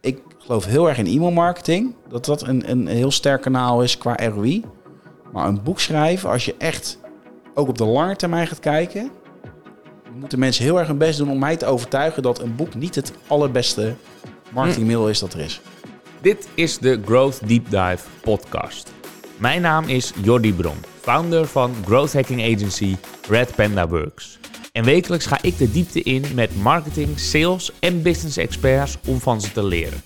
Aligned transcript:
ik 0.00 0.22
geloof 0.38 0.64
heel 0.64 0.88
erg 0.88 0.98
in 0.98 1.06
e-mailmarketing. 1.06 1.94
Dat 2.08 2.24
dat 2.24 2.42
een, 2.42 2.70
een 2.70 2.86
heel 2.86 3.10
sterk 3.10 3.42
kanaal 3.42 3.82
is 3.82 3.98
qua 3.98 4.16
ROI. 4.16 4.64
Maar 5.32 5.46
een 5.46 5.62
boek 5.62 5.80
schrijven, 5.80 6.30
als 6.30 6.44
je 6.44 6.54
echt 6.58 6.98
ook 7.54 7.68
op 7.68 7.78
de 7.78 7.84
lange 7.84 8.16
termijn 8.16 8.46
gaat 8.46 8.60
kijken... 8.60 9.10
moeten 10.14 10.38
mensen 10.38 10.64
heel 10.64 10.78
erg 10.78 10.86
hun 10.86 10.98
best 10.98 11.18
doen 11.18 11.30
om 11.30 11.38
mij 11.38 11.56
te 11.56 11.66
overtuigen... 11.66 12.22
dat 12.22 12.40
een 12.40 12.56
boek 12.56 12.74
niet 12.74 12.94
het 12.94 13.12
allerbeste 13.26 13.94
marketingmiddel 14.52 15.08
is 15.08 15.18
dat 15.18 15.32
er 15.32 15.40
is. 15.40 15.60
Dit 16.20 16.48
is 16.54 16.78
de 16.78 17.00
Growth 17.04 17.48
Deep 17.48 17.64
Dive 17.64 18.08
podcast. 18.20 18.92
Mijn 19.36 19.62
naam 19.62 19.88
is 19.88 20.12
Jordi 20.22 20.54
Bron, 20.54 20.76
founder 21.00 21.46
van 21.46 21.74
growth 21.84 22.12
hacking 22.12 22.54
agency 22.54 22.96
Red 23.28 23.54
Panda 23.54 23.88
Works. 23.88 24.39
En 24.72 24.84
wekelijks 24.84 25.26
ga 25.26 25.38
ik 25.42 25.58
de 25.58 25.70
diepte 25.70 26.02
in 26.02 26.24
met 26.34 26.56
marketing, 26.56 27.18
sales 27.18 27.70
en 27.80 28.02
business 28.02 28.36
experts 28.36 28.96
om 29.06 29.20
van 29.20 29.40
ze 29.40 29.52
te 29.52 29.64
leren. 29.64 30.02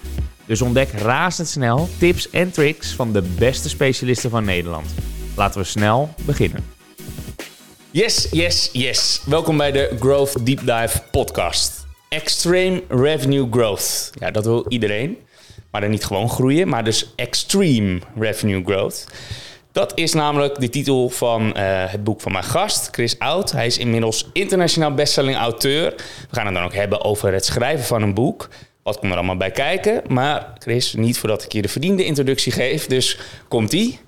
Dus 0.47 0.63
ontdek 0.63 0.91
razendsnel 0.91 1.89
tips 1.99 2.31
en 2.31 2.51
tricks 2.51 2.93
van 2.93 3.13
de 3.13 3.23
beste 3.23 3.69
specialisten 3.69 4.31
van 4.31 4.45
Nederland. 4.45 4.95
Laten 5.37 5.61
we 5.61 5.67
snel 5.67 6.15
beginnen. 6.27 6.65
Yes, 7.91 8.29
yes, 8.31 8.71
yes. 8.73 9.23
Welkom 9.27 9.57
bij 9.57 9.73
de 9.73 9.97
Growth 10.01 10.47
Deep 10.47 10.59
Dive 10.59 11.03
podcast. 11.11 11.87
Extreme 12.09 12.83
Revenue 12.89 13.49
Growth. 13.51 14.11
Ja, 14.19 14.31
dat 14.31 14.45
wil 14.45 14.65
iedereen. 14.69 15.19
Maar 15.71 15.81
dan 15.81 15.91
niet 15.91 16.05
gewoon 16.05 16.31
groeien, 16.31 16.69
maar 16.69 16.85
dus 16.85 17.13
Extreme 17.17 17.99
Revenue 18.19 18.63
Growth. 18.65 19.07
Dat 19.75 19.93
is 19.95 20.13
namelijk 20.13 20.61
de 20.61 20.69
titel 20.69 21.09
van 21.09 21.55
eh, 21.55 21.65
het 21.91 22.05
boek 22.05 22.21
van 22.21 22.33
mijn 22.33 22.45
gast, 22.45 22.89
Chris 22.91 23.19
Oud. 23.19 23.53
Hij 23.53 23.67
is 23.67 23.79
inmiddels 23.79 24.29
internationaal 24.33 24.95
bestselling 24.95 25.37
auteur. 25.37 25.95
We 26.31 26.37
gaan 26.37 26.47
het 26.47 26.55
dan 26.55 26.65
ook 26.65 26.75
hebben 26.75 27.05
over 27.05 27.33
het 27.33 27.45
schrijven 27.45 27.85
van 27.85 28.03
een 28.03 28.15
boek. 28.15 28.49
Wat 28.83 28.99
komt 28.99 29.11
er 29.11 29.19
allemaal 29.19 29.37
bij 29.37 29.51
kijken? 29.51 30.03
Maar 30.09 30.53
Chris, 30.59 30.95
niet 30.95 31.19
voordat 31.19 31.45
ik 31.45 31.53
je 31.53 31.63
de 31.63 31.69
verdiende 31.69 32.05
introductie 32.05 32.53
geef, 32.53 32.87
dus 32.87 33.19
komt-ie. 33.49 33.99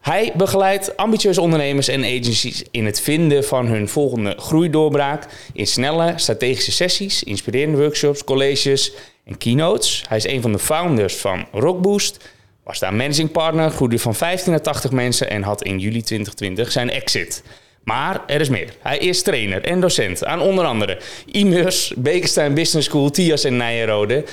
Hij 0.00 0.32
begeleidt 0.36 0.96
ambitieuze 0.96 1.40
ondernemers 1.40 1.88
en 1.88 2.04
agencies 2.04 2.64
in 2.70 2.86
het 2.86 3.00
vinden 3.00 3.44
van 3.44 3.66
hun 3.66 3.88
volgende 3.88 4.34
groeidoorbraak 4.38 5.26
in 5.52 5.66
snelle 5.66 6.12
strategische 6.16 6.72
sessies, 6.72 7.22
inspirerende 7.22 7.78
workshops, 7.78 8.24
colleges 8.24 8.92
en 9.24 9.38
keynotes. 9.38 10.04
Hij 10.08 10.16
is 10.16 10.26
een 10.26 10.42
van 10.42 10.52
de 10.52 10.58
founders 10.58 11.16
van 11.16 11.46
Rockboost, 11.52 12.33
was 12.64 12.78
daar 12.78 12.94
managing 12.94 13.30
partner, 13.30 13.70
groeide 13.70 13.98
van 13.98 14.14
15 14.14 14.50
naar 14.50 14.60
80 14.60 14.90
mensen 14.90 15.30
en 15.30 15.42
had 15.42 15.62
in 15.62 15.78
juli 15.78 16.02
2020 16.02 16.72
zijn 16.72 16.90
exit. 16.90 17.42
Maar 17.84 18.22
er 18.26 18.40
is 18.40 18.48
meer. 18.48 18.74
Hij 18.80 18.98
is 18.98 19.22
trainer 19.22 19.64
en 19.64 19.80
docent 19.80 20.24
aan 20.24 20.40
onder 20.40 20.64
andere 20.64 20.98
Immers, 21.26 21.92
Bekenstein 21.96 22.54
Business 22.54 22.88
School, 22.88 23.10
Tias 23.10 23.44
en 23.44 23.56
Nijenrode. 23.56 24.24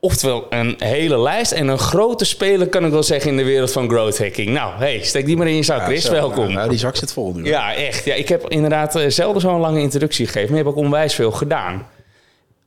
Oftewel 0.00 0.46
een 0.50 0.74
hele 0.78 1.18
lijst 1.18 1.52
en 1.52 1.68
een 1.68 1.78
grote 1.78 2.24
speler 2.24 2.68
kan 2.68 2.84
ik 2.84 2.90
wel 2.90 3.02
zeggen 3.02 3.30
in 3.30 3.36
de 3.36 3.44
wereld 3.44 3.72
van 3.72 3.88
growth 3.88 4.18
hacking. 4.18 4.48
Nou, 4.48 4.72
hey, 4.78 5.00
steek 5.02 5.26
die 5.26 5.36
maar 5.36 5.48
in 5.48 5.56
je 5.56 5.62
zak, 5.62 5.84
Chris. 5.84 6.08
Welkom. 6.08 6.52
Nou, 6.52 6.68
die 6.68 6.78
zak 6.78 6.96
zit 6.96 7.12
vol 7.12 7.32
nu. 7.34 7.44
Ja, 7.44 7.74
echt. 7.74 8.04
Ja, 8.04 8.14
ik 8.14 8.28
heb 8.28 8.48
inderdaad 8.48 8.96
uh, 8.96 9.08
zelden 9.08 9.40
zo'n 9.40 9.60
lange 9.60 9.80
introductie 9.80 10.26
gegeven, 10.26 10.48
maar 10.48 10.58
je 10.58 10.64
hebt 10.64 10.76
ook 10.76 10.84
onwijs 10.84 11.14
veel 11.14 11.30
gedaan. 11.30 11.86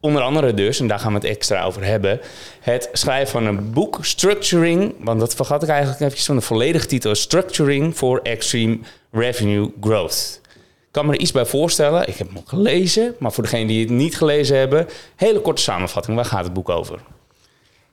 Onder 0.06 0.22
andere 0.22 0.53
dus, 0.53 0.80
en 0.80 0.88
daar 0.88 1.00
gaan 1.00 1.14
we 1.14 1.17
het 1.17 1.28
extra 1.28 1.64
over 1.64 1.84
hebben, 1.84 2.20
het 2.59 2.89
schrijven 2.94 3.31
van 3.31 3.45
een 3.45 3.72
boek, 3.72 3.98
Structuring, 4.02 4.94
want 5.00 5.20
dat 5.20 5.36
vergat 5.36 5.64
ik 5.64 5.70
eigenlijk 5.70 6.02
even 6.02 6.25
van 6.25 6.36
de 6.36 6.42
volledige 6.42 6.86
titel, 6.86 7.16
Structuring 7.16 7.95
for 7.95 8.22
Extreme 8.22 8.80
Revenue 9.11 9.72
Growth. 9.81 10.42
Ik 10.53 10.92
kan 10.92 11.06
me 11.06 11.14
er 11.14 11.20
iets 11.20 11.31
bij 11.31 11.45
voorstellen, 11.45 12.08
ik 12.08 12.16
heb 12.16 12.28
hem 12.28 12.38
ook 12.38 12.50
gelezen, 12.50 13.16
maar 13.20 13.31
voor 13.31 13.44
degenen 13.44 13.67
die 13.67 13.80
het 13.80 13.89
niet 13.89 14.17
gelezen 14.17 14.58
hebben, 14.58 14.88
hele 15.16 15.42
korte 15.42 15.61
samenvatting, 15.61 16.16
waar 16.16 16.26
gaat 16.26 16.44
het 16.44 16.53
boek 16.53 16.70
over? 16.70 17.00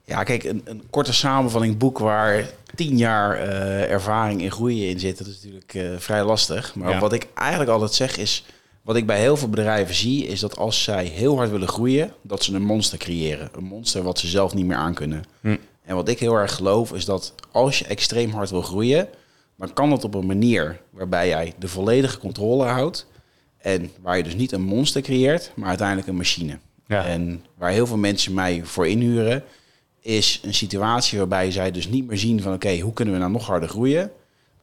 Ja, 0.03 0.23
kijk, 0.23 0.43
een, 0.43 0.61
een 0.65 0.83
korte 0.89 1.13
samenvatting 1.13 1.77
boek 1.77 1.99
waar 1.99 2.45
tien 2.75 2.97
jaar 2.97 3.37
uh, 3.37 3.91
ervaring 3.91 4.41
in 4.41 4.51
groeien 4.51 4.89
in 4.89 4.99
zit, 4.99 5.17
dat 5.17 5.27
is 5.27 5.33
natuurlijk 5.35 5.73
uh, 5.73 5.89
vrij 5.97 6.23
lastig. 6.23 6.75
Maar 6.75 6.91
ja. 6.91 6.99
wat 6.99 7.13
ik 7.13 7.27
eigenlijk 7.33 7.69
altijd 7.69 7.93
zeg 7.93 8.17
is, 8.17 8.45
wat 8.83 8.95
ik 8.95 9.05
bij 9.05 9.19
heel 9.19 9.37
veel 9.37 9.49
bedrijven 9.49 9.95
zie, 9.95 10.25
is 10.25 10.39
dat 10.39 10.57
als 10.57 10.83
zij 10.83 11.05
heel 11.05 11.35
hard 11.37 11.49
willen 11.49 11.67
groeien, 11.67 12.13
dat 12.21 12.43
ze 12.43 12.53
een 12.53 12.63
monster 12.63 12.97
creëren. 12.97 13.49
Een 13.55 13.63
monster 13.63 14.03
wat 14.03 14.19
ze 14.19 14.27
zelf 14.27 14.53
niet 14.53 14.65
meer 14.65 14.77
aankunnen. 14.77 15.23
Hm. 15.41 15.55
En 15.83 15.95
wat 15.95 16.07
ik 16.07 16.19
heel 16.19 16.33
erg 16.33 16.53
geloof, 16.53 16.93
is 16.93 17.05
dat 17.05 17.33
als 17.51 17.79
je 17.79 17.85
extreem 17.85 18.31
hard 18.31 18.49
wil 18.49 18.61
groeien, 18.61 19.07
dan 19.57 19.73
kan 19.73 19.89
dat 19.89 20.03
op 20.03 20.13
een 20.13 20.25
manier 20.25 20.81
waarbij 20.89 21.27
jij 21.27 21.53
de 21.59 21.67
volledige 21.67 22.17
controle 22.17 22.63
houdt. 22.63 23.07
En 23.57 23.91
waar 24.01 24.17
je 24.17 24.23
dus 24.23 24.35
niet 24.35 24.51
een 24.51 24.61
monster 24.61 25.01
creëert, 25.01 25.51
maar 25.55 25.67
uiteindelijk 25.67 26.07
een 26.07 26.15
machine. 26.15 26.57
Ja. 26.87 27.05
En 27.05 27.45
waar 27.57 27.71
heel 27.71 27.87
veel 27.87 27.97
mensen 27.97 28.33
mij 28.33 28.61
voor 28.63 28.87
inhuren, 28.87 29.43
is 30.01 30.41
een 30.43 30.53
situatie 30.53 31.17
waarbij 31.17 31.51
zij 31.51 31.71
dus 31.71 31.87
niet 31.87 32.07
meer 32.07 32.17
zien 32.17 32.41
van 32.41 32.53
oké, 32.53 32.79
hoe 32.79 32.93
kunnen 32.93 33.13
we 33.13 33.19
nou 33.19 33.31
nog 33.31 33.47
harder 33.47 33.69
groeien? 33.69 34.11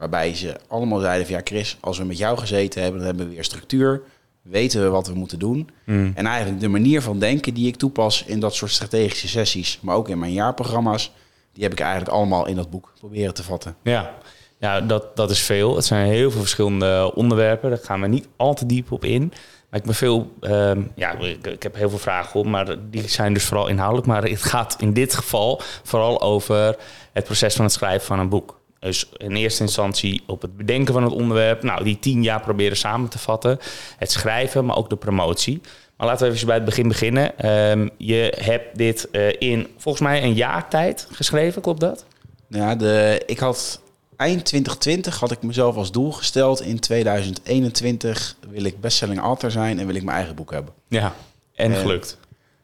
Waarbij 0.01 0.35
ze 0.35 0.57
allemaal 0.69 1.01
zeiden 1.01 1.27
van 1.27 1.35
ja, 1.35 1.41
Chris, 1.45 1.77
als 1.81 1.99
we 1.99 2.05
met 2.05 2.19
jou 2.19 2.39
gezeten 2.39 2.83
hebben, 2.83 2.99
dan 2.99 3.09
hebben 3.09 3.29
we 3.29 3.35
weer 3.35 3.45
structuur. 3.45 4.03
Weten 4.43 4.83
we 4.83 4.89
wat 4.89 5.07
we 5.07 5.15
moeten 5.15 5.39
doen. 5.39 5.71
Mm. 5.85 6.13
En 6.15 6.27
eigenlijk 6.27 6.61
de 6.61 6.69
manier 6.69 7.03
van 7.03 7.19
denken 7.19 7.55
die 7.55 7.67
ik 7.67 7.77
toepas 7.77 8.25
in 8.27 8.41
dat 8.41 8.55
soort 8.55 8.71
strategische 8.71 9.29
sessies, 9.29 9.79
maar 9.83 9.97
ook 9.97 10.09
in 10.09 10.19
mijn 10.19 10.33
jaarprogramma's, 10.33 11.13
die 11.53 11.63
heb 11.63 11.73
ik 11.73 11.81
eigenlijk 11.81 12.11
allemaal 12.11 12.47
in 12.47 12.57
dat 12.57 12.71
boek 12.71 12.93
proberen 12.99 13.35
te 13.35 13.43
vatten. 13.43 13.77
Ja, 13.83 14.15
ja 14.59 14.81
dat, 14.81 15.17
dat 15.17 15.31
is 15.31 15.41
veel. 15.41 15.77
Het 15.77 15.85
zijn 15.85 16.07
heel 16.07 16.31
veel 16.31 16.41
verschillende 16.41 17.13
onderwerpen. 17.15 17.71
Daar 17.71 17.79
gaan 17.83 18.01
we 18.01 18.07
niet 18.07 18.29
al 18.37 18.55
te 18.55 18.67
diep 18.67 18.93
op 18.93 19.05
in. 19.05 19.33
Maar 19.71 19.81
ik 19.81 19.87
ben 19.87 19.95
veel, 19.95 20.33
um, 20.41 20.93
ja, 20.95 21.19
ik, 21.19 21.47
ik, 21.47 21.63
heb 21.63 21.75
heel 21.75 21.91
veel 21.91 21.99
vragen 21.99 22.41
op, 22.41 22.47
maar 22.47 22.77
die 22.91 23.09
zijn 23.09 23.35
dus 23.35 23.45
vooral 23.45 23.69
inhoudelijk. 23.69 24.07
Maar 24.07 24.23
het 24.23 24.43
gaat 24.43 24.77
in 24.79 24.93
dit 24.93 25.15
geval 25.15 25.61
vooral 25.83 26.21
over 26.21 26.77
het 27.13 27.25
proces 27.25 27.55
van 27.55 27.65
het 27.65 27.75
schrijven 27.75 28.07
van 28.07 28.19
een 28.19 28.29
boek. 28.29 28.60
Dus 28.81 29.09
in 29.17 29.37
eerste 29.37 29.63
instantie 29.63 30.23
op 30.27 30.43
het 30.43 30.57
bedenken 30.57 30.95
van 30.95 31.03
het 31.03 31.13
onderwerp. 31.13 31.63
Nou, 31.63 31.85
die 31.85 31.99
tien 31.99 32.23
jaar 32.23 32.41
proberen 32.41 32.77
samen 32.77 33.09
te 33.09 33.19
vatten. 33.19 33.59
Het 33.97 34.11
schrijven, 34.11 34.65
maar 34.65 34.77
ook 34.77 34.91
de 34.91 34.97
promotie. 34.97 35.61
Maar 35.97 36.07
laten 36.07 36.29
we 36.29 36.35
even 36.35 36.47
bij 36.47 36.57
het 36.57 36.65
begin 36.65 36.89
beginnen. 36.89 37.51
Um, 37.71 37.91
je 37.97 38.35
hebt 38.39 38.79
dit 38.79 39.09
uh, 39.13 39.33
in 39.39 39.67
volgens 39.77 40.05
mij 40.05 40.23
een 40.23 40.35
jaar 40.35 40.69
tijd 40.69 41.09
geschreven, 41.13 41.63
klopt 41.63 41.81
dat? 41.81 42.05
Ja, 42.49 42.75
de, 42.75 43.23
ik 43.27 43.39
had 43.39 43.81
eind 44.17 44.45
2020 44.45 45.19
had 45.21 45.31
ik 45.31 45.43
mezelf 45.43 45.77
als 45.77 45.93
doel 45.93 46.13
gesteld. 46.13 46.61
In 46.61 46.81
2021 46.81 48.37
wil 48.51 48.65
ik 48.65 48.81
bestselling 48.81 49.21
author 49.21 49.51
zijn 49.51 49.79
en 49.79 49.87
wil 49.87 49.95
ik 49.95 50.03
mijn 50.03 50.17
eigen 50.17 50.35
boek 50.35 50.51
hebben. 50.51 50.73
Ja, 50.89 51.15
en 51.55 51.75
gelukt. 51.75 52.19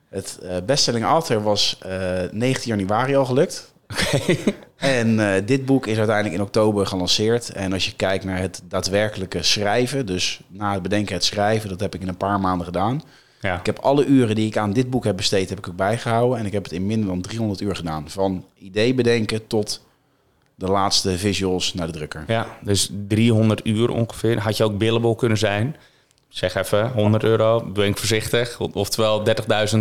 Het 0.08 0.38
uh, 0.42 0.56
bestselling 0.66 1.04
author 1.04 1.42
was 1.42 1.78
uh, 1.86 1.92
19 2.30 2.76
januari 2.76 3.16
al 3.16 3.24
gelukt. 3.24 3.72
Okay. 3.90 4.38
En 4.76 5.18
uh, 5.18 5.32
dit 5.44 5.64
boek 5.64 5.86
is 5.86 5.96
uiteindelijk 5.96 6.34
in 6.36 6.42
oktober 6.42 6.86
gelanceerd. 6.86 7.52
En 7.52 7.72
als 7.72 7.84
je 7.84 7.96
kijkt 7.96 8.24
naar 8.24 8.38
het 8.38 8.62
daadwerkelijke 8.68 9.42
schrijven, 9.42 10.06
dus 10.06 10.40
na 10.48 10.72
het 10.72 10.82
bedenken 10.82 11.14
het 11.14 11.24
schrijven, 11.24 11.68
dat 11.68 11.80
heb 11.80 11.94
ik 11.94 12.00
in 12.00 12.08
een 12.08 12.16
paar 12.16 12.40
maanden 12.40 12.66
gedaan. 12.66 13.02
Ja. 13.40 13.58
Ik 13.58 13.66
heb 13.66 13.78
alle 13.78 14.04
uren 14.04 14.34
die 14.34 14.46
ik 14.46 14.56
aan 14.56 14.72
dit 14.72 14.90
boek 14.90 15.04
heb 15.04 15.16
besteed, 15.16 15.48
heb 15.48 15.58
ik 15.58 15.68
ook 15.68 15.76
bijgehouden. 15.76 16.38
En 16.38 16.46
ik 16.46 16.52
heb 16.52 16.64
het 16.64 16.72
in 16.72 16.86
minder 16.86 17.08
dan 17.08 17.20
300 17.20 17.60
uur 17.60 17.76
gedaan. 17.76 18.10
Van 18.10 18.44
idee 18.58 18.94
bedenken 18.94 19.46
tot 19.46 19.84
de 20.54 20.66
laatste 20.66 21.18
visuals 21.18 21.74
naar 21.74 21.86
de 21.86 21.92
drukker. 21.92 22.24
Ja, 22.26 22.46
dus 22.62 22.90
300 23.08 23.66
uur 23.66 23.90
ongeveer. 23.90 24.38
Had 24.38 24.56
je 24.56 24.64
ook 24.64 24.78
billable 24.78 25.16
kunnen 25.16 25.38
zijn? 25.38 25.76
Zeg 26.28 26.54
even 26.54 26.90
100 26.90 27.24
euro, 27.24 27.72
doe 27.72 27.86
ik 27.86 27.98
voorzichtig. 27.98 28.60
Oftewel 28.60 29.24
30.000 29.26 29.80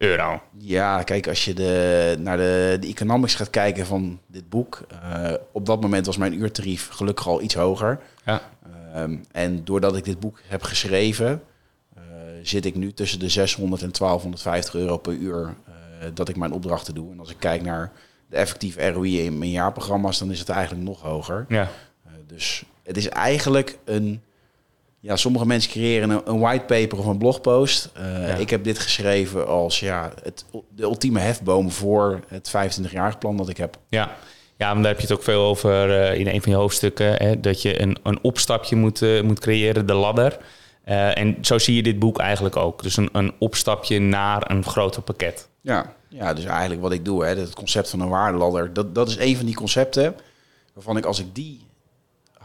euro. 0.00 0.42
Ja, 0.58 1.02
kijk, 1.02 1.28
als 1.28 1.44
je 1.44 1.54
de, 1.54 2.16
naar 2.18 2.36
de, 2.36 2.76
de 2.80 2.86
economics 2.86 3.34
gaat 3.34 3.50
kijken 3.50 3.86
van 3.86 4.20
dit 4.26 4.48
boek. 4.48 4.86
Uh, 4.92 5.32
op 5.52 5.66
dat 5.66 5.80
moment 5.80 6.06
was 6.06 6.16
mijn 6.16 6.40
uurtarief 6.40 6.88
gelukkig 6.88 7.26
al 7.26 7.42
iets 7.42 7.54
hoger. 7.54 8.00
Ja. 8.24 8.42
Um, 8.96 9.24
en 9.32 9.64
doordat 9.64 9.96
ik 9.96 10.04
dit 10.04 10.20
boek 10.20 10.40
heb 10.46 10.62
geschreven, 10.62 11.42
uh, 11.96 12.02
zit 12.42 12.64
ik 12.64 12.74
nu 12.74 12.92
tussen 12.92 13.18
de 13.18 13.28
600 13.28 13.82
en 13.82 13.92
1250 13.98 14.74
euro 14.74 14.96
per 14.96 15.12
uur 15.12 15.54
uh, 15.68 15.74
dat 16.14 16.28
ik 16.28 16.36
mijn 16.36 16.52
opdrachten 16.52 16.94
doe. 16.94 17.12
En 17.12 17.20
als 17.20 17.30
ik 17.30 17.36
kijk 17.38 17.62
naar 17.62 17.92
de 18.28 18.36
effectieve 18.36 18.88
ROI 18.88 19.24
in 19.24 19.38
mijn 19.38 19.50
jaarprogramma's, 19.50 20.18
dan 20.18 20.30
is 20.30 20.38
het 20.38 20.48
eigenlijk 20.48 20.84
nog 20.84 21.00
hoger. 21.00 21.44
Ja. 21.48 21.68
dus 22.26 22.64
het 22.82 22.96
is 22.96 23.08
eigenlijk 23.08 23.78
een 23.84 24.22
ja, 25.00 25.16
sommige 25.16 25.46
mensen 25.46 25.70
creëren 25.70 26.10
een, 26.10 26.20
een 26.24 26.40
whitepaper 26.40 26.98
of 26.98 27.06
een 27.06 27.18
blogpost. 27.18 27.90
Uh, 27.98 28.40
Ik 28.40 28.50
heb 28.50 28.64
dit 28.64 28.78
geschreven 28.78 29.46
als 29.46 29.80
ja, 29.80 30.12
het, 30.22 30.44
de 30.74 30.82
ultieme 30.82 31.20
hefboom 31.20 31.70
voor 31.70 32.20
het 32.28 32.52
25-jarig 32.56 33.18
plan 33.18 33.36
dat 33.36 33.48
ik 33.48 33.56
heb. 33.56 33.76
Ja. 33.88 34.16
Ja, 34.56 34.74
maar 34.74 34.82
daar 34.82 34.92
heb 34.92 35.00
je 35.00 35.06
het 35.06 35.16
ook 35.16 35.22
veel 35.22 35.42
over 35.42 35.88
uh, 35.88 36.18
in 36.18 36.26
een 36.26 36.42
van 36.42 36.52
je 36.52 36.58
hoofdstukken. 36.58 37.14
Hè, 37.14 37.40
dat 37.40 37.62
je 37.62 37.80
een, 37.80 37.96
een 38.02 38.18
opstapje 38.22 38.76
moet, 38.76 39.00
uh, 39.00 39.22
moet 39.22 39.38
creëren, 39.38 39.86
de 39.86 39.94
ladder. 39.94 40.38
en 40.84 41.36
zo 41.40 41.58
zie 41.58 41.76
je 41.76 41.82
dit 41.82 41.98
boek 41.98 42.18
eigenlijk 42.18 42.56
ook. 42.56 42.82
Dus 42.82 42.96
een, 42.96 43.08
een 43.12 43.32
opstapje 43.38 43.98
naar 43.98 44.50
een 44.50 44.64
groter 44.64 45.02
pakket. 45.02 45.48
Ja, 45.60 45.94
ja 46.08 46.34
dus 46.34 46.44
eigenlijk 46.44 46.80
wat 46.80 46.92
ik 46.92 47.04
doe, 47.04 47.24
hè, 47.24 47.34
het 47.34 47.54
concept 47.54 47.90
van 47.90 48.00
een 48.00 48.08
waardeladder, 48.08 48.72
dat, 48.72 48.94
dat 48.94 49.08
is 49.08 49.16
een 49.16 49.36
van 49.36 49.46
die 49.46 49.54
concepten 49.54 50.14
waarvan 50.74 50.96
ik 50.96 51.04
als 51.04 51.18
ik 51.18 51.34
die 51.34 51.60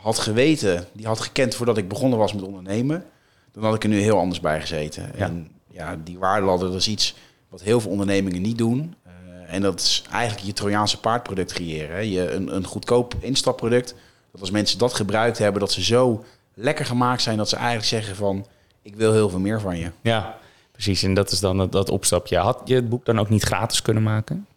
had 0.05 0.19
geweten, 0.19 0.87
die 0.93 1.05
had 1.05 1.19
gekend 1.19 1.55
voordat 1.55 1.77
ik 1.77 1.87
begonnen 1.87 2.19
was 2.19 2.33
met 2.33 2.43
ondernemen, 2.43 3.05
dan 3.51 3.63
had 3.63 3.75
ik 3.75 3.83
er 3.83 3.89
nu 3.89 3.99
heel 3.99 4.19
anders 4.19 4.39
bij 4.39 4.61
gezeten. 4.61 5.11
Ja. 5.15 5.25
En 5.25 5.51
ja, 5.71 5.97
die 6.03 6.17
waardeladder, 6.17 6.67
dat 6.67 6.77
is 6.77 6.87
iets 6.87 7.15
wat 7.49 7.61
heel 7.61 7.81
veel 7.81 7.91
ondernemingen 7.91 8.41
niet 8.41 8.57
doen. 8.57 8.95
Uh, 9.07 9.53
en 9.53 9.61
dat 9.61 9.79
is 9.79 10.03
eigenlijk 10.11 10.45
je 10.45 10.53
Trojaanse 10.53 10.99
paardproduct 10.99 11.53
creëren. 11.53 12.09
Je, 12.09 12.31
een, 12.31 12.55
een 12.55 12.65
goedkoop 12.65 13.15
instapproduct. 13.19 13.95
Dat 14.31 14.41
als 14.41 14.51
mensen 14.51 14.77
dat 14.77 14.93
gebruikt 14.93 15.37
hebben, 15.37 15.61
dat 15.61 15.71
ze 15.71 15.83
zo 15.83 16.23
lekker 16.53 16.85
gemaakt 16.85 17.21
zijn 17.21 17.37
dat 17.37 17.49
ze 17.49 17.55
eigenlijk 17.55 17.87
zeggen 17.87 18.15
van 18.15 18.45
ik 18.81 18.95
wil 18.95 19.13
heel 19.13 19.29
veel 19.29 19.39
meer 19.39 19.61
van 19.61 19.77
je. 19.77 19.91
Ja, 20.01 20.37
precies. 20.71 21.03
En 21.03 21.13
dat 21.13 21.31
is 21.31 21.39
dan 21.39 21.57
dat, 21.57 21.71
dat 21.71 21.89
opstapje. 21.89 22.37
Had 22.37 22.61
je 22.65 22.75
het 22.75 22.89
boek 22.89 23.05
dan 23.05 23.19
ook 23.19 23.29
niet 23.29 23.43
gratis 23.43 23.81
kunnen 23.81 24.03
maken? 24.03 24.47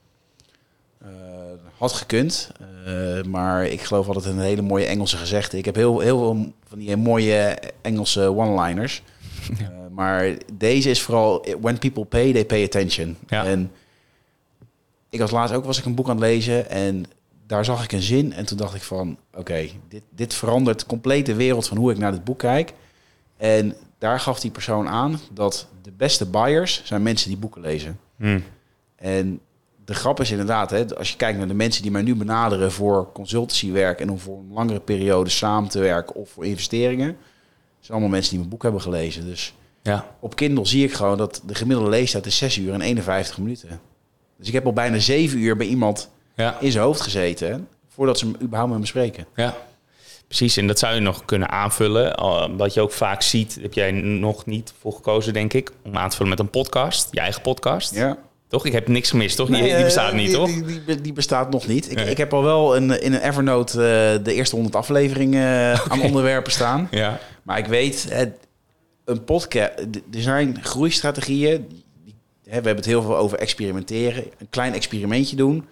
Uh, 1.03 1.09
had 1.79 1.93
gekund, 1.93 2.51
uh, 2.61 2.67
maar 3.29 3.67
ik 3.67 3.81
geloof 3.81 4.07
altijd 4.07 4.25
een 4.25 4.41
hele 4.41 4.63
mooie 4.63 4.87
Engelse 4.87 5.17
gezegde. 5.17 5.59
Ik 5.59 5.65
heb 5.65 5.75
heel, 5.75 6.01
heel 6.01 6.19
veel 6.19 6.53
van 6.69 6.79
die 6.79 6.97
mooie 6.97 7.59
Engelse 7.83 8.37
one-liners. 8.37 9.03
Uh, 9.61 9.69
maar 9.99 10.37
deze 10.53 10.91
is 10.91 11.03
vooral 11.03 11.47
when 11.61 11.79
people 11.79 12.05
pay, 12.05 12.33
they 12.33 12.45
pay 12.45 12.65
attention. 12.65 13.17
Ja. 13.29 13.45
En 13.45 13.71
ik 15.11 15.21
was 15.21 15.31
laatst 15.31 15.55
ook 15.55 15.65
was 15.65 15.79
ik 15.79 15.85
een 15.85 15.95
boek 15.95 16.09
aan 16.09 16.17
het 16.17 16.25
lezen 16.25 16.71
en 16.71 17.05
daar 17.47 17.65
zag 17.65 17.85
ik 17.85 17.93
een 17.93 18.03
zin 18.03 18.33
en 18.33 18.47
toen 18.47 18.57
dacht 18.57 18.75
ik 18.75 18.83
van 18.83 19.17
oké, 19.35 19.69
dit, 19.89 20.03
dit 20.11 20.35
verandert 20.35 20.87
compleet 20.87 21.27
de 21.27 21.35
wereld 21.35 21.69
van 21.69 21.77
hoe 21.77 21.91
ik 21.91 21.99
naar 21.99 22.13
dit 22.13 22.25
boek 22.25 22.39
kijk. 22.39 22.73
En 23.37 23.75
daar 23.99 24.21
gaf 24.21 24.41
die 24.41 24.51
persoon 24.51 24.89
aan 24.89 25.21
dat 25.33 25.69
de 25.83 25.93
beste 25.97 26.27
buyers 26.27 26.83
zijn 26.85 27.03
mensen 27.03 27.29
die 27.29 27.39
boeken 27.39 27.61
lezen. 27.61 27.99
Hmm. 28.17 28.43
En 28.97 29.41
de 29.89 29.95
grap 29.95 30.21
is 30.21 30.31
inderdaad, 30.31 30.71
hè, 30.71 30.97
als 30.97 31.11
je 31.11 31.17
kijkt 31.17 31.39
naar 31.39 31.49
de 31.49 31.55
mensen 31.55 31.83
die 31.83 31.91
mij 31.91 32.03
nu 32.03 32.15
benaderen 32.15 32.73
voor 32.73 33.13
consultancywerk 33.13 34.01
en 34.01 34.11
om 34.11 34.19
voor 34.19 34.39
een 34.39 34.53
langere 34.53 34.81
periode 34.81 35.31
samen 35.31 35.71
te 35.71 35.79
werken 35.79 36.15
of 36.15 36.31
voor 36.31 36.45
investeringen, 36.45 37.17
zijn 37.81 37.93
allemaal 37.93 38.09
mensen 38.09 38.31
die 38.31 38.39
mijn 38.39 38.51
boek 38.51 38.63
hebben 38.63 38.81
gelezen. 38.81 39.27
Dus 39.27 39.55
ja. 39.83 40.17
op 40.21 40.37
Kindle 40.37 40.67
zie 40.67 40.85
ik 40.85 40.93
gewoon 40.93 41.17
dat 41.19 41.43
de 41.47 41.55
gemiddelde 41.55 41.91
leestijd 41.91 42.27
is 42.27 42.37
6 42.37 42.57
uur 42.57 42.73
en 42.73 42.81
51 42.81 43.39
minuten. 43.39 43.81
Dus 44.39 44.47
ik 44.47 44.53
heb 44.53 44.67
al 44.67 44.73
bijna 44.73 44.99
7 44.99 45.39
uur 45.39 45.57
bij 45.57 45.67
iemand 45.67 46.11
ja. 46.35 46.61
in 46.61 46.73
zijn 46.73 46.85
hoofd 46.85 47.01
gezeten 47.01 47.69
voordat 47.89 48.19
ze 48.19 48.33
überhaupt 48.43 48.71
met 48.71 48.81
me 48.81 48.87
spreken. 48.87 49.27
Ja. 49.35 49.57
Precies, 50.27 50.57
en 50.57 50.67
dat 50.67 50.79
zou 50.79 50.95
je 50.95 51.01
nog 51.01 51.25
kunnen 51.25 51.49
aanvullen. 51.49 52.17
Wat 52.57 52.75
je 52.75 52.81
ook 52.81 52.93
vaak 52.93 53.23
ziet, 53.23 53.59
heb 53.61 53.73
jij 53.73 53.91
nog 53.91 54.47
niet 54.47 54.73
voor 54.79 54.93
gekozen, 54.93 55.33
denk 55.33 55.53
ik, 55.53 55.73
om 55.85 55.97
aan 55.97 56.09
te 56.09 56.17
vullen 56.17 56.31
met 56.31 56.41
een 56.41 56.51
podcast, 56.51 57.09
je 57.11 57.21
eigen 57.21 57.43
podcast. 57.43 57.95
Ja. 57.95 58.19
Toch? 58.49 58.67
Ik 58.67 58.73
heb 58.73 58.89
niks 58.89 59.11
gemist, 59.11 59.37
toch? 59.37 59.49
die, 59.49 59.63
die, 59.63 59.85
bestaat 59.85 60.15
niet, 60.15 60.33
toch? 60.33 60.51
Die, 60.87 61.01
die, 61.01 61.13
bestaat 61.13 61.51
nog 61.51 61.67
niet. 61.67 61.91
Ik, 61.91 62.01
ik, 62.01 62.17
heb 62.17 62.35
al 62.35 62.43
wel 62.43 62.77
een, 62.77 63.03
in 63.03 63.13
een 63.13 63.21
Evernote 63.21 63.73
uh, 63.73 64.25
de 64.25 64.35
eerste 64.35 64.55
100 64.55 64.77
afleveringen 64.77 65.73
uh, 65.73 65.81
aan 65.93 66.01
onderwerpen 66.01 66.53
staan. 66.53 66.89
Ja. 66.91 67.21
Maar 67.43 67.59
ik 67.59 67.67
weet, 67.67 68.09
een 69.05 69.25
podcast, 69.25 69.73
er 70.13 70.23
zijn 70.23 70.59
groeistrategieën. 70.63 71.83
we 72.43 72.51
hebben 72.51 72.77
het 72.77 72.85
heel 72.85 73.03
veel 73.03 73.17
over 73.17 73.39
experimenteren. 73.39 74.25
Een 74.39 74.51
klein 74.51 74.75
experimentje 74.75 75.37
doen. 75.37 75.67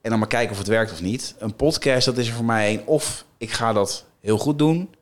En 0.00 0.10
dan 0.10 0.18
maar 0.18 0.28
kijken 0.28 0.52
of 0.52 0.58
het 0.58 0.66
werkt 0.66 0.92
of 0.92 1.02
niet. 1.02 1.34
Een 1.38 1.54
podcast, 1.54 2.04
dat 2.04 2.18
is 2.18 2.28
er 2.28 2.34
voor 2.34 2.44
mij 2.44 2.72
een 2.72 2.86
of 2.86 3.24
ik 3.38 3.50
ga 3.50 3.72
dat 3.72 4.04
heel 4.20 4.38
goed 4.38 4.58
doen, 4.58 4.94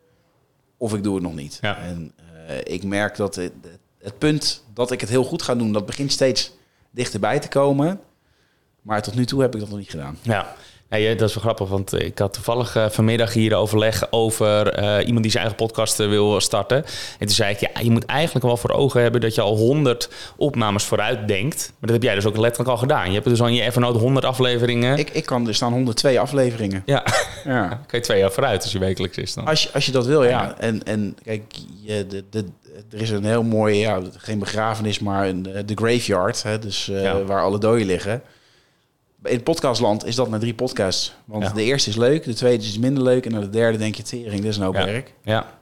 of 0.76 0.94
ik 0.94 1.02
doe 1.02 1.14
het 1.14 1.22
nog 1.22 1.34
niet. 1.34 1.58
Ja. 1.60 1.78
En 1.78 2.12
uh, 2.48 2.56
ik 2.62 2.84
merk 2.84 3.16
dat 3.16 3.34
het, 3.34 3.52
het, 3.98 4.18
punt 4.18 4.64
dat 4.74 4.90
ik 4.90 5.00
het 5.00 5.10
heel 5.10 5.24
goed 5.24 5.42
ga 5.42 5.54
doen, 5.54 5.72
dat 5.72 5.86
begint 5.86 6.12
steeds 6.12 6.52
dichterbij 6.92 7.38
te 7.38 7.48
komen. 7.48 8.00
Maar 8.82 9.02
tot 9.02 9.14
nu 9.14 9.24
toe 9.24 9.40
heb 9.40 9.54
ik 9.54 9.60
dat 9.60 9.68
nog 9.68 9.78
niet 9.78 9.90
gedaan. 9.90 10.18
Ja. 10.22 10.54
Ja, 10.98 11.14
dat 11.14 11.28
is 11.28 11.34
wel 11.34 11.42
grappig, 11.42 11.68
want 11.68 12.00
ik 12.02 12.18
had 12.18 12.32
toevallig 12.32 12.76
uh, 12.76 12.88
vanmiddag 12.88 13.32
hier 13.32 13.54
overleg 13.54 14.06
over 14.10 14.78
uh, 14.82 15.06
iemand 15.06 15.22
die 15.22 15.30
zijn 15.30 15.44
eigen 15.44 15.66
podcast 15.66 16.00
uh, 16.00 16.08
wil 16.08 16.40
starten. 16.40 16.76
En 17.18 17.26
toen 17.26 17.28
zei 17.28 17.52
ik, 17.52 17.60
ja, 17.60 17.68
je 17.80 17.90
moet 17.90 18.04
eigenlijk 18.04 18.44
wel 18.46 18.56
voor 18.56 18.70
ogen 18.70 19.02
hebben 19.02 19.20
dat 19.20 19.34
je 19.34 19.40
al 19.40 19.56
100 19.56 20.08
opnames 20.36 20.84
vooruit 20.84 21.28
denkt. 21.28 21.66
Maar 21.68 21.90
dat 21.90 21.90
heb 21.90 22.02
jij 22.02 22.14
dus 22.14 22.26
ook 22.26 22.36
letterlijk 22.36 22.70
al 22.70 22.76
gedaan. 22.76 23.06
Je 23.06 23.12
hebt 23.12 23.28
dus 23.28 23.40
al 23.40 23.46
in 23.46 23.54
je 23.54 23.62
Evernote 23.62 23.98
100 23.98 24.24
afleveringen. 24.24 24.98
Ik, 24.98 25.10
ik 25.10 25.24
kan, 25.26 25.48
er 25.48 25.54
staan 25.54 25.72
102 25.72 26.20
afleveringen. 26.20 26.82
Ja, 26.86 27.04
ja. 27.44 27.68
kan 27.86 27.98
je 27.98 28.00
twee 28.00 28.18
jaar 28.18 28.32
vooruit 28.32 28.62
als 28.62 28.72
je 28.72 28.78
wekelijks 28.78 29.16
is 29.16 29.34
dan. 29.34 29.44
Als 29.44 29.62
je, 29.62 29.68
als 29.72 29.86
je 29.86 29.92
dat 29.92 30.06
wil, 30.06 30.24
ja. 30.24 30.54
En, 30.58 30.82
en 30.84 31.16
kijk, 31.24 31.42
je, 31.82 32.06
de, 32.06 32.24
de, 32.30 32.44
er 32.90 33.00
is 33.00 33.10
een 33.10 33.24
heel 33.24 33.42
mooi, 33.42 33.78
ja, 33.78 34.00
geen 34.16 34.38
begrafenis, 34.38 34.98
maar 34.98 35.28
een, 35.28 35.42
de 35.42 35.74
graveyard, 35.74 36.42
hè, 36.42 36.58
dus 36.58 36.90
waar 37.26 37.42
alle 37.42 37.58
doden 37.58 37.86
liggen 37.86 38.22
in 39.22 39.42
podcastland 39.42 40.06
is 40.06 40.14
dat 40.14 40.28
met 40.28 40.40
drie 40.40 40.54
podcasts. 40.54 41.14
Want 41.24 41.54
de 41.54 41.62
eerste 41.62 41.90
is 41.90 41.96
leuk, 41.96 42.24
de 42.24 42.34
tweede 42.34 42.64
is 42.64 42.78
minder 42.78 43.02
leuk... 43.02 43.26
en 43.26 43.40
de 43.40 43.50
derde 43.50 43.78
denk 43.78 43.94
je, 43.94 44.02
tering, 44.02 44.40
dit 44.40 44.50
is 44.50 44.56
een 44.56 44.62
hoop 44.62 44.74
ja. 44.74 44.84
werk. 44.84 45.12
Ja. 45.22 45.60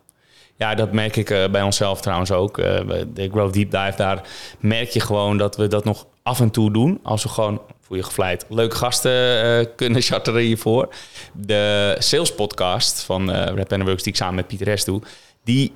Ja, 0.56 0.74
dat 0.74 0.92
merk 0.92 1.16
ik 1.16 1.30
uh, 1.30 1.48
bij 1.48 1.62
onszelf 1.62 2.00
trouwens 2.00 2.30
ook. 2.30 2.58
Uh, 2.58 2.66
de 3.14 3.28
Growth 3.30 3.54
Deep 3.54 3.70
Dive, 3.70 3.92
daar 3.96 4.22
merk 4.58 4.88
je 4.88 5.00
gewoon 5.00 5.38
dat 5.38 5.56
we 5.56 5.66
dat 5.66 5.84
nog 5.84 6.06
af 6.22 6.40
en 6.40 6.50
toe 6.50 6.72
doen. 6.72 7.00
Als 7.02 7.22
we 7.22 7.28
gewoon, 7.28 7.60
voel 7.80 7.96
je 7.96 8.02
gevleid, 8.02 8.46
leuke 8.48 8.76
gasten 8.76 9.44
uh, 9.44 9.66
kunnen 9.76 10.02
charteren 10.08 10.40
hiervoor. 10.40 10.88
De 11.32 11.96
sales 11.98 12.34
podcast 12.34 13.02
van 13.02 13.30
uh, 13.30 13.36
Rap 13.36 13.70
Works, 13.70 14.02
die 14.02 14.12
ik 14.12 14.18
samen 14.18 14.34
met 14.34 14.46
Pieter 14.46 14.66
Rest 14.66 14.86
doe... 14.86 15.02
Die, 15.44 15.72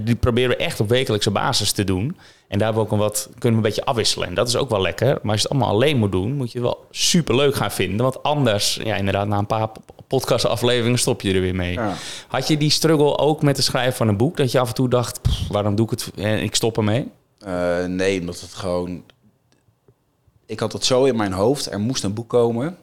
die 0.00 0.14
proberen 0.14 0.50
we 0.50 0.56
echt 0.56 0.80
op 0.80 0.88
wekelijkse 0.88 1.30
basis 1.30 1.72
te 1.72 1.84
doen. 1.84 2.16
En 2.48 2.58
daar 2.58 2.74
we 2.74 2.80
ook 2.80 2.92
een 2.92 2.98
wat, 2.98 3.28
kunnen 3.38 3.50
we 3.60 3.66
een 3.66 3.74
beetje 3.74 3.84
afwisselen. 3.84 4.28
En 4.28 4.34
dat 4.34 4.48
is 4.48 4.56
ook 4.56 4.70
wel 4.70 4.80
lekker. 4.80 5.06
Maar 5.06 5.32
als 5.32 5.42
je 5.42 5.48
het 5.48 5.50
allemaal 5.50 5.68
alleen 5.68 5.96
moet 5.96 6.12
doen, 6.12 6.32
moet 6.32 6.52
je 6.52 6.58
het 6.58 6.66
wel 6.66 6.86
super 6.90 7.36
leuk 7.36 7.54
gaan 7.54 7.70
vinden. 7.70 8.02
Want 8.02 8.22
anders, 8.22 8.80
ja, 8.84 8.94
inderdaad, 8.94 9.26
na 9.26 9.38
een 9.38 9.46
paar 9.46 9.68
podcastafleveringen 10.06 10.98
stop 10.98 11.20
je 11.20 11.34
er 11.34 11.40
weer 11.40 11.54
mee. 11.54 11.78
Had 12.28 12.48
je 12.48 12.56
die 12.56 12.70
struggle 12.70 13.18
ook 13.18 13.42
met 13.42 13.56
het 13.56 13.66
schrijven 13.66 13.96
van 13.96 14.08
een 14.08 14.16
boek? 14.16 14.36
Dat 14.36 14.52
je 14.52 14.58
af 14.58 14.68
en 14.68 14.74
toe 14.74 14.88
dacht, 14.88 15.20
waarom 15.50 15.74
doe 15.74 15.84
ik 15.84 15.90
het 15.90 16.10
en 16.16 16.42
ik 16.42 16.54
stop 16.54 16.76
ermee? 16.76 17.08
Uh, 17.46 17.84
nee, 17.84 18.20
omdat 18.20 18.40
het 18.40 18.54
gewoon... 18.54 19.02
Ik 20.46 20.60
had 20.60 20.72
het 20.72 20.84
zo 20.84 21.04
in 21.04 21.16
mijn 21.16 21.32
hoofd. 21.32 21.72
Er 21.72 21.80
moest 21.80 22.04
een 22.04 22.14
boek 22.14 22.28
komen. 22.28 22.76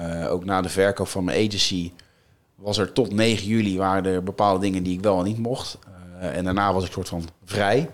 Uh, 0.00 0.32
ook 0.32 0.44
na 0.44 0.60
de 0.60 0.68
verkoop 0.68 1.08
van 1.08 1.24
mijn 1.24 1.46
agency 1.46 1.92
was 2.54 2.78
er 2.78 2.92
tot 2.92 3.12
9 3.12 3.46
juli 3.46 3.78
waren 3.78 4.04
er 4.04 4.22
bepaalde 4.22 4.60
dingen 4.60 4.82
die 4.82 4.92
ik 4.96 5.00
wel 5.00 5.18
en 5.18 5.24
niet 5.24 5.38
mocht. 5.38 5.78
Uh, 6.18 6.36
en 6.36 6.44
daarna 6.44 6.72
was 6.72 6.84
ik 6.84 6.92
soort 6.92 7.08
van 7.08 7.28
vrij. 7.44 7.88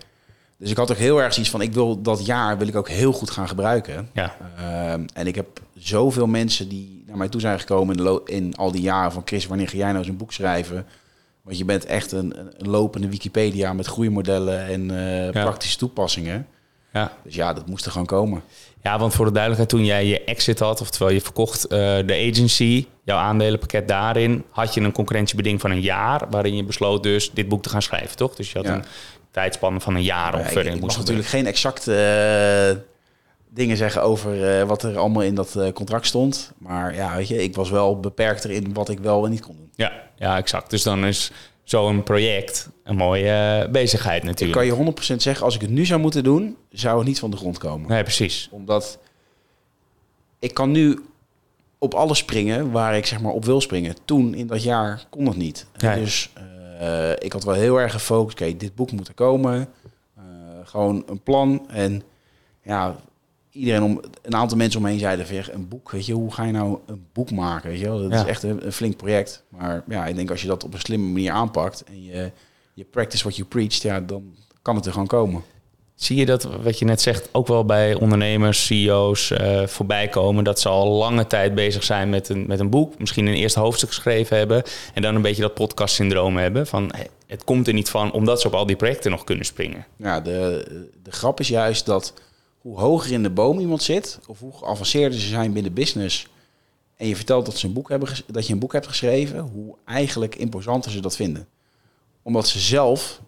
Dus 0.61 0.71
ik 0.71 0.77
had 0.77 0.91
ook 0.91 0.97
heel 0.97 1.23
erg 1.23 1.33
zoiets 1.33 1.51
van, 1.51 1.61
ik 1.61 1.73
wil 1.73 2.03
dat 2.03 2.27
jaar 2.27 2.59
wil 2.59 2.69
ik 2.69 2.77
ook 2.77 2.89
heel 2.89 3.13
goed 3.13 3.31
gaan 3.31 3.49
gebruiken. 3.49 4.09
Ja. 4.13 4.37
Ehm, 4.57 5.05
en 5.15 5.27
ik 5.27 5.35
heb 5.35 5.61
zoveel 5.75 6.27
mensen 6.27 6.69
die 6.69 7.03
naar 7.07 7.17
mij 7.17 7.29
toe 7.29 7.41
zijn 7.41 7.61
gekomen 7.61 7.97
in, 7.97 8.21
in, 8.25 8.57
al 8.57 8.73
die 8.73 8.81
jaren 8.81 9.13
van 9.13 9.23
Chris, 9.25 9.47
wanneer 9.47 9.69
ga 9.69 9.77
jij 9.77 9.87
nou 9.87 9.99
eens 9.99 10.09
een 10.09 10.17
boek 10.17 10.33
schrijven? 10.33 10.87
Want 11.43 11.59
je 11.59 11.65
bent 11.65 11.85
echt 11.85 12.13
een, 12.13 12.37
een 12.39 12.69
lopende 12.69 13.09
Wikipedia 13.09 13.73
met 13.73 13.87
groeimodellen 13.87 14.67
en 14.67 14.91
uh, 14.91 15.31
praktische 15.31 15.79
toepassingen. 15.79 16.47
Ja. 16.93 17.13
Dus 17.25 17.35
ja, 17.35 17.53
dat 17.53 17.67
moest 17.67 17.85
er 17.85 17.91
gewoon 17.91 18.07
komen. 18.07 18.43
Ja, 18.83 18.99
want 18.99 19.15
voor 19.15 19.25
de 19.25 19.33
duidelijkheid, 19.33 19.71
toen 19.71 19.85
jij 19.85 20.07
je 20.07 20.25
exit 20.25 20.59
had, 20.59 20.81
oftewel 20.81 21.13
je 21.13 21.21
verkocht 21.21 21.65
uh, 21.65 21.69
de 22.07 22.29
agency, 22.31 22.87
jouw 23.05 23.19
aandelenpakket 23.19 23.89
daarin, 23.89 24.45
had 24.51 24.75
je 24.75 24.81
een 24.81 24.93
concurrentiebeding 24.93 25.61
van 25.61 25.71
een 25.71 25.81
jaar, 25.81 26.27
waarin 26.31 26.57
je 26.57 26.65
besloot 26.65 27.03
dus 27.03 27.31
dit 27.31 27.49
boek 27.49 27.63
te 27.63 27.69
gaan 27.69 27.83
schrijven, 27.83 28.17
toch? 28.17 28.35
Dus 28.35 28.53
je 28.53 28.59
had 28.59 28.67
een 28.67 28.85
tijdspannen 29.31 29.81
van 29.81 29.95
een 29.95 30.03
jaar 30.03 30.35
of 30.35 30.41
ongeveer. 30.41 30.67
ik, 30.67 30.81
moest 30.81 30.99
natuurlijk 30.99 31.29
geen 31.29 31.47
exacte 31.47 31.93
uh, 32.75 32.81
dingen 33.49 33.77
zeggen 33.77 34.03
over 34.03 34.61
uh, 34.61 34.67
wat 34.67 34.83
er 34.83 34.99
allemaal 34.99 35.23
in 35.23 35.35
dat 35.35 35.55
uh, 35.57 35.73
contract 35.73 36.07
stond. 36.07 36.53
Maar 36.59 36.95
ja, 36.95 37.17
weet 37.17 37.29
je, 37.29 37.43
ik 37.43 37.55
was 37.55 37.71
wel 37.71 38.01
beperkter 38.01 38.51
in 38.51 38.75
wat 38.75 38.89
ik 38.89 38.99
wel 38.99 39.25
en 39.25 39.31
niet 39.31 39.41
kon 39.41 39.57
doen. 39.57 39.71
Ja, 39.75 39.93
ja 40.17 40.37
exact. 40.37 40.71
Dus 40.71 40.83
dan 40.83 41.07
is 41.07 41.31
zo'n 41.65 42.03
project 42.03 42.69
een 42.85 42.97
mooie 42.97 43.69
bezigheid 43.73 44.23
natuurlijk. 44.23 44.61
Ik 44.61 44.69
kan 44.69 44.85
je 44.85 44.93
100% 45.15 45.17
zeggen, 45.17 45.45
als 45.45 45.55
ik 45.55 45.61
het 45.61 45.71
nu 45.71 45.87
zou 45.87 46.01
moeten 46.01 46.25
doen, 46.25 46.57
zou 46.71 46.99
het 46.99 47.07
niet 47.07 47.19
van 47.19 47.31
de 47.31 47.37
grond 47.37 47.59
komen. 47.59 47.89
Nee, 47.89 48.03
precies. 48.03 48.49
Omdat 48.51 48.99
ik 50.39 50.55
kan 50.55 50.71
nu 50.71 51.05
op 51.79 51.95
alles 51.95 52.19
springen 52.19 52.71
waar 52.71 52.97
ik 52.97 53.07
zeg 53.07 53.21
maar 53.21 53.33
op 53.33 53.45
wil 53.45 53.61
springen. 53.61 53.95
Toen 54.05 54.35
in 54.35 54.47
dat 54.47 54.63
jaar 54.63 55.05
kon 55.11 55.27
het 55.27 55.37
niet. 55.37 55.67
Dus 55.77 56.31
uh, 56.39 56.43
ik 57.19 57.33
had 57.33 57.45
wel 57.45 57.55
heel 57.55 57.81
erg 57.81 57.93
gefocust. 57.93 58.41
Oké, 58.41 58.57
dit 58.57 58.75
boek 58.75 58.93
moet 58.93 59.09
er 59.09 59.15
komen. 59.15 59.69
Uh, 60.19 60.25
gewoon 60.65 61.03
een 61.07 61.23
plan. 61.23 61.69
En 61.69 62.03
ja, 62.63 62.97
iedereen 63.51 63.83
om 63.83 64.01
een 64.23 64.35
aantal 64.35 64.57
mensen 64.57 64.81
omheen 64.81 64.99
zeiden 64.99 65.27
van 65.27 65.55
een 65.55 65.69
boek. 65.69 65.91
Weet 65.91 66.07
je, 66.07 66.13
hoe 66.13 66.33
ga 66.33 66.45
je 66.45 66.53
nou 66.53 66.79
een 66.87 67.07
boek 67.13 67.31
maken? 67.31 67.71
Weet 67.71 67.79
je 67.79 67.85
wel? 67.85 68.09
Dat 68.09 68.13
is 68.13 68.25
echt 68.25 68.43
een, 68.43 68.67
een, 68.67 68.73
flink 68.73 68.97
project. 68.97 69.45
Maar 69.49 69.83
ja, 69.89 70.07
ik 70.07 70.17
denk 70.17 70.31
als 70.31 70.43
je 70.43 70.49
dat 70.49 70.65
op 70.65 70.75
een 70.75 70.81
slimme 70.81 71.07
manier 71.07 71.33
aanpakt 71.33 71.85
en 71.85 72.05
je, 72.05 72.33
je 72.75 72.85
practice 72.85 73.23
what 73.23 73.37
you 73.37 73.49
preach, 73.49 73.75
ja, 73.75 74.01
dan 74.01 74.35
kan 74.63 74.77
het 74.77 74.87
er 74.87 74.93
gewoon 74.93 75.07
komen. 75.07 75.43
Zie 76.01 76.17
je 76.17 76.27
dat, 76.27 76.43
wat 76.63 76.79
je 76.79 76.85
net 76.85 77.01
zegt, 77.01 77.29
ook 77.33 77.47
wel 77.47 77.65
bij 77.65 77.95
ondernemers, 77.95 78.67
CEO's 78.67 79.31
uh, 79.31 79.67
voorbij 79.67 80.09
komen? 80.09 80.45
Dat 80.45 80.61
ze 80.61 80.69
al 80.69 80.89
lange 80.89 81.27
tijd 81.27 81.55
bezig 81.55 81.85
zijn 81.85 82.09
met 82.09 82.29
een, 82.29 82.47
met 82.47 82.61
een 82.61 82.71
boek, 82.71 82.99
misschien 82.99 83.27
een 83.27 83.35
eerste 83.35 83.61
hoofdstuk 83.61 83.89
geschreven 83.89 84.37
hebben. 84.37 84.63
En 84.95 85.03
dan 85.03 85.15
een 85.15 85.23
beetje 85.23 85.43
dat 85.43 85.55
podcast-syndroom 85.55 86.37
hebben 86.37 86.67
van 86.67 86.93
het 87.27 87.45
komt 87.45 87.67
er 87.67 87.73
niet 87.73 87.89
van, 87.89 88.13
omdat 88.13 88.41
ze 88.41 88.47
op 88.47 88.55
al 88.55 88.67
die 88.67 88.77
projecten 88.77 89.11
nog 89.11 89.25
kunnen 89.25 89.45
springen. 89.45 89.87
Ja, 89.97 90.21
de, 90.21 90.67
de 91.03 91.13
grap 91.13 91.41
is 91.41 91.49
juist 91.49 91.87
dat 91.87 92.15
hoe 92.61 92.79
hoger 92.79 93.13
in 93.13 93.23
de 93.23 93.31
boom 93.31 93.59
iemand 93.59 93.83
zit, 93.83 94.19
of 94.27 94.39
hoe 94.39 94.53
geavanceerder 94.53 95.19
ze 95.19 95.29
zijn 95.29 95.53
binnen 95.53 95.73
business. 95.73 96.27
En 96.97 97.07
je 97.07 97.17
vertelt 97.17 97.47
dat, 97.47 97.57
ze 97.57 97.67
een 97.67 97.73
boek 97.73 97.89
hebben, 97.89 98.09
dat 98.27 98.47
je 98.47 98.53
een 98.53 98.59
boek 98.59 98.73
hebt 98.73 98.87
geschreven, 98.87 99.41
hoe 99.41 99.77
eigenlijk 99.85 100.35
imposanter 100.35 100.91
ze 100.91 101.01
dat 101.01 101.17
vinden. 101.17 101.49
Omdat 102.23 102.49
ze 102.49 102.59
zelf 102.59 103.21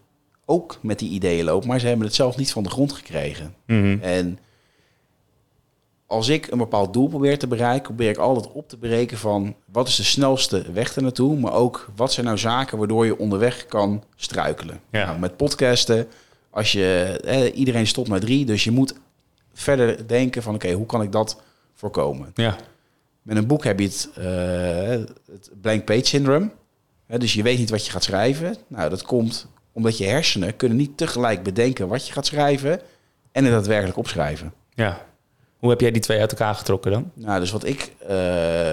ook 0.45 0.77
met 0.81 0.99
die 0.99 1.09
ideeën 1.09 1.45
lopen, 1.45 1.67
maar 1.67 1.79
ze 1.79 1.87
hebben 1.87 2.05
het 2.05 2.15
zelf 2.15 2.37
niet 2.37 2.51
van 2.51 2.63
de 2.63 2.69
grond 2.69 2.93
gekregen. 2.93 3.55
Mhm. 3.65 3.97
En 4.01 4.39
als 6.05 6.27
ik 6.27 6.51
een 6.51 6.57
bepaald 6.57 6.93
doel 6.93 7.07
probeer 7.07 7.39
te 7.39 7.47
bereiken, 7.47 7.83
probeer 7.83 8.09
ik 8.09 8.17
altijd 8.17 8.51
op 8.51 8.69
te 8.69 8.77
breken 8.77 9.17
van 9.17 9.55
wat 9.65 9.87
is 9.87 9.95
de 9.95 10.03
snelste 10.03 10.71
weg 10.71 10.95
er 10.95 11.01
naartoe, 11.01 11.39
maar 11.39 11.53
ook 11.53 11.89
wat 11.95 12.13
zijn 12.13 12.25
nou 12.25 12.37
zaken 12.37 12.77
waardoor 12.77 13.05
je 13.05 13.17
onderweg 13.17 13.65
kan 13.65 14.03
struikelen. 14.15 14.79
Ja. 14.89 15.05
Nou, 15.05 15.19
met 15.19 15.37
podcasten, 15.37 16.07
als 16.49 16.71
je, 16.71 17.19
eh, 17.23 17.57
iedereen 17.57 17.87
stopt 17.87 18.07
naar 18.07 18.19
drie, 18.19 18.45
dus 18.45 18.63
je 18.63 18.71
moet 18.71 18.93
verder 19.53 20.07
denken 20.07 20.43
van 20.43 20.55
oké, 20.55 20.71
hoe 20.71 20.85
kan 20.85 21.01
ik 21.01 21.11
dat 21.11 21.41
voorkomen? 21.73 22.31
Ja. 22.33 22.55
Met 23.21 23.37
een 23.37 23.47
boek 23.47 23.63
heb 23.63 23.79
je 23.79 23.85
het, 23.85 24.09
eh, 24.15 25.31
het 25.31 25.49
blank 25.61 25.85
page 25.85 26.05
syndrome. 26.05 26.51
Hè, 27.05 27.17
dus 27.17 27.33
je 27.33 27.43
weet 27.43 27.57
niet 27.57 27.69
wat 27.69 27.85
je 27.85 27.91
gaat 27.91 28.03
schrijven. 28.03 28.55
Nou, 28.67 28.89
dat 28.89 29.03
komt 29.03 29.47
omdat 29.73 29.97
je 29.97 30.05
hersenen 30.05 30.55
kunnen 30.55 30.77
niet 30.77 30.97
tegelijk 30.97 31.43
bedenken 31.43 31.87
wat 31.87 32.07
je 32.07 32.13
gaat 32.13 32.25
schrijven 32.25 32.81
en 33.31 33.43
het 33.43 33.53
daadwerkelijk 33.53 33.97
opschrijven. 33.97 34.53
Ja. 34.73 35.05
Hoe 35.57 35.71
heb 35.71 35.81
jij 35.81 35.91
die 35.91 36.01
twee 36.01 36.19
uit 36.19 36.31
elkaar 36.31 36.55
getrokken 36.55 36.91
dan? 36.91 37.11
Nou, 37.13 37.39
dus 37.39 37.51
wat 37.51 37.65
ik 37.65 37.93
eh, 38.07 38.17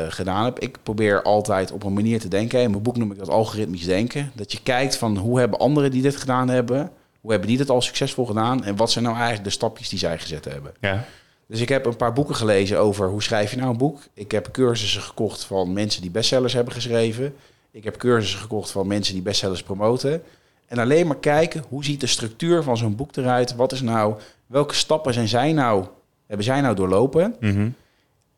gedaan 0.08 0.44
heb, 0.44 0.58
ik 0.58 0.76
probeer 0.82 1.22
altijd 1.22 1.72
op 1.72 1.84
een 1.84 1.92
manier 1.92 2.20
te 2.20 2.28
denken. 2.28 2.60
In 2.60 2.70
mijn 2.70 2.82
boek 2.82 2.96
noem 2.96 3.12
ik 3.12 3.18
dat 3.18 3.28
algoritmisch 3.28 3.84
denken. 3.84 4.32
Dat 4.34 4.52
je 4.52 4.62
kijkt 4.62 4.96
van 4.96 5.16
hoe 5.16 5.38
hebben 5.38 5.58
anderen 5.58 5.90
die 5.90 6.02
dit 6.02 6.16
gedaan 6.16 6.48
hebben, 6.48 6.90
hoe 7.20 7.30
hebben 7.30 7.48
die 7.48 7.58
dit 7.58 7.70
al 7.70 7.82
succesvol 7.82 8.26
gedaan 8.26 8.64
en 8.64 8.76
wat 8.76 8.90
zijn 8.90 9.04
nou 9.04 9.16
eigenlijk 9.16 9.44
de 9.44 9.50
stapjes 9.50 9.88
die 9.88 9.98
zij 9.98 10.18
gezet 10.18 10.44
hebben. 10.44 10.72
Ja. 10.80 11.04
Dus 11.46 11.60
ik 11.60 11.68
heb 11.68 11.86
een 11.86 11.96
paar 11.96 12.12
boeken 12.12 12.34
gelezen 12.34 12.78
over 12.78 13.08
hoe 13.08 13.22
schrijf 13.22 13.50
je 13.50 13.56
nou 13.56 13.70
een 13.70 13.76
boek. 13.76 14.00
Ik 14.14 14.30
heb 14.30 14.50
cursussen 14.50 15.02
gekocht 15.02 15.44
van 15.44 15.72
mensen 15.72 16.02
die 16.02 16.10
bestsellers 16.10 16.52
hebben 16.52 16.74
geschreven. 16.74 17.34
Ik 17.70 17.84
heb 17.84 17.96
cursussen 17.96 18.40
gekocht 18.40 18.70
van 18.70 18.86
mensen 18.86 19.14
die 19.14 19.22
bestsellers 19.22 19.62
promoten. 19.62 20.22
En 20.70 20.78
alleen 20.78 21.06
maar 21.06 21.18
kijken, 21.18 21.64
hoe 21.68 21.84
ziet 21.84 22.00
de 22.00 22.06
structuur 22.06 22.62
van 22.62 22.76
zo'n 22.76 22.96
boek 22.96 23.16
eruit? 23.16 23.54
Wat 23.54 23.72
is 23.72 23.80
nou, 23.80 24.14
welke 24.46 24.74
stappen 24.74 25.14
zijn 25.14 25.28
zij 25.28 25.52
nou, 25.52 25.86
hebben 26.26 26.46
zij 26.46 26.60
nou 26.60 26.74
doorlopen? 26.74 27.36
Mhm. 27.40 27.68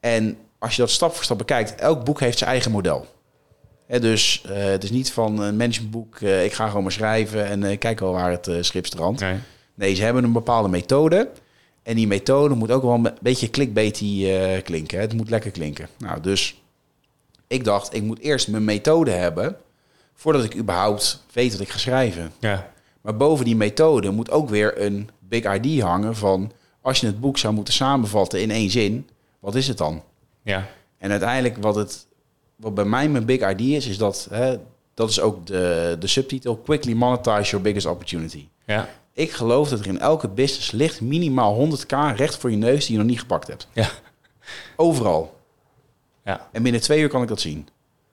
En 0.00 0.36
als 0.58 0.76
je 0.76 0.82
dat 0.82 0.90
stap 0.90 1.14
voor 1.14 1.24
stap 1.24 1.38
bekijkt, 1.38 1.74
elk 1.74 2.04
boek 2.04 2.20
heeft 2.20 2.38
zijn 2.38 2.50
eigen 2.50 2.70
model. 2.70 3.06
Dus 3.86 4.44
eh, 4.48 4.64
het 4.64 4.84
is 4.84 4.90
niet 4.90 5.12
van 5.12 5.40
een 5.40 5.56
managementboek, 5.56 6.16
eh, 6.20 6.44
ik 6.44 6.52
ga 6.52 6.66
gewoon 6.66 6.82
maar 6.82 6.92
schrijven 6.92 7.46
en 7.46 7.64
eh, 7.64 7.78
kijk 7.78 8.00
al 8.00 8.12
waar 8.12 8.30
het 8.30 8.50
schip 8.60 8.86
strandt. 8.86 9.20
Nee. 9.20 9.38
Nee, 9.74 9.94
ze 9.94 10.02
hebben 10.02 10.24
een 10.24 10.32
bepaalde 10.32 10.68
methode. 10.68 11.30
En 11.82 11.96
die 11.96 12.06
methode 12.06 12.54
moet 12.54 12.70
ook 12.70 12.82
wel 12.82 12.94
een 12.94 13.10
beetje 13.20 13.50
clickbaity 13.50 14.26
klinken. 14.62 14.96
Hè. 14.96 15.04
Het 15.04 15.14
moet 15.14 15.30
lekker 15.30 15.50
klinken. 15.50 15.88
Nou, 15.98 16.20
dus 16.20 16.62
ik 17.46 17.64
dacht, 17.64 17.94
ik 17.94 18.02
moet 18.02 18.18
eerst 18.18 18.48
mijn 18.48 18.64
methode 18.64 19.10
hebben... 19.10 19.56
voordat 20.14 20.44
ik 20.44 20.56
überhaupt 20.56 21.24
weet 21.32 21.52
wat 21.52 21.60
ik 21.60 21.68
ga 21.68 21.78
schrijven. 21.78 22.32
Ja. 22.40 22.70
Maar 23.00 23.16
boven 23.16 23.44
die 23.44 23.56
methode 23.56 24.10
moet 24.10 24.30
ook 24.30 24.48
weer 24.48 24.82
een 24.82 25.10
big 25.18 25.54
ID 25.54 25.80
hangen 25.80 26.16
van... 26.16 26.52
als 26.80 27.00
je 27.00 27.06
het 27.06 27.20
boek 27.20 27.38
zou 27.38 27.54
moeten 27.54 27.74
samenvatten 27.74 28.40
in 28.40 28.50
één 28.50 28.70
zin, 28.70 29.08
wat 29.38 29.54
is 29.54 29.68
het 29.68 29.78
dan? 29.78 30.02
Ja. 30.42 30.68
En 30.98 31.10
uiteindelijk 31.10 31.56
wat, 31.60 31.74
het, 31.74 32.06
wat 32.56 32.74
bij 32.74 32.84
mij 32.84 33.08
mijn 33.08 33.24
big 33.24 33.50
ID 33.50 33.60
is, 33.60 33.86
is 33.86 33.98
dat... 33.98 34.28
Hè, 34.30 34.56
dat 34.94 35.10
is 35.10 35.20
ook 35.20 35.46
de, 35.46 35.96
de 35.98 36.06
subtitel... 36.06 36.56
Quickly 36.56 36.92
monetize 36.92 37.50
your 37.50 37.60
biggest 37.60 37.86
opportunity. 37.86 38.48
Ja. 38.66 38.88
Ik 39.12 39.30
geloof 39.30 39.68
dat 39.68 39.80
er 39.80 39.86
in 39.86 39.98
elke 39.98 40.28
business 40.28 40.70
ligt 40.70 41.00
minimaal 41.00 41.68
100k 41.68 42.16
recht 42.16 42.36
voor 42.36 42.50
je 42.50 42.56
neus 42.56 42.86
die 42.86 42.92
je 42.92 42.98
nog 43.00 43.10
niet 43.10 43.20
gepakt 43.20 43.48
hebt. 43.48 43.68
Ja. 43.72 43.88
Overal. 44.76 45.40
Ja. 46.24 46.48
En 46.52 46.62
binnen 46.62 46.80
twee 46.80 47.00
uur 47.00 47.08
kan 47.08 47.22
ik 47.22 47.28
dat 47.28 47.40
zien. 47.40 47.68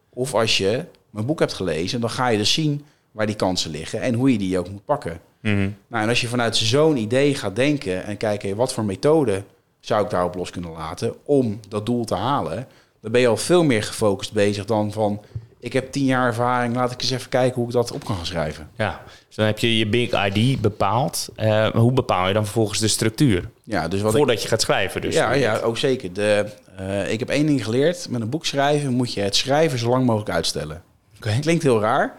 Of 0.09 0.33
als 0.33 0.57
je 0.57 0.85
mijn 1.09 1.25
boek 1.25 1.39
hebt 1.39 1.53
gelezen, 1.53 2.01
dan 2.01 2.09
ga 2.09 2.27
je 2.27 2.37
dus 2.37 2.53
zien 2.53 2.85
waar 3.11 3.25
die 3.25 3.35
kansen 3.35 3.71
liggen 3.71 4.01
en 4.01 4.13
hoe 4.13 4.31
je 4.31 4.37
die 4.37 4.59
ook 4.59 4.69
moet 4.69 4.85
pakken. 4.85 5.19
Mhm. 5.41 5.69
Nou, 5.87 6.03
en 6.03 6.09
als 6.09 6.21
je 6.21 6.27
vanuit 6.27 6.57
zo'n 6.57 6.97
idee 6.97 7.35
gaat 7.35 7.55
denken 7.55 8.03
en 8.03 8.17
kijken 8.17 8.55
wat 8.55 8.73
voor 8.73 8.83
methode 8.83 9.43
zou 9.79 10.03
ik 10.03 10.09
daarop 10.09 10.35
los 10.35 10.49
kunnen 10.49 10.71
laten 10.71 11.15
om 11.23 11.59
dat 11.67 11.85
doel 11.85 12.05
te 12.05 12.15
halen, 12.15 12.67
dan 13.01 13.11
ben 13.11 13.21
je 13.21 13.27
al 13.27 13.37
veel 13.37 13.63
meer 13.63 13.83
gefocust 13.83 14.33
bezig 14.33 14.65
dan 14.65 14.91
van 14.91 15.21
ik 15.59 15.73
heb 15.73 15.91
tien 15.91 16.05
jaar 16.05 16.27
ervaring, 16.27 16.75
laat 16.75 16.91
ik 16.91 17.01
eens 17.01 17.11
even 17.11 17.29
kijken 17.29 17.55
hoe 17.55 17.67
ik 17.67 17.73
dat 17.73 17.91
op 17.91 18.05
kan 18.05 18.15
gaan 18.15 18.25
schrijven. 18.25 18.69
Ja. 18.75 19.01
Dus 19.27 19.35
dan 19.35 19.45
heb 19.45 19.59
je 19.59 19.77
je 19.77 19.87
big 19.87 20.25
ID 20.25 20.61
bepaald. 20.61 21.29
Eh, 21.35 21.67
hoe 21.67 21.91
bepaal 21.91 22.27
je 22.27 22.33
dan 22.33 22.43
vervolgens 22.43 22.79
de 22.79 22.87
structuur? 22.87 23.49
Ja, 23.63 23.87
dus 23.87 24.01
wat 24.01 24.11
ik, 24.11 24.17
Voordat 24.17 24.41
je 24.41 24.47
gaat 24.47 24.61
schrijven. 24.61 25.01
Dus 25.01 25.15
ja, 25.15 25.33
ja, 25.33 25.57
ook 25.57 25.77
zeker. 25.77 26.13
De, 26.13 26.45
eh, 26.77 27.11
ik 27.11 27.19
heb 27.19 27.29
één 27.29 27.45
ding 27.45 27.63
geleerd. 27.63 28.09
Met 28.09 28.21
een 28.21 28.29
boek 28.29 28.45
schrijven 28.45 28.93
moet 28.93 29.13
je 29.13 29.21
het 29.21 29.35
schrijven 29.35 29.79
zo 29.79 29.89
lang 29.89 30.05
mogelijk 30.05 30.31
uitstellen. 30.31 30.83
Klinkt 31.19 31.63
heel 31.63 31.79
raar. 31.81 32.17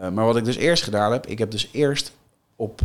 eh, 0.00 0.08
maar 0.08 0.24
wat 0.24 0.36
ik 0.36 0.44
dus 0.44 0.56
eerst 0.56 0.82
gedaan 0.82 1.12
heb, 1.12 1.26
ik 1.26 1.38
heb 1.38 1.50
dus 1.50 1.68
eerst 1.72 2.12
op 2.56 2.80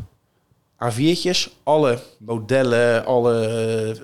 A4'tjes 0.83 1.49
alle 1.63 1.99
modellen, 2.17 3.05
alle 3.05 3.47
eh, 3.95 4.01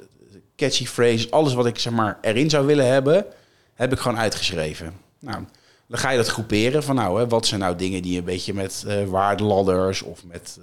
catchy 0.55 0.85
phrases, 0.85 1.31
alles 1.31 1.53
wat 1.53 1.65
ik 1.65 1.79
zeg 1.79 1.93
maar 1.93 2.17
erin 2.21 2.49
zou 2.49 2.65
willen 2.65 2.87
hebben, 2.87 3.25
heb 3.73 3.91
ik 3.91 3.99
gewoon 3.99 4.17
uitgeschreven. 4.17 4.93
Nou, 5.19 5.43
dan 5.87 5.99
ga 5.99 6.09
je 6.09 6.17
dat 6.17 6.27
groeperen 6.27 6.83
van 6.83 6.95
nou, 6.95 7.19
hè, 7.19 7.27
wat 7.27 7.45
zijn 7.45 7.59
nou 7.59 7.75
dingen 7.75 8.01
die 8.01 8.17
een 8.17 8.23
beetje 8.23 8.53
met 8.53 8.83
eh 8.87 9.05
waardeladders 9.05 10.01
of 10.01 10.23
met 10.25 10.59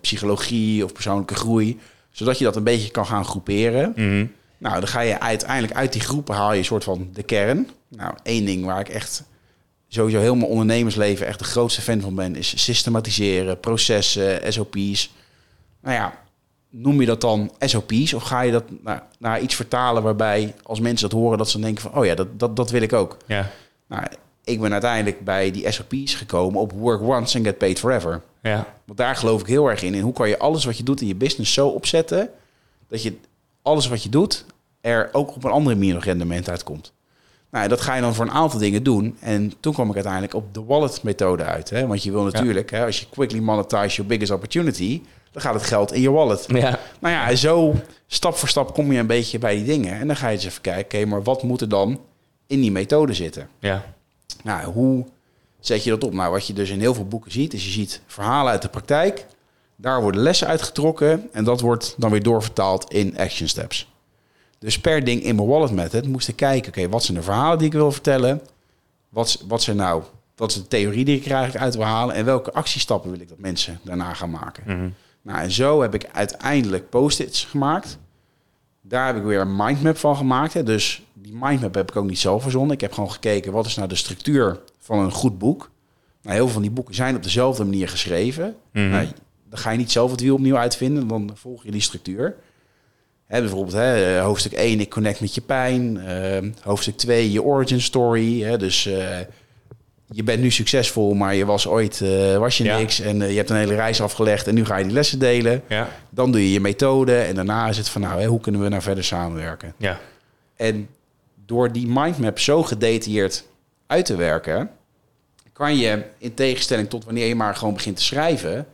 psychologie 0.00 0.84
of 0.84 0.92
persoonlijke 0.92 1.34
groei, 1.34 1.80
zodat 2.10 2.38
je 2.38 2.44
dat 2.44 2.56
een 2.56 2.64
beetje 2.64 2.90
kan 2.90 3.06
gaan 3.06 3.24
groeperen. 3.24 3.92
Mhm. 3.96 4.26
Nou, 4.58 4.74
dan 4.80 4.88
ga 4.88 5.00
je 5.00 5.20
uiteindelijk 5.20 5.74
uit 5.74 5.92
die 5.92 6.00
groepen 6.00 6.34
haal 6.34 6.52
je 6.52 6.58
een 6.58 6.64
soort 6.64 6.84
van 6.84 7.08
de 7.12 7.22
kern. 7.22 7.70
Nou, 7.88 8.14
één 8.22 8.44
ding 8.44 8.64
waar 8.64 8.80
ik 8.80 8.88
echt 8.88 9.22
sowieso 9.94 10.20
heel 10.20 10.34
mijn 10.34 10.50
ondernemersleven 10.50 11.26
echt 11.26 11.38
de 11.38 11.44
grootste 11.44 11.80
fan 11.80 12.00
van 12.00 12.14
ben, 12.14 12.36
is 12.36 12.64
systematiseren, 12.64 13.60
processen, 13.60 14.52
SOP's. 14.52 15.12
Nou 15.80 15.94
ja, 15.94 16.18
noem 16.70 17.00
je 17.00 17.06
dat 17.06 17.20
dan 17.20 17.52
SOP's 17.58 18.12
of 18.12 18.22
ga 18.22 18.40
je 18.40 18.52
dat 18.52 18.64
naar, 18.82 19.02
naar 19.18 19.40
iets 19.40 19.54
vertalen 19.54 20.02
waarbij 20.02 20.54
als 20.62 20.80
mensen 20.80 21.08
dat 21.08 21.18
horen 21.18 21.38
dat 21.38 21.50
ze 21.50 21.60
denken 21.60 21.82
van, 21.82 21.94
oh 21.94 22.04
ja, 22.04 22.14
dat, 22.14 22.38
dat, 22.38 22.56
dat 22.56 22.70
wil 22.70 22.82
ik 22.82 22.92
ook. 22.92 23.16
Ja. 23.26 23.50
Nou, 23.86 24.02
ik 24.44 24.60
ben 24.60 24.72
uiteindelijk 24.72 25.24
bij 25.24 25.50
die 25.50 25.70
SOP's 25.70 26.14
gekomen 26.14 26.60
op 26.60 26.72
work 26.72 27.00
once 27.00 27.36
and 27.36 27.46
get 27.46 27.58
paid 27.58 27.78
forever. 27.78 28.22
Ja. 28.42 28.74
Want 28.84 28.98
daar 28.98 29.16
geloof 29.16 29.40
ik 29.40 29.46
heel 29.46 29.70
erg 29.70 29.82
in. 29.82 29.94
En 29.94 30.00
hoe 30.00 30.12
kan 30.12 30.28
je 30.28 30.38
alles 30.38 30.64
wat 30.64 30.76
je 30.76 30.82
doet 30.82 31.00
in 31.00 31.06
je 31.06 31.14
business 31.14 31.52
zo 31.52 31.68
opzetten 31.68 32.30
dat 32.88 33.02
je 33.02 33.16
alles 33.62 33.88
wat 33.88 34.02
je 34.02 34.08
doet 34.08 34.44
er 34.80 35.08
ook 35.12 35.34
op 35.36 35.44
een 35.44 35.50
andere 35.50 35.76
manier 35.76 35.94
nog 35.94 36.04
rendement 36.04 36.48
uitkomt. 36.48 36.92
Nou, 37.50 37.68
dat 37.68 37.80
ga 37.80 37.94
je 37.94 38.00
dan 38.00 38.14
voor 38.14 38.24
een 38.24 38.30
aantal 38.30 38.58
dingen 38.58 38.82
doen. 38.82 39.16
En 39.20 39.52
toen 39.60 39.72
kwam 39.72 39.88
ik 39.88 39.94
uiteindelijk 39.94 40.34
op 40.34 40.54
de 40.54 40.64
wallet 40.64 41.02
methode 41.02 41.44
uit. 41.44 41.70
Hè? 41.70 41.86
Want 41.86 42.02
je 42.02 42.10
wil 42.10 42.22
natuurlijk, 42.22 42.70
hè, 42.70 42.84
als 42.84 43.00
je 43.00 43.06
quickly 43.10 43.38
monetize 43.38 43.96
your 43.96 44.06
biggest 44.06 44.32
opportunity, 44.32 45.02
dan 45.32 45.42
gaat 45.42 45.54
het 45.54 45.62
geld 45.62 45.92
in 45.92 46.00
je 46.00 46.10
wallet. 46.10 46.44
Ja. 46.48 46.78
Nou 47.00 47.14
ja, 47.14 47.34
zo 47.34 47.74
stap 48.06 48.36
voor 48.36 48.48
stap 48.48 48.74
kom 48.74 48.92
je 48.92 48.98
een 48.98 49.06
beetje 49.06 49.38
bij 49.38 49.54
die 49.54 49.64
dingen. 49.64 49.98
En 49.98 50.06
dan 50.06 50.16
ga 50.16 50.28
je 50.28 50.36
eens 50.36 50.44
even 50.44 50.60
kijken, 50.60 50.98
oké, 50.98 51.08
maar 51.08 51.22
wat 51.22 51.42
moet 51.42 51.60
er 51.60 51.68
dan 51.68 52.00
in 52.46 52.60
die 52.60 52.72
methode 52.72 53.14
zitten? 53.14 53.48
Ja. 53.58 53.84
Nou, 54.42 54.72
hoe 54.72 55.06
zet 55.60 55.84
je 55.84 55.90
dat 55.90 56.04
op? 56.04 56.12
Nou, 56.12 56.30
wat 56.30 56.46
je 56.46 56.52
dus 56.52 56.70
in 56.70 56.80
heel 56.80 56.94
veel 56.94 57.06
boeken 57.06 57.32
ziet, 57.32 57.54
is 57.54 57.64
je 57.64 57.70
ziet 57.70 58.00
verhalen 58.06 58.52
uit 58.52 58.62
de 58.62 58.68
praktijk. 58.68 59.26
Daar 59.76 60.02
worden 60.02 60.20
lessen 60.20 60.46
uitgetrokken 60.46 61.28
en 61.32 61.44
dat 61.44 61.60
wordt 61.60 61.94
dan 61.98 62.10
weer 62.10 62.22
doorvertaald 62.22 62.92
in 62.92 63.18
action 63.18 63.48
steps. 63.48 63.88
Dus 64.60 64.80
per 64.80 65.04
ding 65.04 65.22
in 65.22 65.34
mijn 65.34 65.48
wallet 65.48 65.70
method 65.70 66.06
moest 66.06 66.28
ik 66.28 66.36
kijken, 66.36 66.68
oké, 66.68 66.88
wat 66.88 67.04
zijn 67.04 67.16
de 67.16 67.22
verhalen 67.22 67.58
die 67.58 67.66
ik 67.66 67.72
wil 67.72 67.92
vertellen? 67.92 68.40
Wat, 69.08 69.44
wat 69.48 69.62
zijn 69.62 69.76
nou, 69.76 70.02
wat 70.36 70.50
is 70.50 70.56
de 70.56 70.66
theorie 70.66 71.04
die 71.04 71.16
ik 71.16 71.24
er 71.24 71.32
eigenlijk 71.32 71.64
uit 71.64 71.74
wil 71.74 71.84
halen? 71.84 72.14
En 72.14 72.24
welke 72.24 72.52
actiestappen 72.52 73.10
wil 73.10 73.20
ik 73.20 73.28
dat 73.28 73.38
mensen 73.38 73.80
daarna 73.82 74.14
gaan 74.14 74.30
maken? 74.30 74.62
Mhm. 74.66 74.88
Nou, 75.22 75.38
en 75.38 75.50
zo 75.50 75.82
heb 75.82 75.94
ik 75.94 76.08
uiteindelijk 76.12 76.88
post-its 76.88 77.44
gemaakt. 77.44 77.98
Daar 78.80 79.06
heb 79.06 79.16
ik 79.16 79.22
weer 79.22 79.40
een 79.40 79.56
mindmap 79.56 79.96
van 79.96 80.16
gemaakt. 80.16 80.52
Hè. 80.52 80.62
Dus 80.62 81.02
die 81.12 81.34
mindmap 81.40 81.74
heb 81.74 81.90
ik 81.90 81.96
ook 81.96 82.08
niet 82.08 82.18
zelf 82.18 82.42
verzonnen. 82.42 82.74
Ik 82.74 82.80
heb 82.80 82.92
gewoon 82.92 83.12
gekeken, 83.12 83.52
wat 83.52 83.66
is 83.66 83.76
nou 83.76 83.88
de 83.88 83.94
structuur 83.94 84.60
van 84.78 84.98
een 84.98 85.12
goed 85.12 85.38
boek? 85.38 85.70
Nou, 86.22 86.34
heel 86.34 86.44
veel 86.44 86.52
van 86.52 86.62
die 86.62 86.70
boeken 86.70 86.94
zijn 86.94 87.16
op 87.16 87.22
dezelfde 87.22 87.64
manier 87.64 87.88
geschreven. 87.88 88.56
Mhm. 88.72 88.88
Nou, 88.88 89.06
dan 89.48 89.58
ga 89.58 89.70
je 89.70 89.78
niet 89.78 89.90
zelf 89.92 90.10
het 90.10 90.20
wiel 90.20 90.34
opnieuw 90.34 90.56
uitvinden, 90.56 91.08
dan 91.08 91.30
volg 91.34 91.64
je 91.64 91.70
die 91.70 91.80
structuur. 91.80 92.36
Hè, 93.30 93.40
bijvoorbeeld 93.40 93.72
hè, 93.74 94.18
hoofdstuk 94.20 94.52
1, 94.52 94.80
ik 94.80 94.90
connect 94.90 95.20
met 95.20 95.34
je 95.34 95.40
pijn. 95.40 95.96
Eh, 96.06 96.48
hoofdstuk 96.62 96.96
2, 96.96 97.32
je 97.32 97.42
origin 97.42 97.80
story. 97.80 98.42
Hè, 98.42 98.58
dus 98.58 98.86
eh, 98.86 99.18
je 100.12 100.22
bent 100.22 100.40
nu 100.42 100.50
succesvol, 100.50 101.14
maar 101.14 101.34
je 101.34 101.44
was 101.46 101.66
ooit 101.66 102.00
eh, 102.00 102.36
was 102.36 102.58
je 102.58 102.64
Ja. 102.64 102.78
niks. 102.78 103.00
En 103.00 103.22
eh, 103.22 103.30
je 103.30 103.36
hebt 103.36 103.50
een 103.50 103.56
hele 103.56 103.74
reis 103.74 104.00
afgelegd 104.02 104.46
en 104.46 104.54
nu 104.54 104.64
ga 104.64 104.76
je 104.76 104.84
die 104.84 104.92
lessen 104.92 105.18
delen. 105.18 105.62
Ja. 105.68 105.88
Dan 106.10 106.32
doe 106.32 106.40
je 106.40 106.52
je 106.52 106.60
methode 106.60 107.18
en 107.18 107.34
daarna 107.34 107.68
is 107.68 107.76
het 107.76 107.88
van 107.88 108.00
nou, 108.00 108.20
hè, 108.20 108.26
hoe 108.26 108.40
kunnen 108.40 108.60
we 108.60 108.68
nou 108.68 108.82
verder 108.82 109.04
samenwerken? 109.04 109.74
Ja. 109.76 109.98
En 110.56 110.88
door 111.46 111.72
die 111.72 111.86
mindmap 111.88 112.38
zo 112.38 112.62
gedetailleerd 112.62 113.44
uit 113.86 114.04
te 114.04 114.16
werken, 114.16 114.70
kan 115.52 115.76
je 115.76 116.02
in 116.18 116.34
tegenstelling 116.34 116.88
tot 116.88 117.04
wanneer 117.04 117.26
je 117.26 117.34
maar 117.34 117.56
gewoon 117.56 117.74
begint 117.74 117.96
te 117.96 118.02
schrijven, 118.02 118.66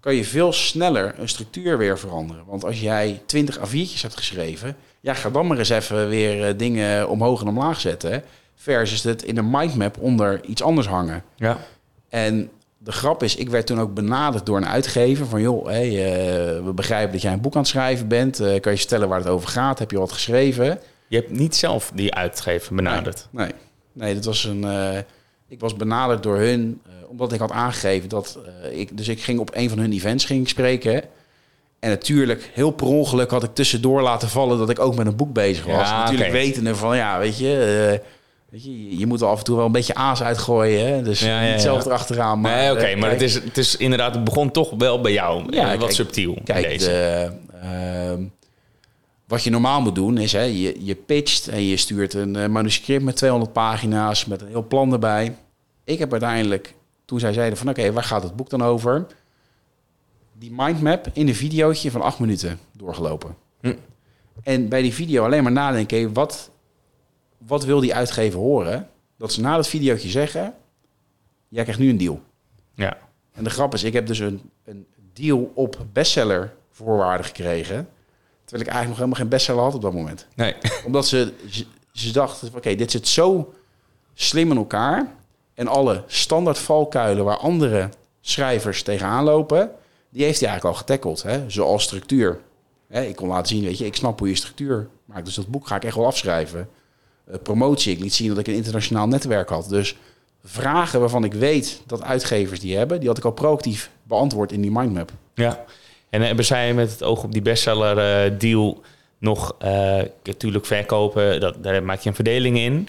kan 0.00 0.14
je 0.14 0.24
veel 0.24 0.52
sneller 0.52 1.14
een 1.18 1.28
structuur 1.28 1.78
weer 1.78 1.98
veranderen. 1.98 2.44
Want 2.46 2.64
als 2.64 2.80
jij 2.80 3.22
20 3.26 3.58
A4'tjes 3.58 4.00
hebt 4.00 4.16
geschreven, 4.16 4.76
ja, 5.00 5.14
ga 5.14 5.30
dan 5.30 5.46
maar 5.46 5.58
eens 5.58 5.68
even 5.68 6.08
weer 6.08 6.48
eh, 6.48 6.58
dingen 6.58 7.08
omhoog 7.08 7.40
en 7.40 7.48
omlaag 7.48 7.80
zetten. 7.80 8.22
Versus 8.54 9.02
het 9.02 9.22
in 9.22 9.36
een 9.36 9.50
mindmap 9.50 9.98
onder 9.98 10.44
iets 10.44 10.62
anders 10.62 10.86
hangen. 10.86 11.22
Ja. 11.36 11.58
En 12.08 12.50
de 12.78 12.92
grap 12.92 13.22
is, 13.22 13.36
ik 13.36 13.48
werd 13.48 13.66
toen 13.66 13.80
ook 13.80 13.94
benaderd 13.94 14.46
door 14.46 14.56
een 14.56 14.66
uitgever 14.66 15.26
van 15.26 15.40
joh, 15.40 15.66
hey, 15.66 15.88
uh, 15.88 16.64
we 16.64 16.72
begrijpen 16.74 17.12
dat 17.12 17.22
jij 17.22 17.32
een 17.32 17.40
boek 17.40 17.54
aan 17.54 17.60
het 17.60 17.68
schrijven 17.68 18.08
bent. 18.08 18.40
Uh, 18.40 18.60
kan 18.60 18.72
je 18.72 18.78
vertellen 18.78 19.08
waar 19.08 19.18
het 19.18 19.28
over 19.28 19.48
gaat? 19.48 19.78
Heb 19.78 19.90
je 19.90 19.98
wat 19.98 20.12
geschreven? 20.12 20.80
Je 21.08 21.16
hebt 21.16 21.30
niet 21.30 21.56
zelf 21.56 21.92
die 21.94 22.14
uitgever 22.14 22.74
benaderd. 22.74 23.28
Nee, 23.30 23.46
nee, 23.46 23.54
nee 23.92 24.14
dat 24.14 24.24
was 24.24 24.44
een. 24.44 24.62
Uh, 24.62 24.98
ik 25.48 25.60
was 25.60 25.74
benaderd 25.74 26.22
door 26.22 26.36
hun 26.36 26.80
omdat 27.08 27.32
ik 27.32 27.40
had 27.40 27.50
aangegeven 27.50 28.08
dat 28.08 28.38
ik. 28.72 28.96
Dus 28.96 29.08
ik 29.08 29.22
ging 29.22 29.38
op 29.38 29.50
een 29.54 29.68
van 29.68 29.78
hun 29.78 29.92
events 29.92 30.24
ging 30.24 30.48
spreken. 30.48 31.02
En 31.78 31.90
natuurlijk, 31.90 32.50
heel 32.54 32.70
per 32.70 32.86
ongeluk 32.86 33.30
had 33.30 33.42
ik 33.42 33.54
tussendoor 33.54 34.02
laten 34.02 34.28
vallen 34.28 34.58
dat 34.58 34.70
ik 34.70 34.78
ook 34.78 34.96
met 34.96 35.06
een 35.06 35.16
boek 35.16 35.32
bezig 35.32 35.64
was. 35.64 35.88
Ja, 35.88 35.98
natuurlijk 35.98 36.30
okay. 36.30 36.42
wetende 36.42 36.74
van 36.74 36.96
ja, 36.96 37.18
weet 37.18 37.38
je 37.38 38.00
je, 38.50 38.98
je 38.98 39.06
moet 39.06 39.20
er 39.20 39.26
af 39.26 39.38
en 39.38 39.44
toe 39.44 39.56
wel 39.56 39.66
een 39.66 39.72
beetje 39.72 39.94
aas 39.94 40.22
uitgooien. 40.22 40.86
Hè? 40.86 41.02
Dus 41.02 41.20
ja, 41.20 41.42
ja, 41.42 41.52
niet 41.52 41.60
zelf 41.60 41.84
erachteraan. 41.84 42.40
Maar, 42.40 42.56
nee, 42.56 42.72
oké, 42.72 42.94
maar 42.96 43.10
het 43.10 43.22
is, 43.22 43.34
het 43.34 43.58
is 43.58 43.76
inderdaad, 43.76 44.14
het 44.14 44.24
begon 44.24 44.50
toch 44.50 44.70
wel 44.78 45.00
bij 45.00 45.12
jou. 45.12 45.44
Ja, 45.50 45.68
wat 45.68 45.78
kijk, 45.78 45.92
subtiel. 45.92 46.38
Kijk, 46.44 46.68
deze. 46.68 46.86
De, 46.86 47.30
uh, 47.64 48.26
wat 49.26 49.42
je 49.42 49.50
normaal 49.50 49.80
moet 49.80 49.94
doen 49.94 50.18
is, 50.18 50.32
hè, 50.32 50.42
je, 50.42 50.84
je 50.84 50.94
pitcht 50.94 51.48
en 51.48 51.62
je 51.62 51.76
stuurt 51.76 52.14
een 52.14 52.36
uh, 52.36 52.46
manuscript 52.46 53.04
met 53.04 53.16
200 53.16 53.52
pagina's 53.52 54.24
met 54.24 54.40
een 54.40 54.48
heel 54.48 54.66
plan 54.66 54.92
erbij. 54.92 55.36
Ik 55.84 55.98
heb 55.98 56.12
uiteindelijk, 56.12 56.74
toen 57.04 57.20
zij 57.20 57.32
zeiden 57.32 57.58
van 57.58 57.68
oké, 57.68 57.92
waar 57.92 58.04
gaat 58.04 58.22
het 58.22 58.36
boek 58.36 58.50
dan 58.50 58.62
over? 58.62 59.06
Die 60.38 60.52
mindmap 60.52 61.06
in 61.12 61.28
een 61.28 61.34
videootje 61.34 61.90
van 61.90 62.02
acht 62.02 62.18
minuten 62.18 62.58
doorgelopen. 62.72 63.36
Hm. 63.60 63.74
En 64.42 64.68
bij 64.68 64.82
die 64.82 64.94
video 64.94 65.24
alleen 65.24 65.42
maar 65.42 65.52
nadenken, 65.52 66.12
wat 66.12 66.50
wat 67.46 67.64
wil 67.64 67.80
die 67.80 67.94
uitgever 67.94 68.40
horen? 68.40 68.88
Dat 69.16 69.32
ze 69.32 69.40
na 69.40 69.56
dat 69.56 69.68
videootje 69.68 70.08
zeggen, 70.08 70.54
jij 71.48 71.62
krijgt 71.62 71.80
nu 71.80 71.88
een 71.88 71.96
deal. 71.96 72.20
Ja. 72.74 72.98
En 73.32 73.44
de 73.44 73.50
grap 73.50 73.74
is, 73.74 73.82
ik 73.82 73.92
heb 73.92 74.06
dus 74.06 74.18
een, 74.18 74.50
een 74.64 74.86
deal 75.12 75.52
op 75.54 75.86
bestseller 75.92 76.54
voorwaarden 76.70 77.26
gekregen. 77.26 77.88
Terwijl 78.46 78.68
ik 78.68 78.74
eigenlijk 78.74 78.88
nog 78.88 78.96
helemaal 78.96 79.18
geen 79.18 79.28
bestseller 79.28 79.62
had 79.62 79.74
op 79.74 79.82
dat 79.82 79.92
moment. 79.92 80.26
Nee. 80.34 80.54
Omdat 80.86 81.06
ze, 81.06 81.32
ze, 81.92 82.12
dachten, 82.12 82.50
oké, 82.54 82.74
dit 82.74 82.90
zit 82.90 83.08
zo 83.08 83.54
slim 84.14 84.50
in 84.50 84.56
elkaar. 84.56 85.14
En 85.54 85.68
alle 85.68 86.04
standaard 86.06 86.58
valkuilen 86.58 87.24
waar 87.24 87.36
andere 87.36 87.88
schrijvers 88.20 88.82
tegenaan 88.82 89.24
lopen, 89.24 89.70
die 90.08 90.24
heeft 90.24 90.40
hij 90.40 90.48
eigenlijk 90.48 90.76
al 90.76 90.82
getackeld. 90.82 91.22
Hè? 91.22 91.50
Zoals 91.50 91.82
structuur. 91.82 92.40
Hè, 92.88 93.02
ik 93.02 93.16
kon 93.16 93.28
laten 93.28 93.46
zien, 93.46 93.64
weet 93.64 93.78
je, 93.78 93.86
ik 93.86 93.96
snap 93.96 94.18
hoe 94.18 94.28
je 94.28 94.34
structuur 94.34 94.88
maakt. 95.04 95.24
Dus 95.24 95.34
dat 95.34 95.46
boek 95.46 95.66
ga 95.66 95.76
ik 95.76 95.84
echt 95.84 95.96
wel 95.96 96.06
afschrijven. 96.06 96.68
Eh, 97.26 97.38
promotie. 97.42 97.92
Ik 97.92 98.00
liet 98.00 98.14
zien 98.14 98.28
dat 98.28 98.38
ik 98.38 98.46
een 98.46 98.54
internationaal 98.54 99.08
netwerk 99.08 99.48
had. 99.48 99.68
Dus 99.68 99.96
vragen 100.44 101.00
waarvan 101.00 101.24
ik 101.24 101.34
weet 101.34 101.82
dat 101.86 102.02
uitgevers 102.02 102.60
die 102.60 102.76
hebben, 102.76 102.98
die 102.98 103.08
had 103.08 103.18
ik 103.18 103.24
al 103.24 103.30
proactief 103.30 103.90
beantwoord 104.02 104.52
in 104.52 104.60
die 104.60 104.70
mindmap. 104.70 105.12
Ja, 105.34 105.64
en 106.16 106.22
hebben 106.22 106.44
zij 106.44 106.74
met 106.74 106.90
het 106.90 107.02
oog 107.02 107.22
op 107.22 107.32
die 107.32 107.42
bestseller 107.42 108.26
uh, 108.26 108.38
deal 108.38 108.82
nog 109.18 109.56
uh, 109.64 110.02
natuurlijk 110.22 110.66
verkopen, 110.66 111.40
dat, 111.40 111.62
daar 111.62 111.82
maak 111.82 112.00
je 112.00 112.08
een 112.08 112.14
verdeling 112.14 112.58
in. 112.58 112.88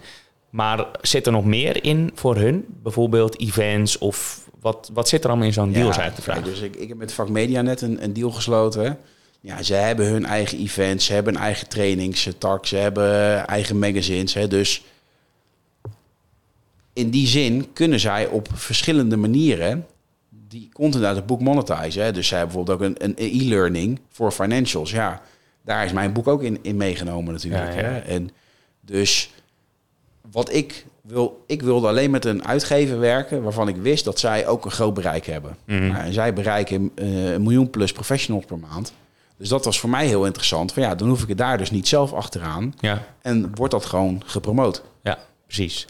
Maar 0.50 0.86
zit 1.01 1.25
er 1.25 1.31
nog 1.31 1.46
meer 1.46 1.84
in 1.84 2.12
voor 2.13 2.36
hun? 2.36 2.65
Bijvoorbeeld 2.84 3.39
events 3.39 3.98
of 3.98 4.48
wat, 4.62 4.89
wat 4.93 5.07
zit 5.07 5.24
er 5.24 5.29
allemaal 5.29 5.48
in 5.48 5.53
zo'n 5.53 5.72
deal, 5.72 5.91
ja, 5.91 6.01
uit 6.01 6.15
te 6.15 6.22
vragen? 6.22 6.43
Dus 6.43 6.60
ik, 6.62 6.75
ik 6.75 6.88
heb 6.88 6.98
met 6.98 7.13
Vak 7.13 7.29
Media 7.29 7.62
net 7.62 7.81
een, 7.81 8.03
een 8.03 8.13
deal 8.13 8.31
gesloten. 8.31 8.98
Ja, 9.41 9.63
ze 9.63 9.74
hebben 9.74 10.05
hun 10.05 10.25
eigen 10.25 10.57
events, 10.57 11.05
ze 11.05 11.13
hebben 11.13 11.36
een 11.36 11.41
eigen 11.41 11.67
trainingstak, 11.67 12.65
ze 12.65 12.75
hebben 12.75 13.48
eigen 13.48 13.79
magazines. 13.79 14.34
Hè, 14.34 14.48
dus 14.48 14.84
in 16.93 17.10
die 17.10 17.27
zin 17.27 17.74
kunnen 17.74 18.00
zij 18.00 18.27
op 18.27 18.48
verschillende 18.53 19.17
manieren 19.17 19.86
die 20.48 20.70
content 20.74 21.04
uit 21.04 21.16
het 21.16 21.25
boek 21.25 21.42
monetizen. 21.42 22.04
Hè. 22.04 22.12
Dus 22.12 22.27
zij 22.27 22.38
hebben 22.38 22.56
bijvoorbeeld 22.56 22.96
ook 22.96 23.01
een, 23.01 23.16
een 23.18 23.42
e-learning 23.42 24.00
voor 24.12 24.32
financials. 24.32 24.92
Ja, 24.92 25.22
daar 25.62 25.86
is 25.86 25.92
mijn 25.92 26.13
boek 26.13 26.27
ook 26.27 26.44
in, 26.44 26.60
in 26.62 26.77
meegenomen 26.77 27.34
natuurlijk. 27.34 27.75
Hè. 27.75 27.98
En 27.98 28.30
dus 28.82 29.32
wat 30.32 30.54
ik 30.54 30.86
wil, 31.01 31.44
ik 31.48 31.62
wilde 31.62 31.88
alleen 31.88 32.12
met 32.12 32.25
een 32.25 32.48
uitgever 32.48 33.00
werken 33.00 33.44
waarvan 33.44 33.68
ik 33.68 33.75
wist 33.75 34.05
dat 34.05 34.20
zij 34.20 34.48
ook 34.48 34.66
een 34.66 34.72
groot 34.72 34.94
bereik 34.94 35.25
hebben. 35.25 35.57
Mm 35.66 35.96
en 35.96 36.14
zij 36.14 36.33
bereiken 36.33 36.92
uh, 36.96 37.33
een 37.33 37.44
miljoen 37.44 37.70
plus 37.70 37.92
professionals 37.92 38.46
per 38.46 38.60
maand. 38.60 38.94
Dus 39.38 39.50
dat 39.50 39.66
was 39.66 39.79
voor 39.79 39.90
mij 39.90 40.07
heel 40.07 40.25
interessant. 40.25 40.74
Van 40.74 40.83
ja, 40.83 40.96
dan 40.96 41.07
hoef 41.07 41.22
ik 41.22 41.27
het 41.27 41.38
daar 41.38 41.57
dus 41.57 41.72
niet 41.72 41.88
zelf 41.88 42.14
achteraan. 42.14 42.74
Ja. 42.79 43.05
En 43.22 43.55
wordt 43.55 43.74
dat 43.74 43.86
gewoon 43.86 44.22
gepromoot. 44.25 44.83
Ja, 45.03 45.18
precies. 45.46 45.88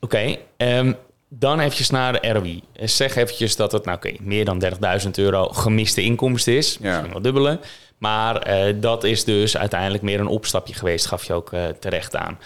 Oké, 0.00 0.36
ehm, 0.56 0.92
dan 1.38 1.60
eventjes 1.60 1.90
naar 1.90 2.12
de 2.12 2.32
ROI. 2.32 2.62
Zeg 2.74 3.16
eventjes 3.16 3.56
dat 3.56 3.72
het 3.72 3.84
nou, 3.84 3.96
oké, 3.96 4.12
meer 4.20 4.44
dan 4.44 4.62
30.000 5.04 5.10
euro 5.14 5.48
gemiste 5.48 6.02
inkomsten 6.02 6.56
is. 6.56 6.78
Ja. 6.80 6.88
Misschien 6.88 7.12
wel 7.12 7.22
dubbele. 7.22 7.60
Maar 7.98 8.36
eh, 8.36 8.74
dat 8.80 9.04
is 9.04 9.24
dus 9.24 9.56
uiteindelijk 9.56 10.02
meer 10.02 10.20
een 10.20 10.26
opstapje 10.26 10.74
geweest, 10.74 11.06
gaf 11.06 11.24
je 11.24 11.32
ook 11.32 11.52
uh, 11.52 11.64
terecht 11.80 12.16
aan. 12.16 12.38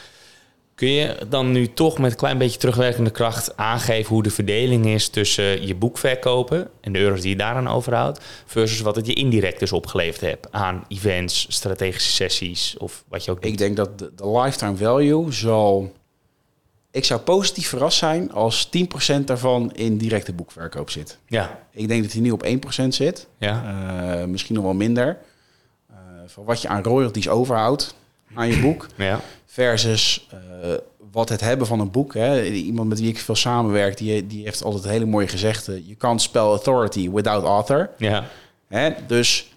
Kun 0.75 0.89
je 0.89 1.17
dan 1.29 1.53
nu 1.53 1.73
toch 1.73 1.99
met 1.99 2.11
een 2.11 2.17
klein 2.17 2.39
beetje 2.39 2.59
terugwerkende 2.59 3.11
kracht 3.11 3.57
aangeven 3.57 4.15
hoe 4.15 4.23
de 4.23 4.31
verdeling 4.31 4.87
is 4.87 5.09
tussen 5.09 5.67
je 5.67 5.75
boek 5.75 5.99
verkopen 5.99 6.71
en 6.81 6.93
de 6.93 6.99
euro's 6.99 7.21
die 7.21 7.31
je 7.31 7.37
daaraan 7.37 7.69
overhoudt, 7.69 8.25
versus 8.47 8.81
wat 8.81 8.97
het 8.97 9.07
je 9.07 9.13
indirect 9.13 9.59
dus 9.59 9.73
opgeleverd 9.73 10.21
hebt 10.21 10.53
aan 10.53 10.85
events, 10.89 11.47
strategische 11.49 12.11
sessies 12.11 12.75
of 12.79 13.05
wat 13.09 13.25
je 13.25 13.31
ook 13.31 13.45
Ik 13.45 13.59
denk 13.59 13.77
dat 13.77 13.99
de, 13.99 14.13
de 14.15 14.31
lifetime 14.31 14.77
value 14.77 15.33
zal. 15.33 15.93
Ik 16.91 17.05
zou 17.05 17.21
positief 17.21 17.69
verrast 17.69 17.99
zijn 17.99 18.33
als 18.33 18.69
10% 19.19 19.25
daarvan 19.25 19.73
in 19.73 19.99
directe 19.99 20.33
boekverkoop 20.33 20.91
zit. 20.91 21.19
Ja. 21.27 21.61
Ik 21.71 21.89
denk 21.89 22.03
dat 22.03 22.13
hij 22.13 22.21
nu 22.21 22.31
op 22.31 22.47
1% 22.47 22.89
zit. 22.89 23.27
Ja. 23.39 23.65
Uh, 24.21 24.25
misschien 24.25 24.55
nog 24.55 24.65
wel 24.65 24.75
minder. 24.75 25.19
Uh, 25.91 25.97
van 26.27 26.45
wat 26.45 26.63
je 26.63 26.69
aan 26.69 26.83
royalties 26.83 27.29
overhoudt 27.29 27.95
aan 28.35 28.49
je 28.49 28.61
boek. 28.61 28.87
Ja. 28.97 29.21
Versus 29.47 30.29
uh, 30.35 30.75
wat 31.11 31.29
het 31.29 31.41
hebben 31.41 31.67
van 31.67 31.81
een 31.81 31.91
boek. 31.91 32.15
Hè. 32.15 32.45
Iemand 32.45 32.89
met 32.89 33.01
wie 33.01 33.09
ik 33.09 33.19
veel 33.19 33.35
samenwerk, 33.35 33.97
die, 33.97 34.27
die 34.27 34.45
heeft 34.45 34.63
altijd 34.63 34.85
hele 34.85 35.05
mooie 35.05 35.29
gezegden. 35.29 35.87
Je 35.87 35.95
kan 35.95 36.21
spell 36.21 36.43
authority 36.43 37.11
without 37.11 37.45
author. 37.45 37.91
Ja. 37.99 38.29
Hè? 38.69 38.91
Dus 39.07 39.53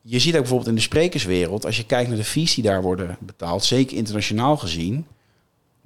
je 0.00 0.18
ziet 0.18 0.34
ook 0.34 0.40
bijvoorbeeld 0.40 0.68
in 0.68 0.74
de 0.74 0.80
sprekerswereld, 0.80 1.64
als 1.64 1.76
je 1.76 1.86
kijkt 1.86 2.08
naar 2.08 2.18
de 2.18 2.24
fees 2.24 2.54
die 2.54 2.64
daar 2.64 2.82
worden 2.82 3.16
betaald, 3.20 3.64
zeker 3.64 3.96
internationaal 3.96 4.56
gezien, 4.56 5.06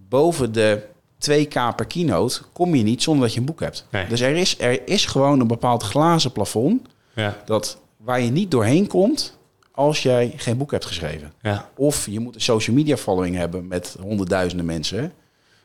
boven 0.08 0.52
de 0.52 0.82
2k 1.30 1.74
per 1.76 1.86
keynote 1.86 2.42
kom 2.52 2.74
je 2.74 2.82
niet 2.82 3.02
zonder 3.02 3.22
dat 3.22 3.32
je 3.34 3.40
een 3.40 3.46
boek 3.46 3.60
hebt. 3.60 3.86
Nee. 3.90 4.06
Dus 4.06 4.20
er 4.20 4.36
is, 4.36 4.60
er 4.60 4.88
is 4.88 5.06
gewoon 5.06 5.40
een 5.40 5.46
bepaald 5.46 5.82
glazen 5.82 6.32
plafond 6.32 6.88
ja. 7.14 7.36
dat 7.44 7.78
waar 7.96 8.20
je 8.20 8.30
niet 8.30 8.50
doorheen 8.50 8.86
komt 8.86 9.38
als 9.72 10.02
jij 10.02 10.32
geen 10.36 10.56
boek 10.56 10.70
hebt 10.70 10.84
geschreven. 10.84 11.32
Ja. 11.42 11.68
Of 11.76 12.06
je 12.06 12.20
moet 12.20 12.34
een 12.34 12.40
social 12.40 12.76
media 12.76 12.96
following 12.96 13.36
hebben 13.36 13.66
met 13.66 13.96
honderdduizenden 14.00 14.66
mensen. 14.66 15.12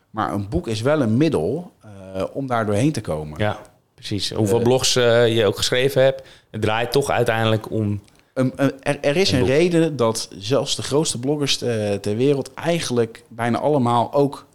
Maar 0.09 0.33
een 0.33 0.49
boek 0.49 0.67
is 0.67 0.81
wel 0.81 1.01
een 1.01 1.17
middel 1.17 1.71
uh, 1.85 2.23
om 2.33 2.47
daar 2.47 2.65
doorheen 2.65 2.91
te 2.91 3.01
komen. 3.01 3.39
Ja, 3.39 3.59
precies. 3.95 4.31
Hoeveel 4.31 4.57
uh, 4.57 4.63
blogs 4.63 4.95
uh, 4.95 5.35
je 5.35 5.45
ook 5.45 5.57
geschreven 5.57 6.03
hebt, 6.03 6.27
het 6.51 6.61
draait 6.61 6.91
toch 6.91 7.09
uiteindelijk 7.09 7.71
om. 7.71 8.01
Um, 8.33 8.51
er, 8.55 8.99
er, 9.01 9.17
is 9.17 9.31
een, 9.31 9.45
reden 9.45 9.95
dat 9.95 10.29
zelfs 10.37 10.75
de 10.75 10.83
grootste 10.83 11.19
bloggers 11.19 11.57
te, 11.57 11.97
ter 12.01 12.15
wereld 12.15 12.53
eigenlijk 12.53 13.23
bijna 13.27 13.59
allemaal 13.59 14.13
ook 14.13 14.45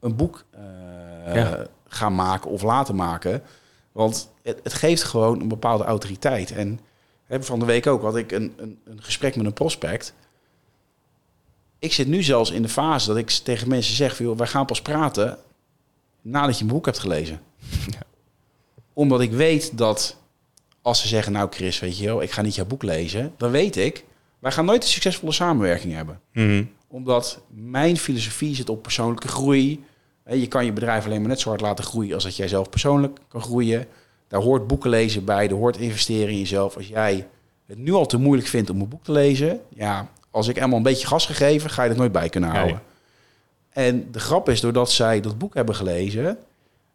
een 0.00 0.16
boek 0.16 0.44
ja. 1.34 1.66
gaan 1.88 2.14
maken 2.14 2.50
of 2.50 2.62
laten 2.62 2.94
maken. 2.94 3.42
Want 3.92 4.30
het, 4.42 4.60
het 4.62 4.72
geeft 4.72 5.02
gewoon 5.02 5.40
een 5.40 5.48
bepaalde 5.48 5.84
autoriteit. 5.84 6.52
En 6.52 6.80
van 7.28 7.58
de 7.58 7.64
week 7.64 7.86
ook 7.86 8.02
had 8.02 8.16
ik 8.16 8.32
een, 8.32 8.52
een, 8.56 8.78
een 8.84 9.02
gesprek 9.02 9.36
met 9.36 9.46
een 9.46 9.52
prospect. 9.52 10.14
Ik 11.78 11.92
zit 11.92 12.06
nu 12.06 12.22
zelfs 12.22 12.50
in 12.50 12.62
de 12.62 12.68
fase 12.68 13.08
dat 13.08 13.16
ik 13.16 13.30
tegen 13.30 13.68
mensen 13.68 13.94
zeg: 13.94 14.18
joh, 14.18 14.38
wij 14.38 14.46
gaan 14.46 14.66
pas 14.66 14.82
praten 14.82 15.38
nadat 16.22 16.58
je 16.58 16.64
een 16.64 16.70
boek 16.70 16.84
hebt 16.84 16.98
gelezen. 16.98 17.40
Ja. 17.86 18.02
Omdat 18.92 19.20
ik 19.20 19.32
weet 19.32 19.78
dat 19.78 20.16
als 20.86 21.00
ze 21.00 21.08
zeggen: 21.08 21.32
Nou, 21.32 21.48
Chris, 21.50 21.78
weet 21.78 21.98
je 21.98 22.06
wel, 22.06 22.22
ik 22.22 22.30
ga 22.30 22.42
niet 22.42 22.54
jouw 22.54 22.66
boek 22.66 22.82
lezen, 22.82 23.32
dan 23.36 23.50
weet 23.50 23.76
ik, 23.76 24.04
wij 24.38 24.52
gaan 24.52 24.64
nooit 24.64 24.82
een 24.82 24.88
succesvolle 24.88 25.32
samenwerking 25.32 25.94
hebben. 25.94 26.20
Mm 26.32 26.70
Omdat 26.88 27.40
mijn 27.48 27.96
filosofie 27.96 28.54
zit 28.54 28.68
op 28.68 28.82
persoonlijke 28.82 29.28
groei. 29.28 29.84
Je 30.30 30.46
kan 30.46 30.64
je 30.64 30.72
bedrijf 30.72 31.04
alleen 31.04 31.20
maar 31.20 31.28
net 31.28 31.40
zo 31.40 31.48
hard 31.48 31.60
laten 31.60 31.84
groeien 31.84 32.14
als 32.14 32.22
dat 32.22 32.36
jij 32.36 32.48
zelf 32.48 32.70
persoonlijk 32.70 33.18
kan 33.28 33.40
groeien. 33.40 33.86
Daar 34.28 34.40
hoort 34.40 34.66
boeken 34.66 34.90
lezen 34.90 35.24
bij, 35.24 35.48
er 35.48 35.54
hoort 35.54 35.76
investeren 35.76 36.28
in 36.28 36.38
jezelf. 36.38 36.76
Als 36.76 36.88
jij 36.88 37.26
het 37.66 37.78
nu 37.78 37.92
al 37.92 38.06
te 38.06 38.18
moeilijk 38.18 38.48
vindt 38.48 38.70
om 38.70 38.80
een 38.80 38.88
boek 38.88 39.04
te 39.04 39.12
lezen, 39.12 39.60
ja, 39.68 40.10
als 40.30 40.48
ik 40.48 40.54
helemaal 40.54 40.76
een 40.76 40.82
beetje 40.82 41.06
gas 41.06 41.26
gegeven, 41.26 41.70
ga 41.70 41.82
je 41.82 41.90
er 41.90 41.96
nooit 41.96 42.12
bij 42.12 42.28
kunnen 42.28 42.50
houden. 42.50 42.82
En 43.70 44.08
de 44.12 44.20
grap 44.20 44.48
is, 44.48 44.60
doordat 44.60 44.90
zij 44.90 45.20
dat 45.20 45.38
boek 45.38 45.54
hebben 45.54 45.74
gelezen, 45.74 46.38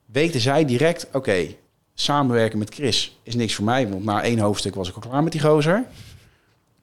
weten 0.06 0.40
zij 0.40 0.66
direct, 0.66 1.08
oké, 1.14 1.48
samenwerken 1.94 2.60
met 2.60 2.74
Chris 2.74 3.20
is 3.24 3.36
niks 3.36 3.54
voor 3.54 3.66
mij, 3.66 3.90
want 3.90 4.04
na 4.04 4.24
één 4.24 4.40
hoofdstuk 4.40 4.76
was 4.76 4.90
ik 4.90 4.96
al 4.96 5.02
klaar 5.02 5.24
met 5.24 5.32
die 5.32 5.42
gozer. 5.42 5.86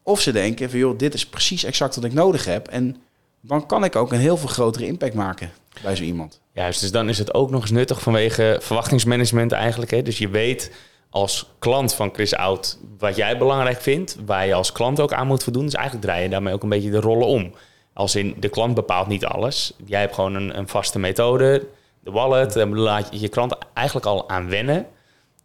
Of 0.03 0.21
ze 0.21 0.33
denken 0.33 0.71
van, 0.71 0.79
joh, 0.79 0.99
dit 0.99 1.14
is 1.14 1.27
precies 1.27 1.64
exact 1.64 1.94
wat 1.94 2.05
ik 2.05 2.12
nodig 2.12 2.44
heb. 2.44 2.68
En 2.68 2.97
dan 3.40 3.66
kan 3.66 3.85
ik 3.85 3.97
ook 3.97 4.12
een 4.12 4.18
heel 4.18 4.37
veel 4.37 4.49
grotere 4.49 4.87
impact 4.87 5.14
maken. 5.14 5.51
bij 5.83 5.97
zo 5.97 6.03
iemand. 6.03 6.40
Juist, 6.53 6.81
dus 6.81 6.90
dan 6.90 7.09
is 7.09 7.18
het 7.18 7.35
ook 7.35 7.51
nog 7.51 7.61
eens 7.61 7.71
nuttig 7.71 8.01
vanwege 8.01 8.59
verwachtingsmanagement 8.61 9.53
eigenlijk. 9.53 9.90
Hè? 9.90 10.03
Dus 10.03 10.18
je 10.18 10.29
weet 10.29 10.71
als 11.11 11.51
klant 11.59 11.94
van 11.94 12.11
Chris 12.12 12.35
Oud 12.35 12.79
wat 12.99 13.16
jij 13.16 13.38
belangrijk 13.38 13.81
vindt, 13.81 14.16
waar 14.27 14.47
je 14.47 14.55
als 14.55 14.73
klant 14.73 15.01
ook 15.01 15.12
aan 15.12 15.27
moet 15.27 15.42
voldoen. 15.42 15.64
Dus 15.64 15.75
eigenlijk 15.75 16.07
draai 16.07 16.23
je 16.23 16.29
daarmee 16.29 16.55
ook 16.55 16.62
een 16.62 16.68
beetje 16.68 16.90
de 16.90 17.01
rollen 17.01 17.27
om. 17.27 17.53
Als 17.92 18.14
in 18.14 18.35
de 18.38 18.49
klant 18.49 18.75
bepaalt 18.75 19.07
niet 19.07 19.25
alles. 19.25 19.73
Jij 19.85 20.01
hebt 20.01 20.14
gewoon 20.14 20.35
een, 20.35 20.59
een 20.59 20.68
vaste 20.68 20.99
methode, 20.99 21.66
de 22.01 22.11
wallet, 22.11 22.55
laat 22.55 23.09
je 23.11 23.21
je 23.21 23.29
klant 23.29 23.55
eigenlijk 23.75 24.07
al 24.07 24.29
aan 24.29 24.49
wennen. 24.49 24.87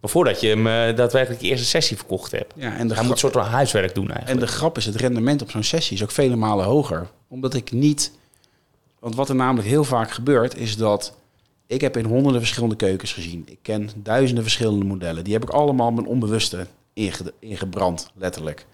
Maar 0.03 0.11
voordat 0.11 0.41
je 0.41 0.47
hem 0.47 0.67
uh, 0.67 0.95
daadwerkelijk 0.95 1.41
de 1.41 1.47
eerste 1.47 1.65
sessie 1.65 1.97
verkocht 1.97 2.31
hebt. 2.31 2.53
Ja, 2.55 2.77
en 2.77 2.91
Hij 2.91 3.01
moet 3.01 3.11
een 3.11 3.17
soort 3.17 3.33
van 3.33 3.45
huiswerk 3.45 3.95
doen 3.95 4.07
eigenlijk. 4.07 4.39
En 4.39 4.45
de 4.45 4.51
grap 4.51 4.77
is, 4.77 4.85
het 4.85 4.95
rendement 4.95 5.41
op 5.41 5.51
zo'n 5.51 5.63
sessie 5.63 5.95
is 5.97 6.03
ook 6.03 6.11
vele 6.11 6.35
malen 6.35 6.65
hoger. 6.65 7.07
Omdat 7.27 7.53
ik 7.53 7.71
niet... 7.71 8.11
Want 8.99 9.15
wat 9.15 9.29
er 9.29 9.35
namelijk 9.35 9.67
heel 9.67 9.83
vaak 9.83 10.11
gebeurt, 10.11 10.57
is 10.57 10.77
dat... 10.77 11.15
Ik 11.67 11.81
heb 11.81 11.97
in 11.97 12.05
honderden 12.05 12.41
verschillende 12.41 12.75
keukens 12.75 13.13
gezien. 13.13 13.43
Ik 13.45 13.57
ken 13.61 13.89
duizenden 13.95 14.43
verschillende 14.43 14.85
modellen. 14.85 15.23
Die 15.23 15.33
heb 15.33 15.43
ik 15.43 15.49
allemaal 15.49 15.91
mijn 15.91 16.07
onbewuste 16.07 16.67
inge 16.93 17.33
ingebrand, 17.39 18.11
letterlijk. 18.15 18.65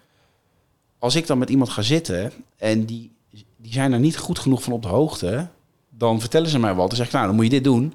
Als 1.00 1.16
ik 1.16 1.28
dan 1.28 1.38
met 1.38 1.50
iemand 1.50 1.70
ga 1.70 1.82
zitten 1.82 2.32
en 2.58 2.86
die, 2.86 3.12
die 3.58 3.74
zijn 3.74 3.94
er 3.94 4.00
niet 4.00 4.18
goed 4.18 4.40
genoeg 4.40 4.64
van 4.64 4.74
op 4.74 4.82
de 4.82 4.88
hoogte... 4.88 5.48
dan 5.90 6.20
vertellen 6.20 6.50
ze 6.50 6.60
mij 6.60 6.74
wat. 6.74 6.88
Dan 6.88 6.98
zeg 6.98 7.08
ik, 7.08 7.14
nou, 7.14 7.26
dan 7.26 7.36
moet 7.36 7.46
je 7.46 7.50
dit 7.50 7.64
doen. 7.64 7.94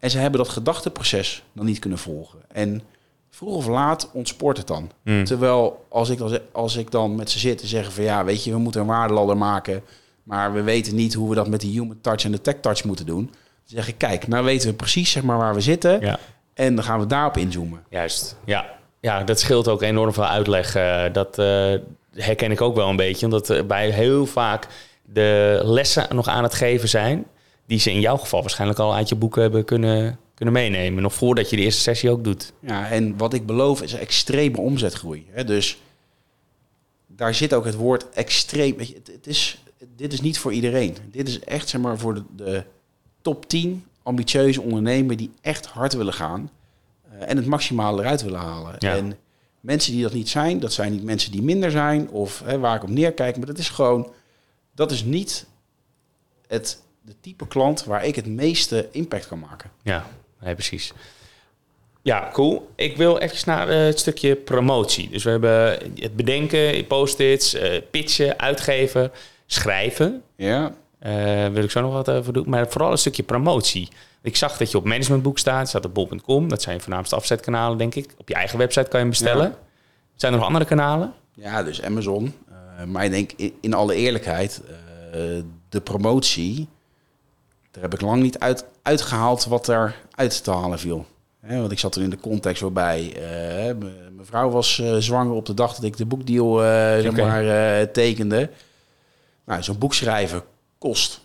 En 0.00 0.10
ze 0.10 0.18
hebben 0.18 0.40
dat 0.40 0.48
gedachteproces 0.48 1.42
dan 1.52 1.66
niet 1.66 1.78
kunnen 1.78 1.98
volgen. 1.98 2.38
En 2.52 2.82
vroeg 3.30 3.54
of 3.54 3.66
laat 3.66 4.10
ontspoort 4.12 4.56
het 4.56 4.66
dan. 4.66 4.90
Hmm. 5.02 5.24
Terwijl 5.24 5.86
als 5.88 6.08
ik, 6.08 6.18
dan, 6.18 6.38
als 6.52 6.76
ik 6.76 6.90
dan 6.90 7.14
met 7.14 7.30
ze 7.30 7.38
zit 7.38 7.62
en 7.62 7.68
zeg 7.68 7.92
van 7.92 8.04
ja, 8.04 8.24
weet 8.24 8.44
je, 8.44 8.50
we 8.50 8.58
moeten 8.58 8.80
een 8.80 8.86
waardeladder 8.86 9.36
maken, 9.36 9.82
maar 10.22 10.52
we 10.52 10.62
weten 10.62 10.94
niet 10.94 11.14
hoe 11.14 11.28
we 11.28 11.34
dat 11.34 11.48
met 11.48 11.60
de 11.60 11.66
human 11.66 11.98
touch 12.00 12.24
en 12.24 12.32
de 12.32 12.40
tech 12.40 12.54
touch 12.60 12.84
moeten 12.84 13.06
doen. 13.06 13.24
Dan 13.24 13.32
zeg 13.64 13.88
ik, 13.88 13.98
kijk, 13.98 14.26
nou 14.28 14.44
weten 14.44 14.68
we 14.68 14.74
precies 14.74 15.10
zeg 15.10 15.22
maar 15.22 15.38
waar 15.38 15.54
we 15.54 15.60
zitten 15.60 16.00
Ja. 16.00 16.18
en 16.54 16.74
dan 16.74 16.84
gaan 16.84 17.00
we 17.00 17.06
daarop 17.06 17.36
inzoomen. 17.36 17.82
Juist, 17.88 18.36
ja. 18.44 18.78
Ja, 19.00 19.22
dat 19.24 19.40
scheelt 19.40 19.68
ook 19.68 19.82
enorm 19.82 20.12
veel 20.12 20.26
uitleg. 20.26 20.74
Eh, 20.74 21.02
dat 21.12 21.38
eh, 21.38 21.74
herken 22.14 22.50
ik 22.50 22.60
ook 22.60 22.74
wel 22.74 22.88
een 22.88 22.96
beetje. 22.96 23.26
Omdat 23.26 23.50
eh, 23.50 23.62
wij 23.68 23.90
heel 23.90 24.26
vaak 24.26 24.66
de 25.02 25.60
lessen 25.64 26.06
nog 26.14 26.28
aan 26.28 26.42
het 26.42 26.54
geven 26.54 26.88
zijn... 26.88 27.26
die 27.70 27.78
ze 27.78 27.90
in 27.92 28.00
jouw 28.00 28.16
geval 28.16 28.40
waarschijnlijk 28.40 28.78
al 28.78 28.94
uit 28.94 29.08
je 29.08 29.14
boeken 29.14 29.42
hebben 29.42 29.64
kunnen, 29.64 30.18
kunnen 30.34 30.54
meenemen. 30.54 31.02
Nog 31.02 31.14
voordat 31.14 31.50
je 31.50 31.56
de 31.56 31.62
eerste 31.62 31.80
sessie 31.80 32.10
ook 32.10 32.24
doet. 32.24 32.52
Ja, 32.60 32.88
en 32.88 33.16
wat 33.16 33.34
ik 33.34 33.46
beloof 33.46 33.82
is 33.82 33.92
een 33.92 33.98
extreme 33.98 34.60
omzetgroei. 34.60 35.26
Hè? 35.30 35.44
Dus 35.44 35.78
daar 37.06 37.34
zit 37.34 37.54
ook 37.54 37.64
het 37.64 37.74
woord 37.74 38.08
extreem. 38.10 38.78
Het, 38.78 39.26
is, 39.26 39.62
dit 39.96 40.12
is 40.12 40.20
niet 40.20 40.38
voor 40.38 40.52
iedereen. 40.52 40.96
Dit 41.10 41.28
is 41.28 41.40
echt 41.40 41.68
zeg 41.68 41.80
maar, 41.80 41.98
voor 41.98 42.14
de, 42.14 42.22
de 42.36 42.64
top 43.22 43.48
10 43.48 43.84
ambitieuze 44.02 44.60
ondernemers 44.62 45.16
die 45.16 45.30
echt 45.40 45.66
hard 45.66 45.92
willen 45.92 46.14
gaan. 46.14 46.50
eh, 47.10 47.28
en 47.30 47.36
het 47.36 47.46
maximale 47.46 48.00
eruit 48.02 48.22
willen 48.22 48.40
halen. 48.40 48.74
Ja. 48.78 48.96
En 48.96 49.16
mensen 49.60 49.92
die 49.92 50.02
dat 50.02 50.12
niet 50.12 50.28
zijn, 50.28 50.60
dat 50.60 50.72
zijn 50.72 50.92
niet 50.92 51.02
mensen 51.04 51.32
die 51.32 51.42
minder 51.42 51.70
zijn 51.70 52.10
of 52.10 52.42
hè, 52.44 52.58
waar 52.58 52.76
ik 52.76 52.82
op 52.82 52.88
neerkijk. 52.88 53.36
Maar 53.36 53.46
dat 53.46 53.58
is 53.58 53.68
gewoon, 53.68 54.12
dat 54.74 54.90
is 54.90 55.04
niet 55.04 55.46
het 56.46 56.82
de 57.10 57.16
type 57.20 57.46
klant 57.46 57.84
waar 57.84 58.04
ik 58.04 58.14
het 58.14 58.26
meeste 58.26 58.88
impact 58.90 59.28
kan 59.28 59.38
maken. 59.38 59.70
Ja, 59.82 60.06
nee, 60.40 60.54
precies. 60.54 60.92
Ja, 62.02 62.30
cool. 62.32 62.70
Ik 62.74 62.96
wil 62.96 63.18
even 63.18 63.38
naar 63.46 63.68
eh, 63.68 63.84
het 63.84 63.98
stukje 63.98 64.36
promotie. 64.36 65.10
Dus 65.10 65.24
we 65.24 65.30
hebben 65.30 65.78
het 65.94 66.16
bedenken, 66.16 66.86
post-its, 66.86 67.54
eh, 67.54 67.80
pitchen, 67.90 68.38
uitgeven, 68.38 69.10
schrijven. 69.46 70.22
Ja, 70.36 70.74
Eh 70.98 71.46
wil 71.48 71.64
ik 71.64 71.70
zo 71.70 71.80
nog 71.80 71.92
wat 71.92 72.10
over 72.10 72.32
doen. 72.32 72.48
Maar 72.48 72.68
vooral 72.68 72.90
een 72.90 72.98
stukje 72.98 73.22
promotie. 73.22 73.88
Ik 74.22 74.36
zag 74.36 74.56
dat 74.56 74.70
je 74.70 74.76
op 74.76 74.84
managementboek 74.84 75.38
staat. 75.38 75.68
staat 75.68 75.84
op 75.84 75.94
bol.com. 75.94 76.48
Dat 76.48 76.62
zijn 76.62 76.76
je 76.76 76.82
voornaamste 76.82 77.16
afzetkanalen, 77.16 77.78
denk 77.78 77.94
ik. 77.94 78.14
Op 78.18 78.28
je 78.28 78.34
eigen 78.34 78.58
website 78.58 78.88
kan 78.88 79.00
je 79.00 79.06
hem 79.06 79.08
bestellen. 79.08 79.48
Ja. 79.48 79.58
Zijn 80.16 80.32
er 80.32 80.38
nog 80.38 80.46
andere 80.46 80.64
kanalen? 80.64 81.12
Ja, 81.34 81.62
dus 81.62 81.82
Amazon. 81.82 82.34
Maar 82.86 83.04
ik 83.04 83.10
denk 83.10 83.32
in, 83.36 83.52
in 83.60 83.74
alle 83.74 83.94
eerlijkheid, 83.94 84.62
de 85.68 85.80
promotie, 85.80 86.68
daar 87.70 87.82
heb 87.82 87.94
ik 87.94 88.00
lang 88.00 88.22
niet 88.22 88.38
uit, 88.38 88.64
uitgehaald 88.82 89.44
wat 89.44 89.68
er 89.68 89.96
uit 90.10 90.44
te 90.44 90.50
halen 90.50 90.78
viel. 90.78 91.06
Want 91.40 91.72
ik 91.72 91.78
zat 91.78 91.96
er 91.96 92.02
in 92.02 92.10
de 92.10 92.20
context 92.20 92.62
waarbij 92.62 93.12
eh, 93.14 93.76
mijn 93.76 94.26
vrouw 94.26 94.50
was 94.50 94.78
eh, 94.78 94.96
zwanger 94.96 95.34
op 95.34 95.46
de 95.46 95.54
dag 95.54 95.74
dat 95.74 95.84
ik 95.84 95.96
de 95.96 96.06
boekdeal 96.06 96.64
eh, 96.64 97.00
zeg 97.00 97.16
maar, 97.16 97.90
tekende. 97.90 98.50
Nou, 99.44 99.62
zo'n 99.62 99.78
boek 99.78 99.94
schrijven 99.94 100.42
kost, 100.78 101.20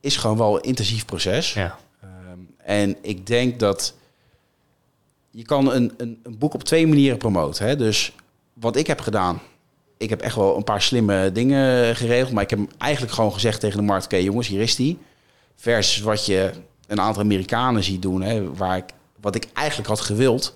is 0.00 0.16
gewoon 0.16 0.36
wel 0.36 0.56
een 0.56 0.62
intensief 0.62 1.04
proces. 1.04 1.52
Ja. 1.52 1.78
Ehm, 2.00 2.38
en 2.56 2.96
ik 3.02 3.26
denk 3.26 3.60
dat 3.60 3.94
je 5.30 5.42
kan 5.42 5.72
een, 5.72 5.92
een, 5.96 6.20
een 6.22 6.38
boek 6.38 6.54
op 6.54 6.64
twee 6.64 6.86
manieren 6.86 7.18
promoten. 7.18 7.66
Hè? 7.66 7.76
Dus 7.76 8.12
wat 8.52 8.76
ik 8.76 8.86
heb 8.86 9.00
gedaan, 9.00 9.40
ik 9.96 10.10
heb 10.10 10.20
echt 10.20 10.36
wel 10.36 10.56
een 10.56 10.64
paar 10.64 10.82
slimme 10.82 11.32
dingen 11.32 11.96
geregeld. 11.96 12.32
Maar 12.32 12.42
ik 12.42 12.50
heb 12.50 12.60
eigenlijk 12.78 13.12
gewoon 13.12 13.32
gezegd 13.32 13.60
tegen 13.60 13.76
de 13.76 13.84
markt, 13.84 14.04
oké 14.04 14.16
jongens, 14.16 14.48
hier 14.48 14.60
is 14.60 14.76
die. 14.76 14.98
Versus 15.56 16.00
wat 16.02 16.26
je 16.26 16.50
een 16.86 17.00
aantal 17.00 17.22
Amerikanen 17.22 17.82
ziet 17.84 18.02
doen, 18.02 18.22
hè, 18.22 18.54
waar 18.54 18.76
ik, 18.76 18.84
wat 19.20 19.34
ik 19.34 19.46
eigenlijk 19.52 19.88
had 19.88 20.00
gewild, 20.00 20.54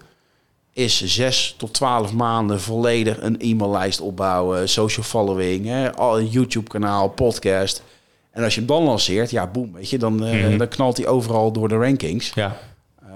is 0.73 1.05
zes 1.05 1.55
tot 1.59 1.73
twaalf 1.73 2.13
maanden 2.13 2.61
volledig 2.61 3.21
een 3.21 3.41
e-maillijst 3.41 4.01
opbouwen, 4.01 4.69
social 4.69 5.05
following, 5.05 5.67
hè, 5.67 5.95
al 5.95 6.19
een 6.19 6.27
YouTube-kanaal, 6.29 7.09
podcast. 7.09 7.83
En 8.31 8.45
als 8.45 8.55
je 8.55 8.59
hem 8.61 8.69
dan 8.69 8.83
lanceert, 8.83 9.31
ja, 9.31 9.47
boem, 9.47 9.73
weet 9.73 9.91
je, 9.91 9.99
dan, 9.99 10.25
eh, 10.25 10.47
Mhm. 10.47 10.57
dan 10.59 10.69
knalt 10.69 10.97
hij 10.97 11.07
overal 11.07 11.53
door 11.53 11.69
de 11.69 11.77
rankings. 11.79 12.33
Ja. 12.35 12.57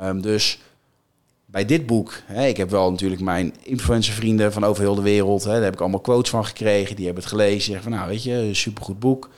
Ehm, 0.01 0.21
dus 0.21 0.59
bij 1.47 1.65
dit 1.65 1.87
boek, 1.87 2.13
hè, 2.27 2.47
ik 2.47 2.57
heb 2.57 2.71
wel 2.71 2.91
natuurlijk 2.91 3.21
mijn 3.21 3.55
influencervrienden 3.63 4.53
van 4.53 4.65
over 4.65 4.83
heel 4.83 4.95
de 4.95 5.03
wereld. 5.03 5.45
Hè, 5.45 5.53
daar 5.53 5.63
heb 5.63 5.73
ik 5.73 5.81
allemaal 5.81 6.01
quotes 6.01 6.31
van 6.31 6.45
gekregen. 6.45 6.97
Die 6.97 7.05
hebben 7.05 7.23
het 7.23 7.33
gelezen. 7.33 7.63
Zeggen 7.63 7.83
van, 7.83 7.93
nou 7.93 8.09
weet 8.09 8.23
je, 8.23 8.49
supergoed 8.53 8.99
boek. 8.99 9.31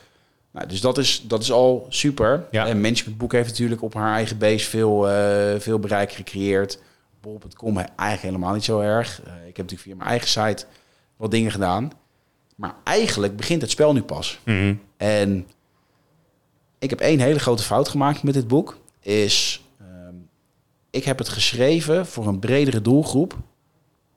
Nou, 0.53 0.67
dus 0.67 0.81
dat 0.81 0.97
is, 0.97 1.23
dat 1.27 1.41
is 1.41 1.51
al 1.51 1.85
super. 1.89 2.45
Ja. 2.51 2.67
En 2.67 2.81
Managementboek 2.81 3.31
heeft 3.31 3.49
natuurlijk 3.49 3.81
op 3.81 3.93
haar 3.93 4.13
eigen 4.13 4.37
base 4.37 4.69
veel, 4.69 5.09
eh, 5.09 5.59
veel 5.59 5.79
bereik 5.79 6.11
gecreëerd. 6.11 6.79
Bol.com 7.21 7.77
eigenlijk 7.77 8.21
helemaal 8.21 8.53
niet 8.53 8.63
zo 8.63 8.79
erg. 8.79 9.21
Eh, 9.23 9.31
ik 9.33 9.57
heb 9.57 9.57
natuurlijk 9.57 9.81
via 9.81 9.95
mijn 9.95 10.09
eigen 10.09 10.27
site 10.27 10.65
wat 11.17 11.31
dingen 11.31 11.51
gedaan. 11.51 11.91
Maar 12.55 12.75
eigenlijk 12.83 13.35
begint 13.35 13.61
het 13.61 13.71
spel 13.71 13.93
nu 13.93 14.01
pas. 14.01 14.39
Mhm. 14.45 14.75
En 14.97 15.47
ik 16.79 16.89
heb 16.89 16.99
één 16.99 17.19
hele 17.19 17.39
grote 17.39 17.63
fout 17.63 17.87
gemaakt 17.87 18.23
met 18.23 18.33
dit 18.33 18.47
boek. 18.47 18.77
Is, 18.99 19.63
ehm, 19.79 20.15
ik 20.89 21.03
heb 21.03 21.17
het 21.17 21.29
geschreven 21.29 22.05
voor 22.05 22.27
een 22.27 22.39
bredere 22.39 22.81
doelgroep. 22.81 23.37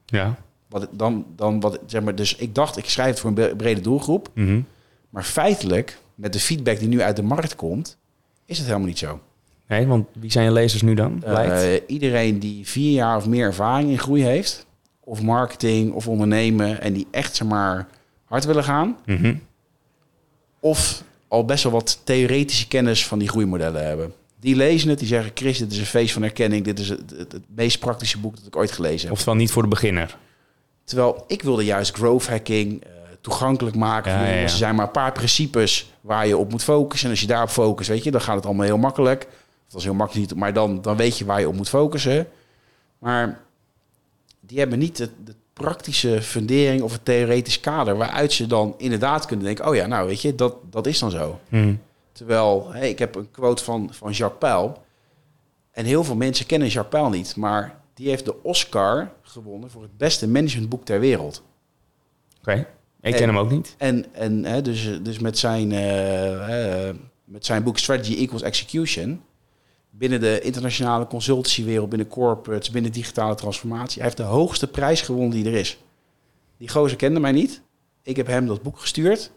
Ja. 0.06 0.34
Wat 0.68 0.88
dan, 0.90 1.26
dan 1.36 1.60
wat, 1.60 1.78
zeg 1.86 2.02
maar, 2.02 2.14
dus 2.14 2.36
ik 2.36 2.54
dacht, 2.54 2.76
ik 2.76 2.88
schrijf 2.88 3.10
het 3.10 3.18
voor 3.20 3.28
een 3.28 3.34
bre- 3.34 3.56
brede 3.56 3.80
doelgroep. 3.80 4.28
Mhm. 4.34 4.60
Maar 5.10 5.24
feitelijk, 5.24 5.98
met 6.16 6.32
de 6.32 6.40
feedback 6.40 6.78
die 6.78 6.88
nu 6.88 7.02
uit 7.02 7.16
de 7.16 7.22
markt 7.22 7.56
komt, 7.56 7.96
is 8.44 8.56
het 8.58 8.66
helemaal 8.66 8.86
niet 8.88 8.98
zo. 8.98 9.20
Nee, 9.68 9.86
want 9.86 10.06
wie 10.20 10.30
zijn 10.30 10.44
je 10.44 10.52
lezers 10.52 10.82
nu 10.82 10.94
dan? 10.94 11.22
Eh, 11.24 11.80
iedereen 11.86 12.38
die 12.38 12.66
vier 12.66 12.92
jaar 12.92 13.16
of 13.16 13.26
meer 13.26 13.44
ervaring 13.46 13.90
in 13.90 13.98
groei 13.98 14.22
heeft, 14.22 14.66
of 15.00 15.22
marketing 15.22 15.92
of 15.92 16.08
ondernemen, 16.08 16.80
en 16.80 16.92
die 16.92 17.06
echt 17.10 17.36
zeg 17.36 17.48
maar 17.48 17.88
hard 18.24 18.44
willen 18.44 18.64
gaan, 18.64 18.96
Mhm. 19.06 19.34
of 20.60 21.02
al 21.28 21.44
best 21.44 21.62
wel 21.62 21.72
wat 21.72 22.00
theoretische 22.04 22.68
kennis 22.68 23.06
van 23.06 23.18
die 23.18 23.28
groeimodellen 23.28 23.86
hebben. 23.86 24.12
Die 24.40 24.56
lezen 24.56 24.88
het, 24.88 24.98
die 24.98 25.08
zeggen: 25.08 25.30
Chris, 25.34 25.58
dit 25.58 25.72
is 25.72 25.78
een 25.78 25.86
feest 25.86 26.12
van 26.12 26.22
herkenning. 26.22 26.64
Dit 26.64 26.78
is 26.78 26.88
het, 26.88 27.10
het, 27.16 27.32
het 27.32 27.42
meest 27.54 27.78
praktische 27.78 28.18
boek 28.18 28.36
dat 28.36 28.46
ik 28.46 28.56
ooit 28.56 28.72
gelezen 28.72 29.02
heb. 29.06 29.12
Oftewel 29.12 29.34
niet 29.34 29.50
voor 29.50 29.62
de 29.62 29.68
beginner. 29.68 30.18
Terwijl 30.84 31.24
ik 31.26 31.42
wilde 31.42 31.64
juist 31.64 31.94
growth 31.94 32.26
hacking 32.26 32.82
eh, 32.84 32.90
toegankelijk 33.26 33.76
maken. 33.76 34.12
Ja. 34.12 34.26
Er 34.26 34.48
zijn 34.48 34.74
maar 34.74 34.86
een 34.86 34.90
paar 34.90 35.12
principes 35.12 35.92
waar 36.00 36.26
je 36.26 36.36
op 36.36 36.50
moet 36.50 36.62
focussen. 36.62 37.06
En 37.06 37.12
als 37.12 37.20
je 37.20 37.26
daarop 37.26 37.48
focust, 37.48 37.88
weet 37.88 38.04
je, 38.04 38.10
dan 38.10 38.20
gaat 38.20 38.36
het 38.36 38.46
allemaal 38.46 38.64
heel 38.64 38.78
makkelijk. 38.78 39.28
Dat 39.68 39.78
is 39.78 39.84
heel 39.84 39.94
makkelijk 39.94 40.28
niet, 40.28 40.38
maar 40.38 40.52
dan, 40.52 40.82
dan 40.82 40.96
weet 40.96 41.18
je 41.18 41.24
waar 41.24 41.40
je 41.40 41.48
op 41.48 41.54
moet 41.54 41.68
focussen. 41.68 42.28
Maar 42.98 43.40
die 44.40 44.58
hebben 44.58 44.78
niet 44.78 44.96
de, 44.96 45.10
de 45.24 45.34
praktische 45.52 46.22
fundering 46.22 46.82
of 46.82 46.92
het 46.92 47.04
theoretisch 47.04 47.60
kader 47.60 47.96
waaruit 47.96 48.32
ze 48.32 48.46
dan 48.46 48.74
inderdaad 48.76 49.26
kunnen 49.26 49.44
denken: 49.44 49.68
oh 49.68 49.74
ja, 49.74 49.86
nou 49.86 50.06
weet 50.06 50.22
je, 50.22 50.34
dat, 50.34 50.54
dat 50.70 50.86
is 50.86 50.98
dan 50.98 51.10
zo. 51.10 51.40
Mhm. 51.48 51.74
Terwijl, 52.12 52.72
hey, 52.72 52.88
ik 52.88 52.98
heb 52.98 53.14
een 53.14 53.30
quote 53.30 53.64
van, 53.64 53.88
van 53.92 54.12
Jacques 54.12 54.38
Pijl. 54.38 54.84
En 55.70 55.84
heel 55.84 56.04
veel 56.04 56.16
mensen 56.16 56.46
kennen 56.46 56.68
Jacques 56.68 57.00
Pijl 57.00 57.10
niet. 57.10 57.36
Maar 57.36 57.80
die 57.94 58.08
heeft 58.08 58.24
de 58.24 58.42
Oscar 58.42 59.12
gewonnen 59.22 59.70
voor 59.70 59.82
het 59.82 59.96
beste 59.96 60.28
managementboek 60.28 60.84
ter 60.84 61.00
wereld. 61.00 61.42
Oké. 62.40 62.66
Ik 63.06 63.12
En- 63.12 63.18
ken 63.18 63.28
hem 63.28 63.38
ook 63.38 63.50
niet. 63.50 63.74
En, 63.78 64.14
en 64.14 64.44
hè, 64.44 64.62
dus, 64.62 64.98
dus 65.02 65.18
met, 65.18 65.38
zijn, 65.38 65.72
eh, 65.72 66.94
met 67.24 67.46
zijn 67.46 67.62
boek 67.62 67.78
Strategy 67.78 68.16
Equals 68.16 68.42
Execution... 68.42 69.20
binnen 69.90 70.20
de 70.20 70.40
internationale 70.40 71.06
consultancywereld, 71.06 71.88
binnen 71.88 72.08
corporates... 72.08 72.70
binnen 72.70 72.92
digitale 72.92 73.34
transformatie... 73.34 73.94
hij 73.94 74.04
heeft 74.04 74.16
de 74.16 74.22
hoogste 74.22 74.66
prijs 74.66 75.00
gewonnen 75.00 75.30
die 75.30 75.46
er 75.46 75.58
is. 75.58 75.78
Die 76.58 76.68
gozer 76.68 76.96
kende 76.96 77.20
mij 77.20 77.32
niet. 77.32 77.62
Ik 78.02 78.16
heb 78.16 78.26
hem 78.26 78.46
dat 78.46 78.62
boek 78.62 78.78
gestuurd... 78.78 79.30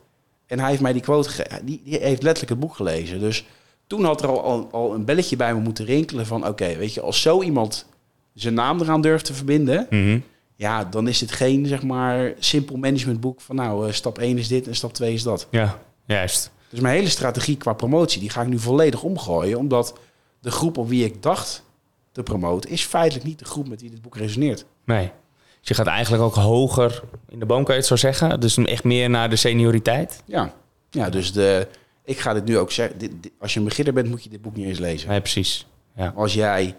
en 0.46 0.60
hij 0.60 0.70
heeft 0.70 0.82
mij 0.82 0.94
die 0.94 1.02
quote... 1.02 1.48
Die, 1.64 1.82
die 1.84 1.98
heeft 1.98 2.24
letterlijk 2.24 2.50
het 2.50 2.60
boek 2.60 2.76
gelezen. 2.76 3.20
Dus 3.20 3.46
toen 3.88 4.04
had 4.04 4.22
er 4.22 4.30
al, 4.30 4.44
al, 4.44 4.68
al 4.72 4.94
een 4.94 5.06
belletje 5.06 5.36
bij 5.36 5.54
me 5.54 5.60
moeten 5.60 5.86
rinkelen 5.86 6.26
van... 6.26 6.48
oké, 6.48 6.76
weet 6.76 6.94
je, 6.94 7.02
als 7.02 7.22
zo 7.22 7.42
iemand 7.42 7.86
zijn 8.34 8.54
naam 8.54 8.82
eraan 8.82 9.02
durft 9.02 9.26
te 9.26 9.34
verbinden... 9.34 9.88
Mhm. 9.90 10.20
Ja, 10.60 10.84
dan 10.86 11.08
is 11.08 11.22
het 11.22 11.32
geen, 11.32 11.66
zeg 11.66 11.84
maar, 11.84 12.34
simpel 12.40 12.76
managementboek 12.78 13.42
van... 13.42 13.56
nou, 13.56 13.88
eh, 13.88 13.94
stap 13.94 14.18
1 14.18 14.38
is 14.38 14.48
dit 14.48 14.68
en 14.68 14.76
stap 14.76 14.94
2 14.94 15.14
is 15.14 15.24
dat. 15.24 15.48
Ja, 15.52 15.80
juist. 16.06 16.52
Dus 16.70 16.80
mijn 16.80 16.96
hele 16.96 17.10
strategie 17.10 17.58
qua 17.58 17.74
promotie, 17.74 18.20
die 18.20 18.30
ga 18.30 18.42
ik 18.42 18.48
nu 18.48 18.60
volledig 18.60 19.04
omgooien. 19.04 19.58
Omdat 19.58 19.94
de 20.40 20.52
groep 20.52 20.78
op 20.78 20.90
wie 20.90 21.06
ik 21.06 21.24
dacht 21.24 21.64
te 22.12 22.24
promoten, 22.24 22.70
is 22.70 22.84
feitelijk 22.84 23.26
niet 23.28 23.40
de 23.40 23.46
groep 23.46 23.68
met 23.68 23.82
wie 23.82 23.90
dit 23.90 24.02
boek 24.02 24.18
resoneert. 24.18 24.66
Nee. 24.86 25.12
Dus 25.60 25.68
je 25.68 25.74
gaat 25.74 25.88
eigenlijk 25.88 26.24
ook 26.24 26.36
hoger 26.36 27.04
in 27.30 27.40
de 27.40 27.46
boom, 27.46 27.64
kan 27.64 27.74
je 27.74 27.80
het 27.80 27.90
zo 27.90 27.96
zeggen? 27.96 28.40
Dus 28.40 28.58
echt 28.58 28.84
meer 28.84 29.10
naar 29.10 29.30
de 29.30 29.36
senioriteit? 29.36 30.24
Ja, 30.26 30.54
ja 30.90 31.10
dus 31.10 31.34
de, 31.34 31.68
ik 32.04 32.20
ga 32.20 32.34
dit 32.34 32.46
nu 32.46 32.58
ook 32.58 32.72
zeggen. 32.72 32.98
Dit, 32.98 33.12
dit- 33.22 33.32
als 33.40 33.54
je 33.54 33.60
een 33.60 33.66
beginner 33.66 33.94
bent, 33.94 34.10
moet 34.10 34.24
je 34.24 34.30
dit 34.30 34.42
boek 34.42 34.56
niet 34.56 34.66
eens 34.68 34.80
lezen. 34.80 35.10
Nee, 35.10 35.20
precies. 35.22 35.66
Ja. 35.96 36.14
Als 36.16 36.34
jij 36.34 36.76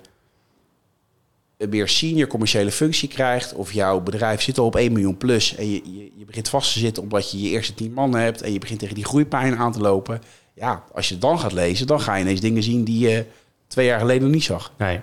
een 1.61 1.69
meer 1.69 1.89
senior 1.89 2.27
commerciële 2.29 2.71
functie 2.71 3.09
krijgt, 3.09 3.55
of 3.55 3.73
jouw 3.73 4.01
bedrijf 4.01 4.43
zit 4.43 4.59
al 4.59 4.67
op 4.67 4.77
1 4.77 4.93
miljoen 4.93 5.17
plus 5.17 5.55
en 5.55 5.71
je, 5.71 5.81
je, 5.85 6.11
je 6.17 6.25
begint 6.25 6.49
vast 6.49 6.73
te 6.73 6.79
zitten 6.79 7.03
omdat 7.03 7.31
je 7.31 7.43
je 7.43 7.49
eerste 7.49 7.75
10 7.75 7.93
man 7.93 8.15
hebt 8.15 8.43
en 8.43 8.53
je 8.53 8.59
begint 8.59 8.79
tegen 8.79 8.95
die 8.95 9.05
groeipijn 9.05 9.57
aan 9.57 9.73
te 9.73 9.81
lopen. 9.81 10.23
Ja, 10.55 10.85
als 10.93 11.09
je 11.09 11.13
het 11.13 11.23
dan 11.23 11.39
gaat 11.39 11.53
lezen, 11.53 11.87
dan 11.87 12.01
ga 12.01 12.15
je 12.15 12.23
ineens 12.23 12.41
dingen 12.41 12.63
zien 12.63 12.85
die 12.85 13.09
je 13.09 13.25
twee 13.67 13.87
jaar 13.87 14.01
geleden 14.01 14.23
nog 14.23 14.33
niet 14.33 14.45
zag. 14.45 14.73
Nee. 14.79 15.01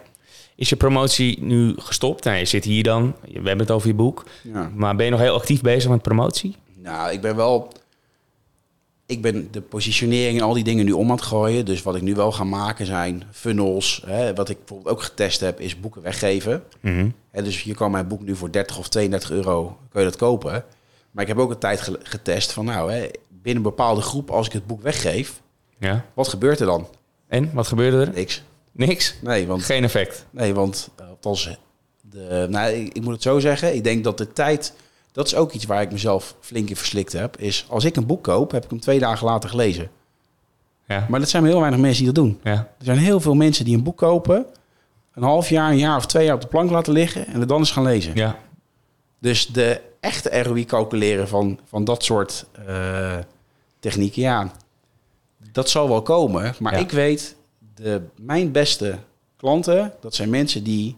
Is 0.55 0.69
je 0.69 0.75
promotie 0.75 1.43
nu 1.43 1.73
gestopt? 1.77 2.23
Nou, 2.23 2.37
je 2.37 2.45
zit 2.45 2.63
hier 2.63 2.83
dan. 2.83 3.15
We 3.21 3.33
hebben 3.33 3.59
het 3.59 3.71
over 3.71 3.87
je 3.87 3.93
boek. 3.93 4.25
Ja. 4.41 4.71
Maar 4.75 4.95
ben 4.95 5.05
je 5.05 5.11
nog 5.11 5.19
heel 5.19 5.35
actief 5.35 5.61
bezig 5.61 5.89
met 5.89 6.01
promotie? 6.01 6.55
Nou, 6.75 7.11
ik 7.11 7.21
ben 7.21 7.35
wel. 7.35 7.71
Ik 9.07 9.21
ben 9.21 9.47
de 9.51 9.61
positionering 9.61 10.37
en 10.39 10.43
al 10.45 10.53
die 10.53 10.63
dingen 10.63 10.85
nu 10.85 10.91
om 10.91 11.09
aan 11.09 11.15
het 11.15 11.25
gooien. 11.25 11.65
Dus 11.65 11.81
wat 11.81 11.95
ik 11.95 12.01
nu 12.01 12.15
wel 12.15 12.31
ga 12.31 12.43
maken 12.43 12.85
zijn 12.85 13.23
funnels. 13.31 14.01
Hè, 14.05 14.33
wat 14.33 14.49
ik 14.49 14.57
bijvoorbeeld 14.57 14.95
ook 14.95 15.01
getest 15.01 15.39
heb, 15.39 15.59
is 15.59 15.79
boeken 15.79 16.01
weggeven. 16.01 16.63
Mhm. 16.79 17.09
Dus 17.31 17.63
je 17.63 17.73
kan 17.73 17.91
mijn 17.91 18.07
boek 18.07 18.21
nu 18.21 18.35
voor 18.35 18.51
30 18.51 18.77
of 18.77 18.87
32 18.89 19.31
euro 19.31 19.77
kun 19.89 20.01
je 20.01 20.07
dat 20.07 20.17
kopen. 20.17 20.63
Maar 21.11 21.23
ik 21.23 21.29
heb 21.29 21.37
ook 21.37 21.49
een 21.51 21.57
tijd 21.57 21.81
ge- 21.81 21.99
getest 22.03 22.51
van 22.51 22.65
nou, 22.65 22.91
hè, 22.91 22.99
binnen 23.29 23.63
een 23.63 23.69
bepaalde 23.69 24.01
groep, 24.01 24.29
als 24.31 24.45
ik 24.47 24.53
het 24.53 24.67
boek 24.67 24.81
weggeef, 24.81 25.41
Ja. 25.79 26.05
wat 26.13 26.27
gebeurt 26.27 26.59
er 26.59 26.65
dan? 26.65 26.87
En, 27.27 27.49
wat 27.53 27.67
gebeurde 27.67 28.01
er? 28.05 28.11
Niks. 28.13 28.43
Niks? 28.71 29.15
Nee, 29.21 29.47
want, 29.47 29.63
Geen 29.63 29.83
effect. 29.83 30.25
nee, 30.31 30.53
want 30.53 30.89
eh, 30.95 31.07
althans, 31.09 31.57
de, 32.01 32.47
nou, 32.49 32.71
ik, 32.73 32.93
ik 32.93 33.01
moet 33.03 33.13
het 33.13 33.21
zo 33.21 33.39
zeggen. 33.39 33.75
Ik 33.75 33.83
denk 33.83 34.03
dat 34.03 34.17
de 34.17 34.33
tijd, 34.33 34.73
dat 35.17 35.25
is 35.25 35.35
ook 35.35 35.51
iets 35.51 35.65
waar 35.65 35.81
ik 35.81 35.91
mezelf 35.91 36.35
flink 36.39 36.69
in 36.69 36.75
verslikt 36.75 37.13
heb. 37.13 37.37
Is 37.39 37.65
als 37.69 37.83
ik 37.83 37.95
een 37.95 38.05
boek 38.05 38.23
koop, 38.23 38.51
heb 38.51 38.63
ik 38.63 38.69
hem 38.69 38.79
twee 38.79 38.99
dagen 38.99 39.25
later 39.25 39.49
gelezen. 39.49 39.89
Ja. 40.87 41.05
Maar 41.09 41.19
dat 41.19 41.29
zijn 41.29 41.45
heel 41.45 41.59
weinig 41.59 41.79
mensen 41.79 42.03
die 42.03 42.13
dat 42.13 42.23
doen. 42.23 42.39
Ja. 42.43 42.53
Er 42.53 42.85
zijn 42.85 42.97
heel 42.97 43.19
veel 43.19 43.33
mensen 43.33 43.65
die 43.65 43.75
een 43.75 43.83
boek 43.83 43.97
kopen, 43.97 44.45
een 45.13 45.23
half 45.23 45.49
jaar, 45.49 45.71
een 45.71 45.77
jaar 45.77 45.97
of 45.97 46.05
twee 46.05 46.25
jaar 46.25 46.35
op 46.35 46.41
de 46.41 46.47
plank 46.47 46.69
laten 46.71 46.93
liggen 46.93 47.27
en 47.27 47.39
het 47.39 47.49
dan 47.49 47.57
eens 47.57 47.71
gaan 47.71 47.83
lezen. 47.83 48.15
Ja. 48.15 48.35
Dus 49.19 49.47
de 49.47 49.81
echte 49.99 50.41
ROI 50.43 50.65
calculeren 50.65 51.27
van, 51.27 51.59
van 51.65 51.83
dat 51.83 52.03
soort 52.03 52.45
eh, 52.65 53.17
technieken, 53.79 54.21
ja, 54.21 54.51
dat 55.51 55.69
zal 55.69 55.87
wel 55.89 56.01
komen. 56.01 56.55
Maar 56.59 56.73
Ja. 56.73 56.79
ik 56.79 56.91
weet, 56.91 57.35
de, 57.75 58.01
mijn 58.21 58.51
beste 58.51 58.97
klanten, 59.37 59.93
dat 60.01 60.15
zijn 60.15 60.29
mensen 60.29 60.63
die, 60.63 60.97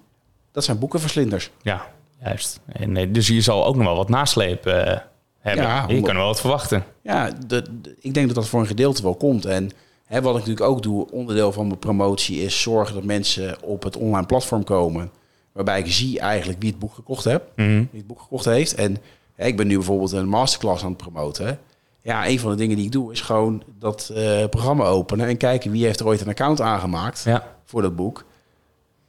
dat 0.52 0.64
zijn 0.64 0.80
boekenverslinders. 0.80 1.52
Ja, 1.62 1.88
juist. 2.24 2.60
En, 2.66 2.98
eh, 2.98 3.08
dus 3.14 3.28
je 3.28 3.42
zal 3.42 3.66
ook 3.66 3.76
nog 3.76 3.86
wel 3.86 3.96
wat 3.96 4.10
nasleep 4.10 4.66
eh, 4.66 4.98
hebben. 5.40 5.66
Ja, 5.66 5.86
je 5.88 6.02
kan 6.02 6.16
wel 6.16 6.26
wat 6.26 6.40
verwachten. 6.40 6.84
Ja, 7.02 7.30
de, 7.48 7.62
de- 7.82 7.96
ik 8.00 8.14
denk 8.14 8.26
dat 8.28 8.36
dat 8.36 8.48
voor 8.48 8.60
een 8.60 8.68
gedeelte 8.68 9.02
wel 9.02 9.16
komt. 9.16 9.46
En 9.46 9.70
hè, 10.06 10.22
wat 10.22 10.34
ik 10.34 10.40
natuurlijk 10.40 10.66
ook 10.70 10.84
doe, 10.84 11.12
onderdeel 11.12 11.52
van 11.52 11.68
mijn 11.68 11.80
promotie, 11.80 12.42
is 12.42 12.62
zorgen 12.62 12.96
dat 12.96 13.04
mensen 13.04 13.58
op 13.64 13.84
het 13.84 13.98
online 13.98 14.26
platform 14.26 14.64
komen. 14.64 15.12
Waarbij 15.52 15.80
ik 15.80 15.92
zie 15.92 16.20
eigenlijk 16.20 16.60
wie 16.62 16.70
het 16.70 16.80
boek 16.80 16.94
gekocht 16.94 17.24
heeft. 17.24 17.42
Mhm. 17.56 17.68
wie 17.68 17.88
het 18.00 18.08
boek 18.08 18.22
gekocht 18.22 18.46
heeft. 18.46 18.76
En 18.76 18.98
hè, 19.36 19.46
ik 19.46 19.58
ben 19.58 19.68
nu 19.68 19.76
bijvoorbeeld 19.76 20.12
een 20.12 20.28
masterclass 20.28 20.84
aan 20.84 20.90
het 20.90 20.98
promoten. 20.98 21.60
Ja, 22.02 22.28
een 22.28 22.40
van 22.40 22.50
de 22.52 22.58
dingen 22.58 22.76
die 22.76 22.86
ik 22.86 22.92
doe 22.92 23.12
is 23.12 23.22
gewoon 23.22 23.64
dat 23.80 24.12
eh, 24.16 24.46
programma 24.50 24.84
openen 24.86 25.28
en 25.28 25.38
kijken 25.38 25.72
wie 25.72 25.86
heeft 25.86 26.00
er 26.00 26.06
ooit 26.06 26.22
een 26.22 26.28
account 26.28 26.62
aangemaakt 26.62 27.24
Ja. 27.24 27.48
voor 27.66 27.82
dat 27.82 27.96
boek. 27.96 28.26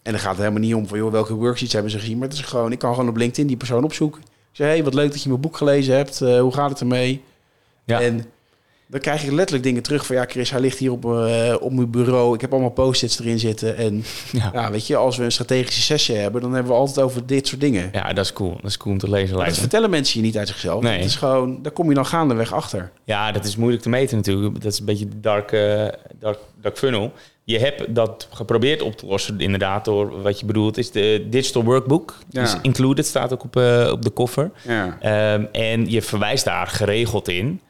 En 0.03 0.13
dan 0.13 0.21
gaat 0.21 0.31
het 0.31 0.39
helemaal 0.39 0.61
niet 0.61 0.75
om 0.75 0.87
van 0.87 0.99
joh, 0.99 1.13
welke 1.13 1.35
worksheets 1.35 1.73
hebben 1.73 1.91
ze 1.91 1.99
gezien, 1.99 2.19
maar 2.19 2.29
het 2.29 2.37
is 2.37 2.45
gewoon, 2.45 2.73
ik 2.73 2.79
kan 2.79 2.95
gewoon 2.95 3.09
op 3.09 3.17
LinkedIn 3.17 3.47
die 3.47 3.57
persoon 3.57 3.85
opzoeken. 3.85 4.21
Ik 4.21 4.57
zeg, 4.57 4.67
hey, 4.67 4.85
wat 4.85 4.95
leuk 4.95 5.11
dat 5.11 5.23
je 5.23 5.29
mijn 5.29 5.41
boek 5.41 5.57
gelezen 5.57 5.95
hebt. 5.97 6.21
Eh, 6.21 6.41
hoe 6.41 6.53
gaat 6.53 6.71
het 6.71 6.81
ermee? 6.81 7.23
Ja. 7.85 8.01
En 8.01 8.25
dan 8.87 9.01
krijg 9.01 9.25
ik 9.25 9.31
letterlijk 9.31 9.65
dingen 9.65 9.83
terug 9.83 10.07
van 10.07 10.17
ja, 10.17 10.25
Chris, 10.29 10.51
hij 10.51 10.61
ligt 10.61 10.79
hier 10.79 10.93
op, 10.93 11.05
eh, 11.05 11.55
op 11.61 11.73
mijn 11.73 11.91
bureau. 11.91 12.35
Ik 12.35 12.41
heb 12.41 12.53
allemaal 12.53 12.71
post-its 12.71 13.21
erin 13.21 13.39
zitten. 13.39 13.77
En 13.77 14.05
Ja. 14.33 14.51
ja, 14.53 14.71
weet 14.71 14.87
je, 14.87 14.97
als 14.97 15.17
we 15.17 15.25
een 15.25 15.33
strategische 15.33 15.81
sessie 15.81 16.17
hebben, 16.17 16.41
dan 16.41 16.53
hebben 16.53 16.73
we 16.73 16.79
altijd 16.79 17.07
over 17.07 17.27
dit 17.27 17.47
soort 17.47 17.61
dingen. 17.61 17.89
ja, 17.93 18.13
dat 18.13 18.25
is 18.25 18.33
cool. 18.33 18.55
Dat 18.55 18.71
is 18.71 18.77
cool 18.77 18.93
om 18.93 19.01
te 19.01 19.11
lezen. 19.11 19.37
Dat 19.37 19.59
vertellen 19.59 19.91
mensen 19.91 20.21
je 20.21 20.27
niet 20.27 20.39
uit 20.39 20.49
zichzelf. 20.49 20.83
Nee. 20.83 20.97
Het 20.97 21.05
is 21.05 21.17
gewoon, 21.17 21.63
daar 21.63 21.73
kom 21.73 21.89
je 21.89 21.95
dan 21.95 22.07
gaandeweg 22.07 22.53
achter. 22.53 22.91
Ja, 23.05 23.33
dat 23.33 23.45
is 23.45 23.57
moeilijk 23.57 23.83
te 23.83 23.89
meten 23.89 24.17
natuurlijk. 24.17 24.63
Dat 24.63 24.73
is 24.73 24.79
een 24.79 24.85
beetje 24.85 25.09
de 25.09 25.21
dark, 25.21 25.53
eh, 25.53 25.87
dark, 26.19 26.39
dark 26.61 26.79
funnel. 26.79 27.13
Je 27.51 27.59
hebt 27.59 27.95
dat 27.95 28.29
geprobeerd 28.33 28.83
op 28.83 28.97
te 28.97 29.07
lossen, 29.07 29.41
inderdaad, 29.41 29.85
door 29.85 30.23
wat 30.23 30.41
je 30.41 30.47
bedoelt, 30.47 30.77
is 30.79 30.91
de 30.91 31.27
digital 31.31 31.65
workbook. 31.65 32.15
Ja. 32.31 32.43
Dus 32.43 32.57
included 32.63 33.07
staat 33.07 33.33
ook 33.33 33.45
op, 33.45 33.57
eh, 33.57 33.89
op 33.93 34.03
de 34.03 34.11
koffer. 34.11 34.51
Ja. 34.67 34.99
Ehm, 35.01 35.45
en 35.53 35.91
je 35.91 36.03
verwijst 36.03 36.45
daar 36.45 36.67
geregeld 36.67 37.29
in. 37.29 37.61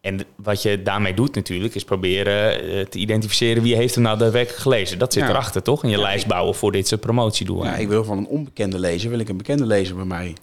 En 0.00 0.20
wat 0.36 0.62
je 0.62 0.82
daarmee 0.82 1.14
doet 1.14 1.34
natuurlijk, 1.34 1.74
is 1.74 1.84
proberen 1.84 2.62
eh, 2.62 2.84
te 2.86 2.98
identificeren 2.98 3.62
wie 3.62 3.76
heeft 3.76 3.94
hem 3.94 4.04
nou 4.04 4.18
daadwerkelijk 4.18 4.62
gelezen. 4.62 4.98
Dat 4.98 5.12
zit 5.12 5.22
Ja. 5.22 5.28
erachter, 5.28 5.62
toch? 5.62 5.84
In 5.84 5.90
je 5.90 5.98
lijst 6.00 6.26
bouwen 6.26 6.54
voor 6.54 6.72
dit 6.72 6.88
soort 6.88 7.00
promotiedoelen. 7.00 7.66
ja, 7.66 7.74
ik 7.76 7.88
wil 7.88 8.04
van 8.04 8.18
een 8.18 8.26
onbekende 8.26 8.78
lezer, 8.78 9.10
wil 9.10 9.18
ik 9.18 9.28
een 9.28 9.36
bekende 9.36 9.66
lezer 9.66 9.96
bij 9.96 10.04
mij 10.04 10.34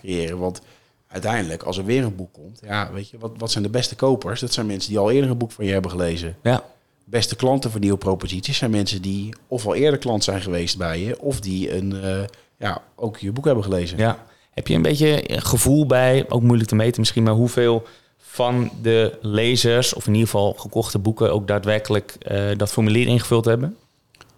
creëren. 0.00 0.38
Want 0.38 0.60
uiteindelijk, 1.08 1.62
als 1.62 1.78
er 1.78 1.84
weer 1.84 2.04
een 2.04 2.16
boek 2.16 2.32
komt, 2.32 2.60
ja, 2.64 2.90
weet 2.92 3.10
je, 3.10 3.18
wat, 3.18 3.32
wat 3.38 3.50
zijn 3.50 3.64
de 3.64 3.70
beste 3.70 3.94
kopers? 3.96 4.40
Dat 4.40 4.52
zijn 4.52 4.66
mensen 4.66 4.90
die 4.90 4.98
al 4.98 5.10
eerder 5.10 5.30
een 5.30 5.38
boek 5.38 5.52
van 5.52 5.64
je 5.64 5.72
hebben 5.72 5.90
gelezen. 5.90 6.36
ja. 6.42 6.62
Beste 7.08 7.36
klanten 7.36 7.70
voor 7.70 7.80
nieuwe 7.80 7.98
proposities 7.98 8.58
zijn 8.58 8.70
mensen 8.70 9.02
die 9.02 9.34
of 9.46 9.66
al 9.66 9.74
eerder 9.74 9.98
klant 9.98 10.24
zijn 10.24 10.40
geweest 10.40 10.78
bij 10.78 11.00
je, 11.00 11.20
of 11.20 11.40
die 11.40 11.76
een, 11.76 12.02
eh, 12.02 12.24
ja, 12.56 12.82
ook 12.94 13.16
je 13.16 13.32
boek 13.32 13.44
hebben 13.44 13.64
gelezen. 13.64 13.98
Ja. 13.98 14.24
Heb 14.50 14.66
je 14.66 14.74
een 14.74 14.82
beetje 14.82 15.32
een 15.32 15.42
gevoel 15.42 15.86
bij, 15.86 16.24
ook 16.28 16.42
moeilijk 16.42 16.68
te 16.68 16.74
meten 16.74 17.00
misschien, 17.00 17.22
maar 17.22 17.32
hoeveel 17.32 17.86
van 18.16 18.70
de 18.82 19.18
lezers, 19.20 19.94
of 19.94 20.06
in 20.06 20.12
ieder 20.12 20.28
geval 20.28 20.52
gekochte 20.52 20.98
boeken, 20.98 21.32
ook 21.32 21.46
daadwerkelijk 21.46 22.16
eh, 22.18 22.44
dat 22.56 22.72
formulier 22.72 23.06
ingevuld 23.06 23.44
hebben? 23.44 23.76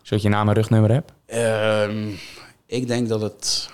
Zodat 0.02 0.22
je 0.22 0.28
naam 0.28 0.48
en 0.48 0.54
rugnummer 0.54 0.90
hebt? 0.90 1.12
Ehm, 1.26 2.08
ik 2.66 2.86
denk 2.86 3.08
dat 3.08 3.20
het 3.20 3.70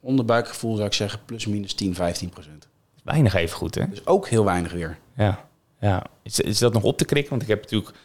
onderbuikgevoel, 0.00 0.74
zou 0.74 0.86
ik 0.86 0.92
zeggen, 0.92 1.20
plus 1.24 1.46
minus 1.46 1.74
10, 1.74 1.94
15 1.94 2.28
procent. 2.28 2.68
Weinig 3.04 3.34
even 3.34 3.56
goed, 3.56 3.74
hè? 3.74 3.88
Dus 3.88 4.06
ook 4.06 4.28
heel 4.28 4.44
weinig 4.44 4.72
weer. 4.72 4.98
Ja. 5.16 5.44
ja. 5.80 6.06
Is, 6.22 6.40
is 6.40 6.58
dat 6.58 6.72
nog 6.72 6.82
op 6.82 6.98
te 6.98 7.04
krikken? 7.04 7.30
Want 7.30 7.42
ik 7.42 7.48
heb 7.48 7.60
natuurlijk 7.60 7.96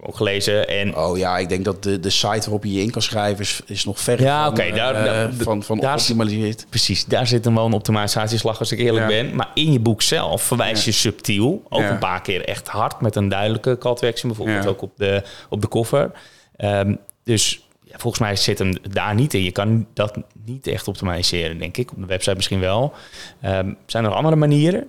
ook 0.00 0.16
gelezen 0.16 0.68
en 0.68 0.96
Oh 0.96 1.18
ja, 1.18 1.38
ik 1.38 1.48
denk 1.48 1.64
dat 1.64 1.82
de, 1.82 2.00
de 2.00 2.10
site 2.10 2.40
waarop 2.40 2.64
je 2.64 2.72
je 2.72 2.80
in 2.82 2.90
kan 2.90 3.02
schrijven 3.02 3.40
is, 3.40 3.60
is 3.66 3.84
nog 3.84 4.00
ver 4.00 4.22
Ja, 4.22 4.42
van, 4.44 4.52
oké, 4.52 4.62
eh, 4.62 4.74
daar- 4.74 4.94
eh, 4.94 5.04
daar- 5.04 5.32
van, 5.32 5.62
van 5.62 5.78
daar 5.78 5.94
is- 5.94 6.00
optimaliseerd. 6.00 6.66
Precies, 6.68 7.04
daar 7.04 7.26
zit 7.26 7.44
hem 7.44 7.54
wel 7.54 7.66
een 7.66 7.72
optimalisatieslag 7.72 8.58
als 8.58 8.72
ik 8.72 8.78
eerlijk 8.78 9.10
Ja. 9.10 9.22
ben. 9.22 9.34
Maar 9.34 9.50
in 9.54 9.72
je 9.72 9.80
boek 9.80 10.02
zelf 10.02 10.42
verwijs 10.42 10.84
je 10.84 10.92
subtiel, 10.92 11.62
ook 11.68 11.80
Ja. 11.80 11.90
een 11.90 11.98
paar 11.98 12.20
keer 12.22 12.44
echt 12.44 12.68
hard 12.68 13.00
met 13.00 13.16
een 13.16 13.28
duidelijke 13.28 13.78
call 13.78 13.94
to 13.94 14.06
action, 14.08 14.28
bijvoorbeeld 14.28 14.64
Ja. 14.64 14.70
ook 14.70 14.82
op 14.82 14.92
de, 14.96 15.22
op 15.48 15.60
de 15.60 15.66
koffer. 15.68 16.10
Ehm, 16.56 16.94
dus 17.24 17.66
ja, 17.84 17.98
volgens 17.98 18.22
mij 18.22 18.36
zit 18.36 18.58
hem 18.58 18.72
daar 18.90 19.14
niet 19.14 19.34
in. 19.34 19.42
Je 19.42 19.52
kan 19.52 19.86
dat 19.94 20.16
niet 20.44 20.66
echt 20.66 20.88
optimaliseren, 20.88 21.58
denk 21.58 21.76
ik. 21.76 21.90
Op 21.92 22.00
de 22.00 22.06
website 22.06 22.36
misschien 22.36 22.60
wel. 22.60 22.92
Ehm, 23.40 23.72
zijn 23.86 24.02
er 24.04 24.08
nog 24.10 24.18
andere 24.18 24.36
manieren? 24.36 24.88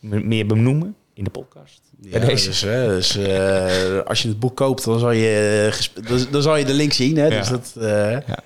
M- 0.00 0.28
meer 0.28 0.46
benoemen 0.46 0.94
in 1.20 1.24
de 1.26 1.30
podcast? 1.30 1.80
Ja, 2.00 2.10
Bij 2.18 2.28
deze? 2.28 2.48
Dus, 2.48 2.60
hè, 2.60 2.86
dus 2.88 3.16
als 4.06 4.22
je 4.22 4.28
het 4.28 4.38
boek 4.40 4.56
koopt, 4.56 4.84
dan 4.84 4.98
zal 4.98 5.10
je, 5.10 5.70
eh, 5.96 6.08
dan, 6.08 6.26
dan 6.30 6.42
zal 6.42 6.56
je 6.56 6.64
de 6.64 6.72
link 6.74 6.92
zien. 6.92 7.16
Hè? 7.16 7.28
Dus 7.30 7.48
dat, 7.48 7.72
eh, 7.78 8.10
Ja. 8.26 8.38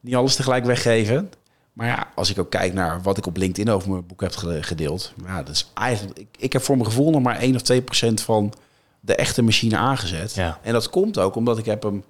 niet 0.00 0.14
alles 0.14 0.34
tegelijk 0.36 0.64
weggeven. 0.64 1.30
Maar 1.72 1.86
ja, 1.86 2.06
als 2.14 2.30
ik 2.30 2.38
ook 2.38 2.50
kijk 2.50 2.72
naar 2.72 3.02
wat 3.02 3.18
ik 3.18 3.26
op 3.26 3.36
LinkedIn 3.36 3.72
over 3.74 3.90
mijn 3.90 4.06
boek 4.06 4.20
heb 4.20 4.36
ge- 4.36 4.62
gedeeld. 4.62 5.12
Ja, 5.26 5.42
dat 5.42 5.54
is 5.54 5.70
eigenlijk, 5.74 6.18
ik, 6.18 6.26
ik 6.38 6.52
heb 6.52 6.62
voor 6.62 6.76
mijn 6.76 6.88
gevoel 6.88 7.10
nog 7.10 7.22
maar 7.22 7.40
1 7.40 7.54
of 7.54 7.62
2 7.62 7.82
procent 7.82 8.20
van 8.20 8.52
de 9.00 9.14
echte 9.14 9.42
machine 9.42 9.76
aangezet. 9.76 10.34
Ja. 10.34 10.58
En 10.62 10.72
dat 10.72 10.90
komt 10.90 11.18
ook 11.18 11.34
omdat 11.34 11.58
ik 11.58 11.64
heb 11.64 11.82
hem 11.82 12.04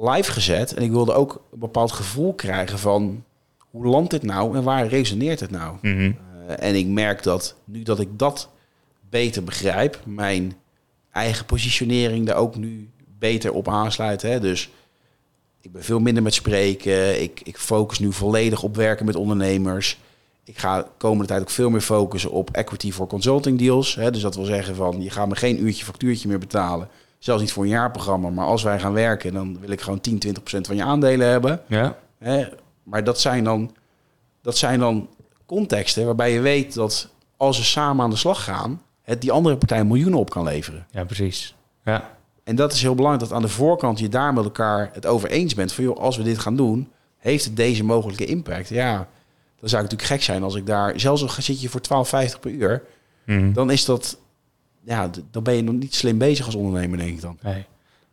live 0.00 0.32
gezet. 0.32 0.74
En 0.74 0.82
ik 0.82 0.90
wilde 0.90 1.12
ook 1.12 1.42
een 1.52 1.58
bepaald 1.58 1.92
gevoel 1.92 2.34
krijgen 2.34 2.78
van 2.78 3.24
hoe 3.70 3.86
landt 3.86 4.10
dit 4.10 4.22
nou 4.22 4.56
en 4.56 4.62
waar 4.62 4.86
resoneert 4.86 5.40
het 5.40 5.50
nou? 5.50 5.76
Mhm. 5.82 6.12
En 6.58 6.74
ik 6.74 6.86
merk 6.86 7.22
dat 7.22 7.54
nu 7.64 7.82
dat 7.82 8.00
ik 8.00 8.08
dat 8.18 8.48
beter 9.12 9.44
begrijp, 9.44 10.00
mijn 10.04 10.56
eigen 11.10 11.46
positionering 11.46 12.26
daar 12.26 12.36
ook 12.36 12.56
nu 12.56 12.90
beter 13.18 13.52
op 13.52 13.68
aansluit. 13.68 14.22
Hè? 14.22 14.40
Dus 14.40 14.70
ik 15.60 15.72
ben 15.72 15.84
veel 15.84 16.00
minder 16.00 16.22
met 16.22 16.34
spreken. 16.34 17.22
Ik, 17.22 17.40
ik 17.44 17.56
focus 17.56 17.98
nu 17.98 18.12
volledig 18.12 18.62
op 18.62 18.76
werken 18.76 19.06
met 19.06 19.16
ondernemers. 19.16 19.98
Ik 20.44 20.58
ga 20.58 20.82
de 20.82 20.88
komende 20.96 21.26
tijd 21.26 21.40
ook 21.40 21.50
veel 21.50 21.70
meer 21.70 21.80
focussen 21.80 22.30
op 22.30 22.50
equity 22.50 22.92
voor 22.92 23.06
consulting 23.06 23.58
deals. 23.58 23.94
Hè? 23.94 24.10
Dus 24.10 24.22
dat 24.22 24.34
wil 24.34 24.44
zeggen 24.44 24.74
van 24.74 25.02
je 25.02 25.10
gaat 25.10 25.28
me 25.28 25.36
geen 25.36 25.62
uurtje 25.62 25.84
factuurtje 25.84 26.28
meer 26.28 26.38
betalen. 26.38 26.88
Zelfs 27.18 27.40
niet 27.42 27.52
voor 27.52 27.62
een 27.62 27.68
jaarprogramma, 27.68 28.30
maar 28.30 28.46
als 28.46 28.62
wij 28.62 28.80
gaan 28.80 28.92
werken, 28.92 29.32
dan 29.32 29.58
wil 29.60 29.70
ik 29.70 29.80
gewoon 29.80 30.00
10, 30.00 30.18
20 30.18 30.42
procent 30.42 30.66
van 30.66 30.76
je 30.76 30.82
aandelen 30.82 31.28
hebben. 31.28 31.62
Ja. 31.66 31.98
Hè? 32.18 32.44
Maar 32.82 33.04
dat 33.04 33.20
zijn, 33.20 33.44
dan, 33.44 33.74
dat 34.42 34.56
zijn 34.56 34.78
dan 34.78 35.08
contexten 35.46 36.04
waarbij 36.04 36.32
je 36.32 36.40
weet 36.40 36.74
dat 36.74 37.08
als 37.36 37.56
ze 37.56 37.64
samen 37.64 38.04
aan 38.04 38.10
de 38.10 38.16
slag 38.16 38.44
gaan, 38.44 38.82
het 39.02 39.20
die 39.20 39.32
andere 39.32 39.56
partij 39.56 39.84
miljoenen 39.84 40.18
op 40.18 40.30
kan 40.30 40.44
leveren. 40.44 40.86
Ja, 40.90 41.04
precies. 41.04 41.54
Ja. 41.84 42.10
En 42.44 42.56
dat 42.56 42.72
is 42.72 42.82
heel 42.82 42.94
belangrijk 42.94 43.28
dat 43.28 43.36
aan 43.36 43.44
de 43.44 43.52
voorkant 43.52 43.98
je 43.98 44.08
daar 44.08 44.32
met 44.32 44.44
elkaar 44.44 44.90
het 44.92 45.06
over 45.06 45.30
eens 45.30 45.54
bent. 45.54 45.72
Van 45.72 45.84
joh, 45.84 45.96
als 45.98 46.16
we 46.16 46.22
dit 46.22 46.38
gaan 46.38 46.56
doen, 46.56 46.90
heeft 47.18 47.44
het 47.44 47.56
deze 47.56 47.84
mogelijke 47.84 48.24
impact? 48.24 48.68
Ja, 48.68 48.94
dan 49.60 49.68
zou 49.68 49.84
ik 49.84 49.90
natuurlijk 49.90 50.02
gek 50.02 50.22
zijn 50.22 50.42
als 50.42 50.54
ik 50.54 50.66
daar, 50.66 51.00
zelfs 51.00 51.22
al 51.22 51.28
zit 51.42 51.60
je 51.60 51.68
voor 51.68 51.80
12,50 51.80 52.40
per 52.40 52.50
uur, 52.50 52.82
Mhm. 53.26 53.52
dan 53.52 53.70
is 53.70 53.84
dat, 53.84 54.18
ja, 54.84 55.10
dan 55.30 55.42
ben 55.42 55.54
je 55.54 55.62
nog 55.62 55.74
niet 55.74 55.94
slim 55.94 56.18
bezig 56.18 56.46
als 56.46 56.54
ondernemer, 56.54 56.98
denk 56.98 57.10
ik 57.10 57.20
dan. 57.20 57.38
Nee, 57.42 57.64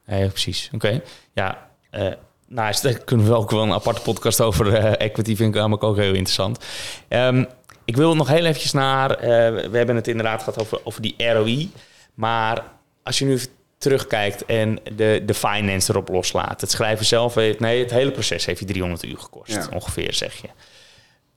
nee 0.06 0.28
precies. 0.30 0.70
Oké. 0.74 1.02
Ja, 1.34 1.70
eh 1.90 2.14
nou, 2.48 2.74
daar 2.82 2.94
kunnen 2.98 3.26
we 3.26 3.34
ook 3.34 3.52
wel 3.52 3.64
een 3.64 3.74
aparte 3.74 4.02
podcast 4.02 4.42
over 4.42 4.74
eh, 4.74 5.06
equity, 5.06 5.36
vind 5.36 5.50
ik 5.56 5.60
namelijk 5.62 5.84
ook 5.84 5.96
heel 5.96 6.14
interessant. 6.14 6.66
Ehm, 7.08 7.44
ik 7.90 7.96
wil 7.98 8.16
nog 8.16 8.28
heel 8.28 8.46
eventjes 8.46 8.72
naar, 8.72 9.12
eh, 9.12 9.28
we 9.70 9.78
hebben 9.78 9.96
het 9.96 10.08
inderdaad 10.08 10.44
gehad 10.44 10.60
over, 10.60 10.80
over 10.84 11.02
die 11.02 11.16
ROI, 11.18 11.72
maar 12.14 12.64
als 13.04 13.20
je 13.20 13.26
nu 13.26 13.40
terugkijkt 13.78 14.46
en 14.46 14.80
de, 14.96 15.24
de 15.26 15.34
finance 15.34 15.92
erop 15.92 16.10
loslaat, 16.10 16.62
het 16.62 16.72
schrijven 16.72 17.06
zelf, 17.06 17.36
heeft, 17.36 17.60
nee, 17.60 17.82
het 17.82 17.92
hele 17.92 18.12
proces 18.12 18.46
heeft 18.46 18.60
je 18.60 18.66
300 18.66 19.04
uur 19.04 19.18
gekost, 19.18 19.52
Ja. 19.52 19.68
ongeveer, 19.74 20.14
zeg 20.14 20.42
je. 20.42 20.48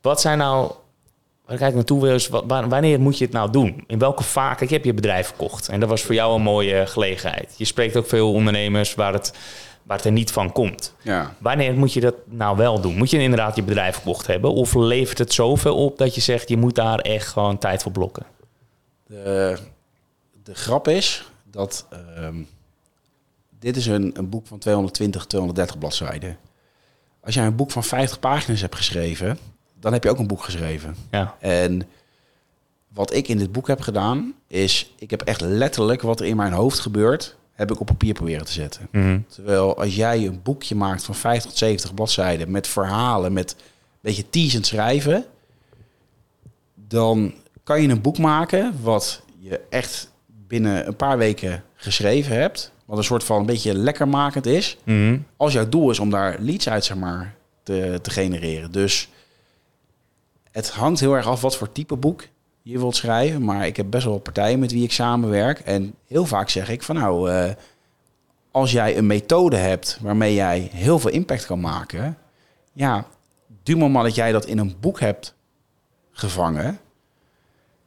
Wat 0.01 0.21
zijn 0.21 0.39
nou 0.39 0.73
Waar 1.45 1.55
ik 1.55 1.61
eigenlijk 1.61 1.91
naartoe 1.91 2.09
wil 2.09 2.43
is, 2.43 2.69
wanneer 2.69 3.01
moet 3.01 3.19
je 3.19 3.25
het 3.25 3.33
nou 3.33 3.51
doen? 3.51 3.85
In 3.87 3.99
welke 3.99 4.23
vaak? 4.23 4.57
Kijk, 4.59 4.69
je 4.71 4.75
hebt 4.75 4.87
je 4.87 4.95
bedrijf 4.95 5.27
verkocht. 5.27 5.69
En 5.69 5.81
dat 5.81 5.89
was 5.89 6.03
voor 6.03 6.15
jou 6.15 6.35
een 6.35 6.43
mooie 6.43 6.87
gelegenheid. 6.87 7.55
Je 7.57 7.65
spreekt 7.65 7.97
ook 7.97 8.07
veel 8.07 8.33
ondernemers 8.33 8.95
waar 8.95 9.13
het, 9.13 9.33
waar 9.83 9.97
het 9.97 10.07
er 10.07 10.13
niet 10.13 10.31
van 10.31 10.53
komt. 10.53 10.95
Ja. 11.03 11.35
Wanneer 11.39 11.75
moet 11.75 11.93
je 11.93 12.01
dat 12.01 12.15
nou 12.25 12.57
wel 12.57 12.81
doen? 12.81 12.97
Moet 12.97 13.11
je 13.11 13.19
inderdaad 13.19 13.57
je 13.57 13.63
bedrijf 13.63 13.95
verkocht 13.95 14.27
hebben? 14.27 14.53
Of 14.53 14.75
levert 14.75 15.19
het 15.19 15.33
zoveel 15.33 15.77
op 15.77 15.99
dat 15.99 16.15
je 16.15 16.21
zegt, 16.21 16.49
je 16.49 16.57
moet 16.57 16.75
daar 16.75 16.99
echt 16.99 17.29
gewoon 17.29 17.59
tijd 17.59 17.83
voor 17.83 17.93
blokken? 17.93 18.27
De, 19.07 19.59
de 20.43 20.55
grap 20.55 20.89
is 20.89 21.31
dat 21.45 21.87
ehm, 21.91 22.37
dit 23.59 23.77
is 23.77 23.87
een, 23.87 24.11
een 24.15 24.29
boek 24.29 24.47
van 24.47 24.59
220, 24.59 25.27
230 25.27 25.79
bladzijden. 25.79 26.37
Als 27.21 27.35
jij 27.35 27.47
een 27.47 27.57
boek 27.57 27.71
van 27.71 27.85
50 27.85 28.19
pagina's 28.19 28.61
hebt 28.61 28.75
geschreven, 28.75 29.39
dan 29.81 29.93
heb 29.93 30.05
je 30.05 30.11
ook 30.11 30.19
een 30.19 30.27
boek 30.27 30.43
geschreven. 30.43 30.97
Ja, 31.11 31.37
En 31.41 31.83
wat 32.89 33.13
ik 33.15 33.29
in 33.29 33.39
dit 33.39 33.53
boek 33.53 33.67
heb 33.67 33.81
gedaan, 33.81 34.35
is 34.47 34.93
ik 34.99 35.11
heb 35.11 35.23
echt 35.23 35.41
letterlijk 35.41 36.03
wat 36.03 36.21
er 36.21 36.27
in 36.27 36.37
mijn 36.37 36.53
hoofd 36.53 36.79
gebeurt, 36.79 37.37
heb 37.53 37.71
ik 37.71 37.81
op 37.81 37.87
papier 37.87 38.15
proberen 38.15 38.45
te 38.45 38.53
zetten. 38.53 38.89
Mhm. 38.91 39.19
Terwijl 39.29 39.77
als 39.79 39.97
jij 39.97 40.27
een 40.27 40.41
boekje 40.43 40.75
maakt 40.75 41.05
van 41.05 41.15
50 41.15 41.51
tot 41.51 41.59
70 41.59 41.95
bladzijden 41.95 42.51
met 42.51 42.69
verhalen, 42.69 43.33
met 43.33 43.51
een 43.59 43.99
beetje 44.01 44.31
teasend 44.31 44.67
schrijven, 44.67 45.25
dan 46.75 47.35
kan 47.63 47.83
je 47.83 47.89
een 47.89 48.01
boek 48.01 48.19
maken 48.19 48.75
wat 48.83 49.23
je 49.39 49.61
echt 49.71 50.11
binnen 50.27 50.87
een 50.87 50.97
paar 50.97 51.19
weken 51.19 51.65
geschreven 51.75 52.37
hebt. 52.37 52.73
Wat 52.85 52.99
een 52.99 53.05
soort 53.05 53.25
van 53.25 53.41
een 53.41 53.47
beetje 53.47 53.75
lekkermakend 53.75 54.47
is. 54.47 54.77
Mhm. 54.85 55.19
Als 55.37 55.53
jouw 55.53 55.69
doel 55.69 55.91
is 55.91 55.99
om 55.99 56.11
daar 56.11 56.37
leads 56.39 56.69
uit 56.69 56.85
zeg 56.85 56.97
maar, 56.97 57.35
te, 57.63 57.99
te 58.03 58.11
genereren. 58.11 58.73
Dus 58.73 59.09
het 60.51 60.71
hangt 60.71 61.01
heel 61.01 61.15
erg 61.17 61.27
af 61.27 61.41
wat 61.41 61.57
voor 61.57 61.73
type 61.73 61.97
boek 61.97 62.25
je 62.63 62.79
wilt 62.79 62.97
schrijven. 62.97 63.45
Maar 63.45 63.67
ik 63.67 63.77
heb 63.77 63.91
best 63.91 64.05
wel 64.05 64.19
partijen 64.19 64.59
met 64.59 64.73
wie 64.73 64.85
ik 64.85 64.93
samenwerk. 64.93 65.59
En 65.59 65.95
heel 66.07 66.27
vaak 66.27 66.49
zeg 66.49 66.69
ik 66.69 66.83
van 66.83 66.95
nou, 66.95 67.31
eh, 67.31 67.51
als 68.51 68.73
jij 68.73 68.97
een 68.97 69.07
methode 69.07 69.57
hebt 69.57 69.99
waarmee 70.01 70.35
jij 70.35 70.71
heel 70.73 70.99
veel 70.99 71.11
impact 71.11 71.47
kan 71.47 71.61
maken. 71.61 72.19
Ja, 72.73 73.07
du 73.63 73.77
moment 73.77 74.05
dat 74.05 74.15
jij 74.15 74.33
dat 74.33 74.47
in 74.47 74.59
een 74.59 74.77
boek 74.81 75.01
hebt 75.01 75.35
gevangen. 76.11 76.79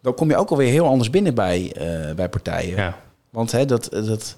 Dan 0.02 0.14
kom 0.14 0.30
je 0.30 0.38
ook 0.38 0.50
alweer 0.50 0.72
heel 0.72 0.88
anders 0.88 1.10
binnen 1.10 1.36
bij, 1.36 1.74
eh, 1.74 2.16
bij 2.16 2.30
partijen. 2.30 2.76
ja. 2.76 3.04
Want 3.30 3.52
hè, 3.52 3.66
dat, 3.66 3.90
dat 3.92 4.38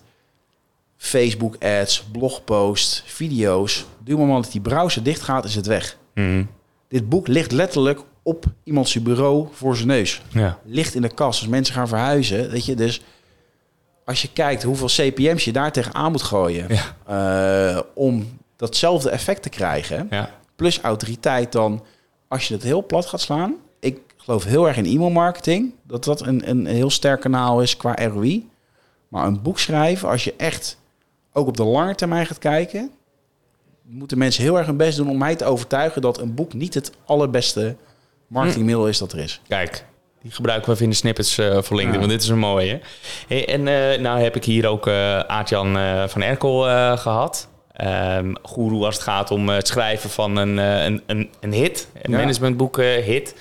Facebook 0.97 1.55
ads, 1.59 2.03
blogposts, 2.03 3.03
video's. 3.05 3.85
Du 4.03 4.17
moment 4.17 4.43
dat 4.43 4.51
die 4.51 4.61
browser 4.61 5.03
dicht 5.03 5.21
gaat, 5.21 5.45
is 5.45 5.55
het 5.55 5.65
weg. 5.65 5.97
Mhm. 6.13 6.43
Dit 6.87 7.09
boek 7.09 7.27
ligt 7.27 7.51
letterlijk 7.51 8.01
op 8.27 8.45
iemands 8.63 9.01
bureau 9.01 9.47
voor 9.51 9.75
zijn 9.75 9.87
neus. 9.87 10.21
ja. 10.29 10.59
Ligt 10.65 10.95
in 10.95 11.01
de 11.01 11.13
kast 11.13 11.39
als 11.39 11.49
mensen 11.49 11.75
gaan 11.75 11.87
verhuizen. 11.87 12.49
Weet 12.49 12.65
je, 12.65 12.75
dus 12.75 13.01
als 14.05 14.21
je 14.21 14.29
kijkt 14.33 14.63
hoeveel 14.63 14.87
CPM's 14.87 15.43
je 15.45 15.51
daar 15.51 15.71
tegenaan 15.71 16.11
moet 16.11 16.21
gooien. 16.21 16.67
Ja. 17.05 17.75
eh, 17.75 17.81
om 17.93 18.39
datzelfde 18.55 19.09
effect 19.09 19.41
te 19.41 19.49
krijgen. 19.49 20.07
ja. 20.09 20.29
Plus 20.55 20.81
autoriteit 20.81 21.51
dan, 21.51 21.83
als 22.27 22.47
je 22.47 22.53
het 22.53 22.63
heel 22.63 22.85
plat 22.85 23.05
gaat 23.05 23.21
slaan. 23.21 23.55
Ik 23.79 23.99
geloof 24.17 24.43
heel 24.43 24.67
erg 24.67 24.77
in 24.77 24.85
e-mail 24.85 25.09
marketing. 25.09 25.73
Dat 25.83 26.03
dat 26.03 26.25
een, 26.25 26.49
een 26.49 26.65
heel 26.65 26.89
sterk 26.89 27.21
kanaal 27.21 27.61
is 27.61 27.77
qua 27.77 27.95
ROI. 27.95 28.49
Maar 29.07 29.27
een 29.27 29.41
boek 29.41 29.59
schrijven, 29.59 30.09
als 30.09 30.23
je 30.23 30.33
echt 30.37 30.77
ook 31.33 31.47
op 31.47 31.57
de 31.57 31.63
lange 31.63 31.95
termijn 31.95 32.25
gaat 32.25 32.39
kijken... 32.39 32.91
moeten 33.83 34.17
mensen 34.17 34.43
heel 34.43 34.57
erg 34.57 34.65
hun 34.65 34.77
best 34.77 34.97
doen 34.97 35.09
om 35.09 35.17
mij 35.17 35.35
te 35.35 35.45
overtuigen... 35.45 36.01
dat 36.01 36.19
een 36.19 36.33
boek 36.33 36.53
niet 36.53 36.73
het 36.73 36.91
allerbeste 37.05 37.75
marketingmiddel 38.27 38.87
is 38.87 38.97
dat 38.97 39.11
er 39.11 39.19
is. 39.19 39.41
Kijk, 39.47 39.85
die 40.21 40.31
gebruiken 40.31 40.67
we 40.67 40.71
even 40.73 40.83
in 40.85 40.89
de 40.91 40.95
snippets 40.97 41.37
eh 41.37 41.45
voor 41.61 41.75
LinkedIn, 41.77 41.91
Ja. 41.93 41.99
want 41.99 42.09
dit 42.11 42.21
is 42.21 42.27
een 42.29 42.37
mooie. 42.39 42.79
Hey, 43.27 43.47
en 43.47 43.67
eh, 43.67 43.99
nou 43.99 44.19
heb 44.19 44.35
ik 44.35 44.43
hier 44.45 44.67
ook 44.67 44.87
eh 44.87 45.19
Aartjan 45.19 45.77
eh, 45.77 46.07
van 46.07 46.21
Erkel 46.21 46.69
eh, 46.69 46.97
gehad. 46.97 47.49
Ehm 47.73 48.33
goeroe 48.43 48.85
als 48.85 48.95
het 48.95 49.03
gaat 49.03 49.31
om 49.31 49.49
eh, 49.49 49.55
het 49.55 49.67
schrijven 49.67 50.09
van 50.09 50.35
een, 50.37 50.59
eh, 50.59 50.83
een, 50.83 51.03
een, 51.05 51.29
een 51.39 51.53
hit, 51.53 51.87
een 52.01 52.11
Ja. 52.11 52.17
managementboek 52.17 52.77
eh, 52.77 53.03
hit. 53.03 53.35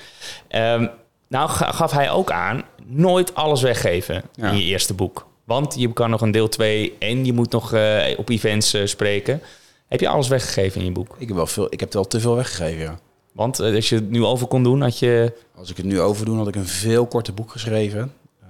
Ehm, 0.47 0.87
nou 1.27 1.49
ga- 1.49 1.71
gaf 1.71 1.91
hij 1.91 2.11
ook 2.11 2.31
aan, 2.31 2.63
nooit 2.85 3.35
alles 3.35 3.61
weggeven 3.61 4.23
Ja. 4.33 4.49
in 4.49 4.57
je 4.57 4.63
eerste 4.63 4.93
boek. 4.93 5.27
Want 5.43 5.75
je 5.77 5.93
kan 5.93 6.09
nog 6.09 6.21
een 6.21 6.31
deel 6.31 6.49
2 6.49 6.95
en 6.99 7.25
je 7.25 7.33
moet 7.33 7.51
nog 7.51 7.73
eh, 7.73 8.03
op 8.17 8.29
events 8.29 8.73
eh, 8.73 8.85
spreken. 8.85 9.41
Heb 9.87 9.99
je 9.99 10.07
alles 10.07 10.27
weggegeven 10.27 10.79
in 10.79 10.85
je 10.85 10.91
boek? 10.91 11.15
Ik 11.19 11.27
heb, 11.27 11.35
wel 11.37 11.47
veel, 11.47 11.67
ik 11.69 11.79
heb 11.79 11.93
wel 11.93 12.07
te 12.07 12.19
veel 12.19 12.35
weggegeven, 12.35 12.81
ja. 12.81 12.99
Want 13.37 13.59
eh, 13.59 13.75
als 13.75 13.89
je 13.89 13.95
het 13.95 14.09
nu 14.09 14.23
over 14.23 14.47
kon 14.47 14.63
doen, 14.63 14.81
had 14.81 14.99
je... 14.99 15.33
Als 15.55 15.69
ik 15.69 15.77
het 15.77 15.85
nu 15.85 15.99
overdoen, 16.01 16.37
had 16.37 16.47
ik 16.47 16.55
een 16.55 16.67
veel 16.67 17.07
korter 17.07 17.33
boek 17.33 17.51
geschreven. 17.51 18.13
Eh, 18.41 18.47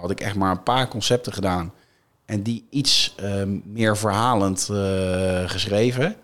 had 0.00 0.10
ik 0.10 0.20
echt 0.20 0.34
maar 0.34 0.50
een 0.50 0.62
paar 0.62 0.88
concepten 0.88 1.32
gedaan. 1.32 1.72
En 2.24 2.42
die 2.42 2.64
iets 2.70 3.14
ehm, 3.16 3.58
meer 3.64 3.96
verhalend 3.96 4.68
eh, 4.72 5.48
geschreven. 5.48 6.16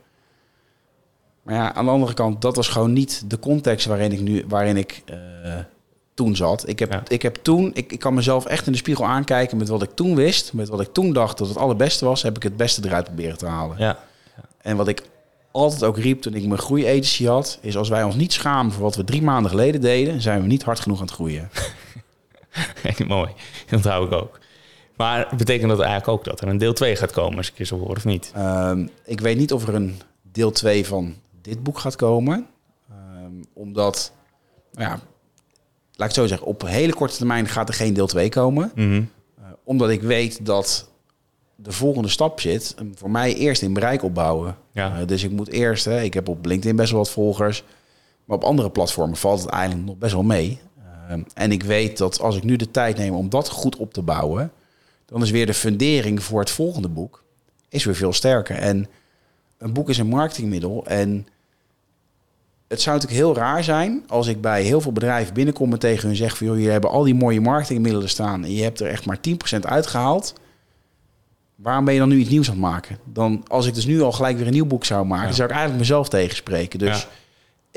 Maar 1.42 1.54
ja, 1.54 1.74
aan 1.74 1.84
de 1.84 1.90
andere 1.90 2.14
kant, 2.14 2.42
dat 2.42 2.56
was 2.56 2.68
gewoon 2.68 2.92
niet 2.92 3.30
de 3.30 3.38
context 3.38 3.86
waarin 3.86 4.12
ik, 4.12 4.20
nu, 4.20 4.44
waarin 4.48 4.76
ik 4.76 5.02
toen 6.14 6.36
zat. 6.36 6.68
Ik 6.68 6.78
heb, 6.78 6.92
Ja. 6.92 7.02
ik 7.08 7.22
heb 7.22 7.34
toen, 7.42 7.70
ik, 7.74 7.92
ik 7.92 7.98
kan 7.98 8.14
mezelf 8.14 8.46
echt 8.46 8.66
in 8.66 8.72
de 8.72 8.78
spiegel 8.78 9.04
aankijken 9.06 9.56
met 9.56 9.68
wat 9.68 9.82
ik 9.82 9.90
toen 9.94 10.14
wist. 10.14 10.52
Met 10.52 10.68
wat 10.68 10.80
ik 10.80 10.92
toen 10.92 11.12
dacht 11.12 11.38
dat 11.38 11.48
het 11.48 11.56
allerbeste 11.56 12.04
was, 12.04 12.22
heb 12.22 12.36
ik 12.36 12.42
het 12.42 12.56
beste 12.56 12.82
eruit 12.84 13.04
proberen 13.04 13.38
te 13.38 13.46
halen. 13.46 13.76
Ja, 13.78 13.98
En 14.58 14.76
wat 14.76 14.88
ik 14.88 15.02
altijd 15.52 15.84
ook 15.84 15.98
riep 15.98 16.22
toen 16.22 16.34
ik 16.34 16.46
mijn 16.46 16.60
groeiagency 16.60 17.24
had, 17.24 17.58
is 17.60 17.76
als 17.76 17.88
wij 17.88 18.02
ons 18.02 18.14
niet 18.14 18.32
schamen 18.32 18.72
voor 18.72 18.82
wat 18.82 18.96
we 18.96 19.04
drie 19.04 19.22
maanden 19.22 19.50
geleden 19.50 19.80
deden, 19.80 20.20
zijn 20.20 20.40
we 20.40 20.46
niet 20.46 20.62
hard 20.62 20.80
genoeg 20.80 20.98
aan 20.98 21.06
het 21.06 21.14
groeien. 21.14 21.50
Mooi, 23.06 23.30
dat 23.70 23.84
hou 23.84 24.06
ik 24.06 24.12
ook. 24.12 24.38
Maar 24.96 25.32
betekent 25.36 25.68
dat 25.68 25.80
eigenlijk 25.80 26.08
ook 26.08 26.24
dat 26.24 26.40
er 26.40 26.48
een 26.48 26.58
deel 26.58 26.72
2 26.72 26.96
gaat 26.96 27.12
komen, 27.12 27.36
als 27.36 27.50
ik 27.50 27.58
je 27.58 27.64
zo 27.64 27.78
hoor, 27.78 27.96
of 27.96 28.04
niet? 28.04 28.32
Ehm, 28.34 28.86
ik 29.04 29.20
weet 29.20 29.38
niet 29.38 29.52
of 29.52 29.68
er 29.68 29.74
een 29.74 30.00
deel 30.22 30.50
2 30.50 30.86
van 30.86 31.14
dit 31.42 31.62
boek 31.62 31.78
gaat 31.78 31.96
komen. 31.96 32.46
Ehm, 32.90 33.32
omdat, 33.52 34.12
nou 34.72 34.90
ja, 34.90 34.90
laat 34.92 35.00
ik 35.92 36.04
het 36.04 36.14
zo 36.14 36.26
zeggen, 36.26 36.46
op 36.46 36.66
hele 36.66 36.94
korte 36.94 37.16
termijn 37.16 37.46
gaat 37.46 37.68
er 37.68 37.74
geen 37.74 37.94
deel 37.94 38.06
2 38.06 38.28
komen. 38.28 38.72
Mhm. 38.74 39.02
Eh, 39.38 39.44
omdat 39.64 39.90
ik 39.90 40.02
weet 40.02 40.46
dat 40.46 40.91
de 41.56 41.72
volgende 41.72 42.08
stap 42.08 42.40
zit, 42.40 42.74
voor 42.94 43.10
mij 43.10 43.34
eerst 43.34 43.62
in 43.62 43.72
bereik 43.72 44.02
opbouwen. 44.02 44.56
Ja. 44.72 44.98
Eh, 44.98 45.06
dus 45.06 45.22
ik 45.22 45.30
moet 45.30 45.48
eerst, 45.48 45.84
hè, 45.84 46.02
ik 46.02 46.14
heb 46.14 46.28
op 46.28 46.46
LinkedIn 46.46 46.76
best 46.76 46.90
wel 46.90 47.00
wat 47.00 47.10
volgers, 47.10 47.64
maar 48.24 48.36
op 48.36 48.44
andere 48.44 48.70
platformen 48.70 49.16
valt 49.16 49.40
het 49.40 49.50
eigenlijk 49.50 49.86
nog 49.86 49.96
best 49.96 50.12
wel 50.12 50.22
mee. 50.22 50.60
Ehm, 51.08 51.22
en 51.34 51.52
ik 51.52 51.62
weet 51.62 51.98
dat 51.98 52.20
als 52.20 52.36
ik 52.36 52.42
nu 52.42 52.56
de 52.56 52.70
tijd 52.70 52.96
neem 52.96 53.14
om 53.14 53.28
dat 53.28 53.48
goed 53.48 53.76
op 53.76 53.92
te 53.92 54.02
bouwen, 54.02 54.52
dan 55.06 55.22
is 55.22 55.30
weer 55.30 55.46
de 55.46 55.54
fundering 55.54 56.22
voor 56.22 56.40
het 56.40 56.50
volgende 56.50 56.88
boek 56.88 57.22
is 57.68 57.84
weer 57.84 57.94
veel 57.94 58.12
sterker. 58.12 58.56
En 58.56 58.86
een 59.58 59.72
boek 59.72 59.88
is 59.88 59.98
een 59.98 60.06
marketingmiddel 60.06 60.86
en 60.86 61.26
het 62.68 62.80
zou 62.80 62.96
natuurlijk 62.96 63.24
heel 63.24 63.36
raar 63.36 63.64
zijn 63.64 64.04
als 64.08 64.26
ik 64.26 64.40
bij 64.40 64.62
heel 64.62 64.80
veel 64.80 64.92
bedrijven 64.92 65.34
binnenkom 65.34 65.72
en 65.72 65.78
tegen 65.78 66.06
hun 66.06 66.16
zeg 66.16 66.36
van 66.36 66.46
joh, 66.46 66.56
jullie 66.56 66.70
hebben 66.70 66.90
al 66.90 67.02
die 67.02 67.14
mooie 67.14 67.40
marketingmiddelen 67.40 68.08
staan 68.08 68.44
en 68.44 68.54
je 68.54 68.62
hebt 68.62 68.80
er 68.80 68.86
echt 68.86 69.06
maar 69.06 69.18
10% 69.56 69.58
uitgehaald. 69.60 70.34
Waarom 71.62 71.84
ben 71.84 71.94
je 71.94 72.00
dan 72.00 72.08
nu 72.08 72.18
iets 72.18 72.30
nieuws 72.30 72.46
aan 72.46 72.52
het 72.54 72.62
maken? 72.62 72.98
Dan 73.04 73.44
als 73.48 73.66
ik 73.66 73.74
dus 73.74 73.86
nu 73.86 74.02
al 74.02 74.12
gelijk 74.12 74.36
weer 74.36 74.46
een 74.46 74.52
nieuw 74.52 74.66
boek 74.66 74.84
zou 74.84 75.06
maken, 75.06 75.28
Ja. 75.28 75.32
zou 75.34 75.48
ik 75.48 75.54
eigenlijk 75.54 75.80
mezelf 75.80 76.08
tegenspreken. 76.08 76.78
Dus 76.78 77.00
Ja. 77.00 77.08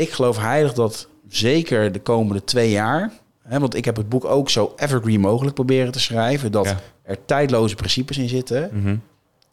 ik 0.04 0.10
geloof 0.12 0.38
heilig 0.38 0.74
dat 0.74 1.08
zeker 1.28 1.92
de 1.92 2.00
komende 2.00 2.44
twee 2.44 2.70
jaar 2.72 3.12
Hè, 3.48 3.60
want 3.60 3.76
ik 3.76 3.86
heb 3.86 3.96
het 3.96 4.10
boek 4.10 4.26
ook 4.26 4.50
zo 4.50 4.74
evergreen 4.76 5.20
mogelijk 5.20 5.56
proberen 5.56 5.92
te 5.92 6.00
schrijven. 6.00 6.52
Dat 6.52 6.66
Ja. 6.66 6.80
er 7.04 7.26
tijdloze 7.26 7.76
principes 7.76 8.18
in 8.18 8.30
zitten. 8.30 8.70
Mhm. 8.74 8.96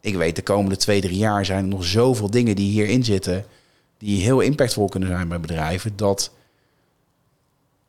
Ik 0.01 0.15
weet, 0.15 0.35
de 0.35 0.41
komende 0.41 0.75
twee, 0.77 1.01
drie 1.01 1.17
jaar 1.17 1.45
zijn 1.45 1.63
er 1.63 1.69
nog 1.69 1.83
zoveel 1.85 2.29
dingen 2.31 2.55
die 2.55 2.69
hierin 2.71 3.03
zitten. 3.03 3.45
Die 3.97 4.21
heel 4.23 4.39
impactvol 4.39 4.89
kunnen 4.89 5.09
zijn 5.09 5.27
bij 5.27 5.39
bedrijven. 5.39 5.91
Dat 5.95 6.31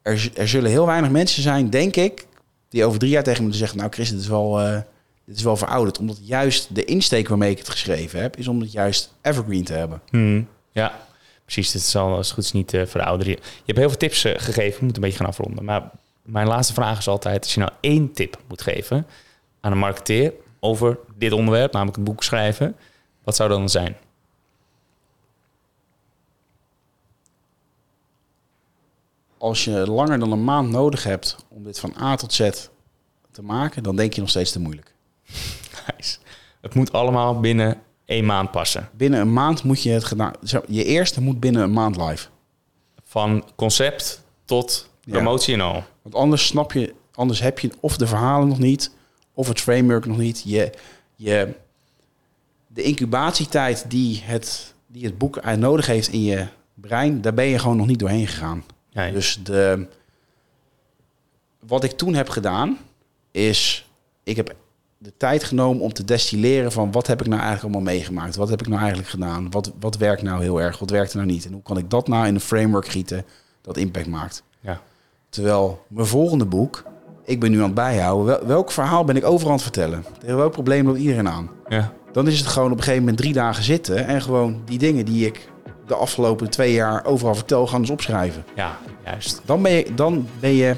er, 0.02 0.30
er 0.34 0.48
zullen 0.48 0.70
heel 0.70 0.86
weinig 0.86 1.10
mensen 1.10 1.42
zijn, 1.42 1.70
denk 1.70 1.96
ik, 1.96 2.26
die 2.68 2.84
over 2.84 2.98
drie 2.98 3.10
jaar 3.10 3.22
tegen 3.22 3.46
me 3.46 3.52
zeggen: 3.52 3.78
Nou, 3.78 3.90
Chris, 3.90 4.10
dit 4.10 4.20
is 4.20 4.28
wel, 4.28 4.60
eh, 4.60 4.80
dit 5.24 5.36
is 5.36 5.42
wel 5.42 5.56
verouderd. 5.56 5.98
Omdat 5.98 6.18
juist 6.22 6.74
de 6.74 6.84
insteek 6.84 7.28
waarmee 7.28 7.50
ik 7.50 7.58
het 7.58 7.68
geschreven 7.68 8.20
heb, 8.20 8.36
is 8.36 8.48
om 8.48 8.60
het 8.60 8.72
juist 8.72 9.14
evergreen 9.22 9.64
te 9.64 9.72
hebben. 9.72 10.02
Mhm. 10.10 10.42
Ja, 10.72 11.00
precies. 11.44 11.70
Dit 11.70 11.82
zal 11.82 12.16
als 12.16 12.26
het 12.26 12.34
goed 12.34 12.44
is 12.44 12.52
niet 12.52 12.74
eh, 12.74 12.86
verouderen. 12.86 13.32
Je, 13.32 13.38
je 13.40 13.62
hebt 13.64 13.78
heel 13.78 13.88
veel 13.88 13.98
tips 13.98 14.24
eh, 14.24 14.32
gegeven. 14.36 14.78
We 14.78 14.84
moeten 14.84 15.02
een 15.02 15.08
beetje 15.08 15.24
gaan 15.24 15.32
afronden. 15.32 15.64
Maar 15.64 15.90
mijn 16.22 16.46
laatste 16.46 16.74
vraag 16.74 16.98
is 16.98 17.08
altijd... 17.08 17.42
als 17.42 17.54
je 17.54 17.60
nou 17.60 17.72
één 17.80 18.12
tip 18.12 18.38
moet 18.48 18.62
geven 18.62 19.06
aan 19.60 19.72
een 19.72 19.78
marketeer... 19.78 20.32
over 20.60 20.98
dit 21.16 21.32
onderwerp, 21.32 21.72
namelijk 21.72 21.96
het 21.96 22.04
boek 22.04 22.22
schrijven... 22.22 22.76
wat 23.24 23.36
zou 23.36 23.48
dat 23.48 23.58
dan 23.58 23.68
zijn? 23.68 23.96
Als 29.38 29.64
je 29.64 29.90
langer 29.90 30.18
dan 30.18 30.32
een 30.32 30.44
maand 30.44 30.70
nodig 30.70 31.04
hebt 31.04 31.36
om 31.48 31.64
dit 31.64 31.80
van 31.80 31.94
A 32.00 32.16
tot 32.16 32.32
Z 32.32 32.50
te 33.30 33.42
maken, 33.42 33.82
dan 33.82 33.96
denk 33.96 34.12
je 34.12 34.20
nog 34.20 34.30
steeds 34.30 34.52
te 34.52 34.60
moeilijk. 34.60 34.93
Nice. 35.96 36.18
Het 36.60 36.74
moet 36.74 36.92
allemaal 36.92 37.40
binnen 37.40 37.82
één 38.04 38.24
maand 38.24 38.50
passen. 38.50 38.88
Binnen 38.92 39.20
een 39.20 39.32
maand 39.32 39.62
moet 39.62 39.82
je 39.82 39.90
het 39.90 40.04
gedaan. 40.04 40.32
zo, 40.44 40.62
Je 40.66 40.84
eerste 40.84 41.20
moet 41.20 41.40
binnen 41.40 41.62
een 41.62 41.72
maand 41.72 41.96
live. 41.96 42.28
Van 43.04 43.44
concept 43.54 44.22
tot 44.44 44.88
promotie 45.00 45.54
en 45.54 45.60
al. 45.60 45.84
Want 46.02 46.14
anders 46.14 46.46
snap 46.46 46.72
je, 46.72 46.94
anders 47.14 47.40
heb 47.40 47.58
je 47.58 47.70
of 47.80 47.96
de 47.96 48.06
verhalen 48.06 48.48
nog 48.48 48.58
niet, 48.58 48.90
of 49.34 49.48
het 49.48 49.60
framework 49.60 50.06
nog 50.06 50.16
niet. 50.16 50.42
Je, 50.44 50.72
je, 51.16 51.54
de 52.66 52.82
incubatietijd 52.82 53.84
die 53.88 54.20
het, 54.24 54.74
die 54.86 55.04
het 55.04 55.18
boek 55.18 55.56
nodig 55.56 55.86
heeft 55.86 56.08
in 56.08 56.22
je 56.22 56.46
brein, 56.74 57.20
daar 57.20 57.34
ben 57.34 57.44
je 57.44 57.58
gewoon 57.58 57.76
nog 57.76 57.86
niet 57.86 57.98
doorheen 57.98 58.26
gegaan. 58.26 58.64
Dus 59.12 59.38
de, 59.42 59.86
wat 61.66 61.84
ik 61.84 61.92
toen 61.92 62.14
heb 62.14 62.28
gedaan, 62.28 62.78
is 63.30 63.88
ik 64.22 64.36
heb 64.36 64.54
de 65.04 65.12
tijd 65.16 65.44
genomen 65.44 65.82
om 65.82 65.92
te 65.92 66.04
destilleren 66.04 66.72
van 66.72 66.92
wat 66.92 67.06
heb 67.06 67.20
ik 67.20 67.26
nou 67.26 67.40
eigenlijk 67.42 67.74
allemaal 67.74 67.92
meegemaakt? 67.94 68.36
Wat 68.36 68.48
heb 68.48 68.60
ik 68.60 68.66
nou 68.68 68.78
eigenlijk 68.80 69.08
gedaan? 69.10 69.50
Wat, 69.50 69.72
wat 69.80 69.96
werkt 69.96 70.22
nou 70.22 70.42
heel 70.42 70.60
erg? 70.60 70.78
Wat 70.78 70.90
werkt 70.90 71.10
er 71.10 71.16
nou 71.16 71.28
niet? 71.30 71.46
En 71.46 71.52
hoe 71.52 71.62
kan 71.62 71.78
ik 71.78 71.90
dat 71.90 72.08
nou 72.08 72.26
in 72.26 72.34
een 72.34 72.40
framework 72.40 72.88
gieten 72.88 73.24
dat 73.62 73.76
impact 73.76 74.06
maakt? 74.06 74.42
ja. 74.60 74.80
Terwijl 75.28 75.84
mijn 75.88 76.06
volgende 76.06 76.44
boek, 76.44 76.84
ik 77.24 77.40
ben 77.40 77.50
nu 77.50 77.56
aan 77.58 77.64
het 77.64 77.74
bijhouden, 77.74 78.26
wel- 78.26 78.46
welk 78.46 78.70
verhaal 78.70 79.04
ben 79.04 79.16
ik 79.16 79.24
overal 79.24 79.46
aan 79.48 79.54
het 79.54 79.62
vertellen? 79.62 80.04
Tegen 80.18 80.36
welk 80.36 80.52
probleem 80.52 80.86
loopt 80.86 80.98
iedereen 80.98 81.28
aan? 81.28 81.50
ja. 81.68 81.92
Dan 82.12 82.26
is 82.28 82.38
het 82.38 82.46
gewoon 82.48 82.70
op 82.70 82.76
een 82.76 82.82
gegeven 82.82 83.02
moment 83.04 83.20
drie 83.20 83.32
dagen 83.32 83.64
zitten 83.64 84.06
en 84.06 84.22
gewoon 84.22 84.62
die 84.64 84.78
dingen 84.78 85.04
die 85.04 85.26
ik 85.26 85.48
de 85.86 85.94
afgelopen 85.94 86.50
twee 86.50 86.72
jaar 86.72 87.04
overal 87.04 87.34
vertel, 87.34 87.66
gaan 87.66 87.80
eens 87.80 87.90
opschrijven. 87.90 88.44
Ja, 88.54 88.78
juist. 89.04 89.40
Dan 89.44 89.62
ben 89.62 89.72
je, 89.72 89.94
dan 89.94 90.28
ben 90.40 90.50
je, 90.54 90.74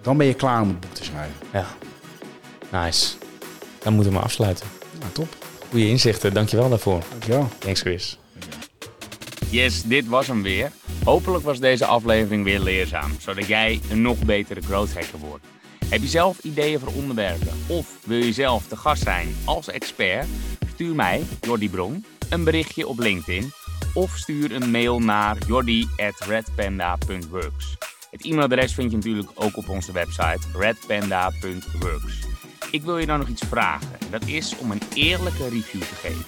dan 0.00 0.16
ben 0.16 0.26
je 0.26 0.34
klaar 0.34 0.62
om 0.62 0.68
het 0.68 0.80
boek 0.80 0.94
te 0.94 1.04
schrijven. 1.04 1.34
Ja. 1.52 1.64
Nice. 2.72 3.14
Dan 3.82 3.92
moeten 3.92 4.12
we 4.12 4.18
maar 4.18 4.26
afsluiten. 4.26 4.66
Nou, 4.98 5.12
top. 5.12 5.36
Goeie 5.70 5.88
inzichten, 5.88 6.34
dankjewel 6.34 6.68
daarvoor. 6.68 7.02
Dankjewel. 7.10 7.48
Thanks 7.58 7.80
Chris. 7.80 8.18
Yes, 9.50 9.82
dit 9.82 10.06
was 10.06 10.26
hem 10.26 10.42
weer. 10.42 10.72
Hopelijk 11.04 11.44
was 11.44 11.58
deze 11.58 11.84
aflevering 11.84 12.44
weer 12.44 12.60
leerzaam, 12.60 13.16
zodat 13.20 13.46
jij 13.46 13.80
een 13.90 14.02
nog 14.02 14.18
betere 14.18 14.60
growth 14.60 14.94
hacker 14.94 15.18
wordt. 15.18 15.44
Heb 15.88 16.00
je 16.00 16.08
zelf 16.08 16.38
ideeën 16.38 16.78
voor 16.78 16.92
onderwerpen 16.92 17.52
of 17.66 17.98
wil 18.04 18.18
je 18.18 18.32
zelf 18.32 18.68
de 18.68 18.76
gast 18.76 19.02
zijn 19.02 19.36
als 19.44 19.68
expert? 19.68 20.26
Stuur 20.74 20.94
mij, 20.94 21.22
Jordi 21.40 21.70
Bron, 21.70 22.04
een 22.28 22.44
berichtje 22.44 22.86
op 22.86 22.98
LinkedIn 22.98 23.52
of 23.94 24.16
stuur 24.16 24.52
een 24.52 24.70
mail 24.70 25.00
naar 25.00 25.36
jordi@redpanda.works. 25.46 27.76
Het 28.10 28.24
e-mailadres 28.24 28.74
vind 28.74 28.90
je 28.90 28.96
natuurlijk 28.96 29.30
ook 29.34 29.56
op 29.56 29.68
onze 29.68 29.92
website 29.92 30.40
redpanda.works. 30.54 32.29
Ik 32.70 32.82
wil 32.82 32.98
je 32.98 33.06
dan 33.06 33.18
nog 33.18 33.28
iets 33.28 33.42
vragen. 33.48 34.00
En 34.00 34.10
dat 34.10 34.26
is 34.26 34.58
om 34.58 34.70
een 34.70 34.82
eerlijke 34.94 35.48
review 35.48 35.82
te 35.82 35.94
geven. 35.94 36.24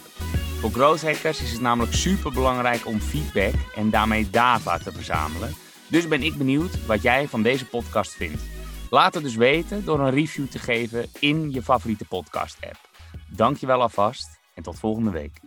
Voor 0.61 0.71
growth 0.71 1.03
is 1.25 1.53
het 1.53 1.61
namelijk 1.61 1.95
super 1.95 2.33
belangrijk 2.33 2.87
om 2.87 3.01
feedback 3.01 3.55
en 3.75 3.91
daarmee 3.91 4.31
data 4.31 4.79
te 4.79 4.93
verzamelen. 4.93 5.55
Dus 5.89 6.09
ben 6.09 6.23
ik 6.23 6.37
benieuwd 6.37 6.87
wat 6.87 7.03
jij 7.03 7.29
van 7.29 7.43
deze 7.43 7.67
podcast 7.67 8.13
vindt. 8.13 8.43
Laat 8.91 9.15
het 9.15 9.23
dus 9.23 9.37
weten 9.37 9.85
door 9.85 10.01
een 10.01 10.11
review 10.11 10.47
te 10.47 10.59
geven 10.59 11.07
in 11.19 11.51
je 11.51 11.63
favoriete 11.63 12.05
podcast 12.05 12.57
app. 12.61 12.91
Dankjewel 13.29 13.83
alvast 13.83 14.41
en 14.55 14.63
tot 14.63 14.79
volgende 14.79 15.11
week. 15.11 15.43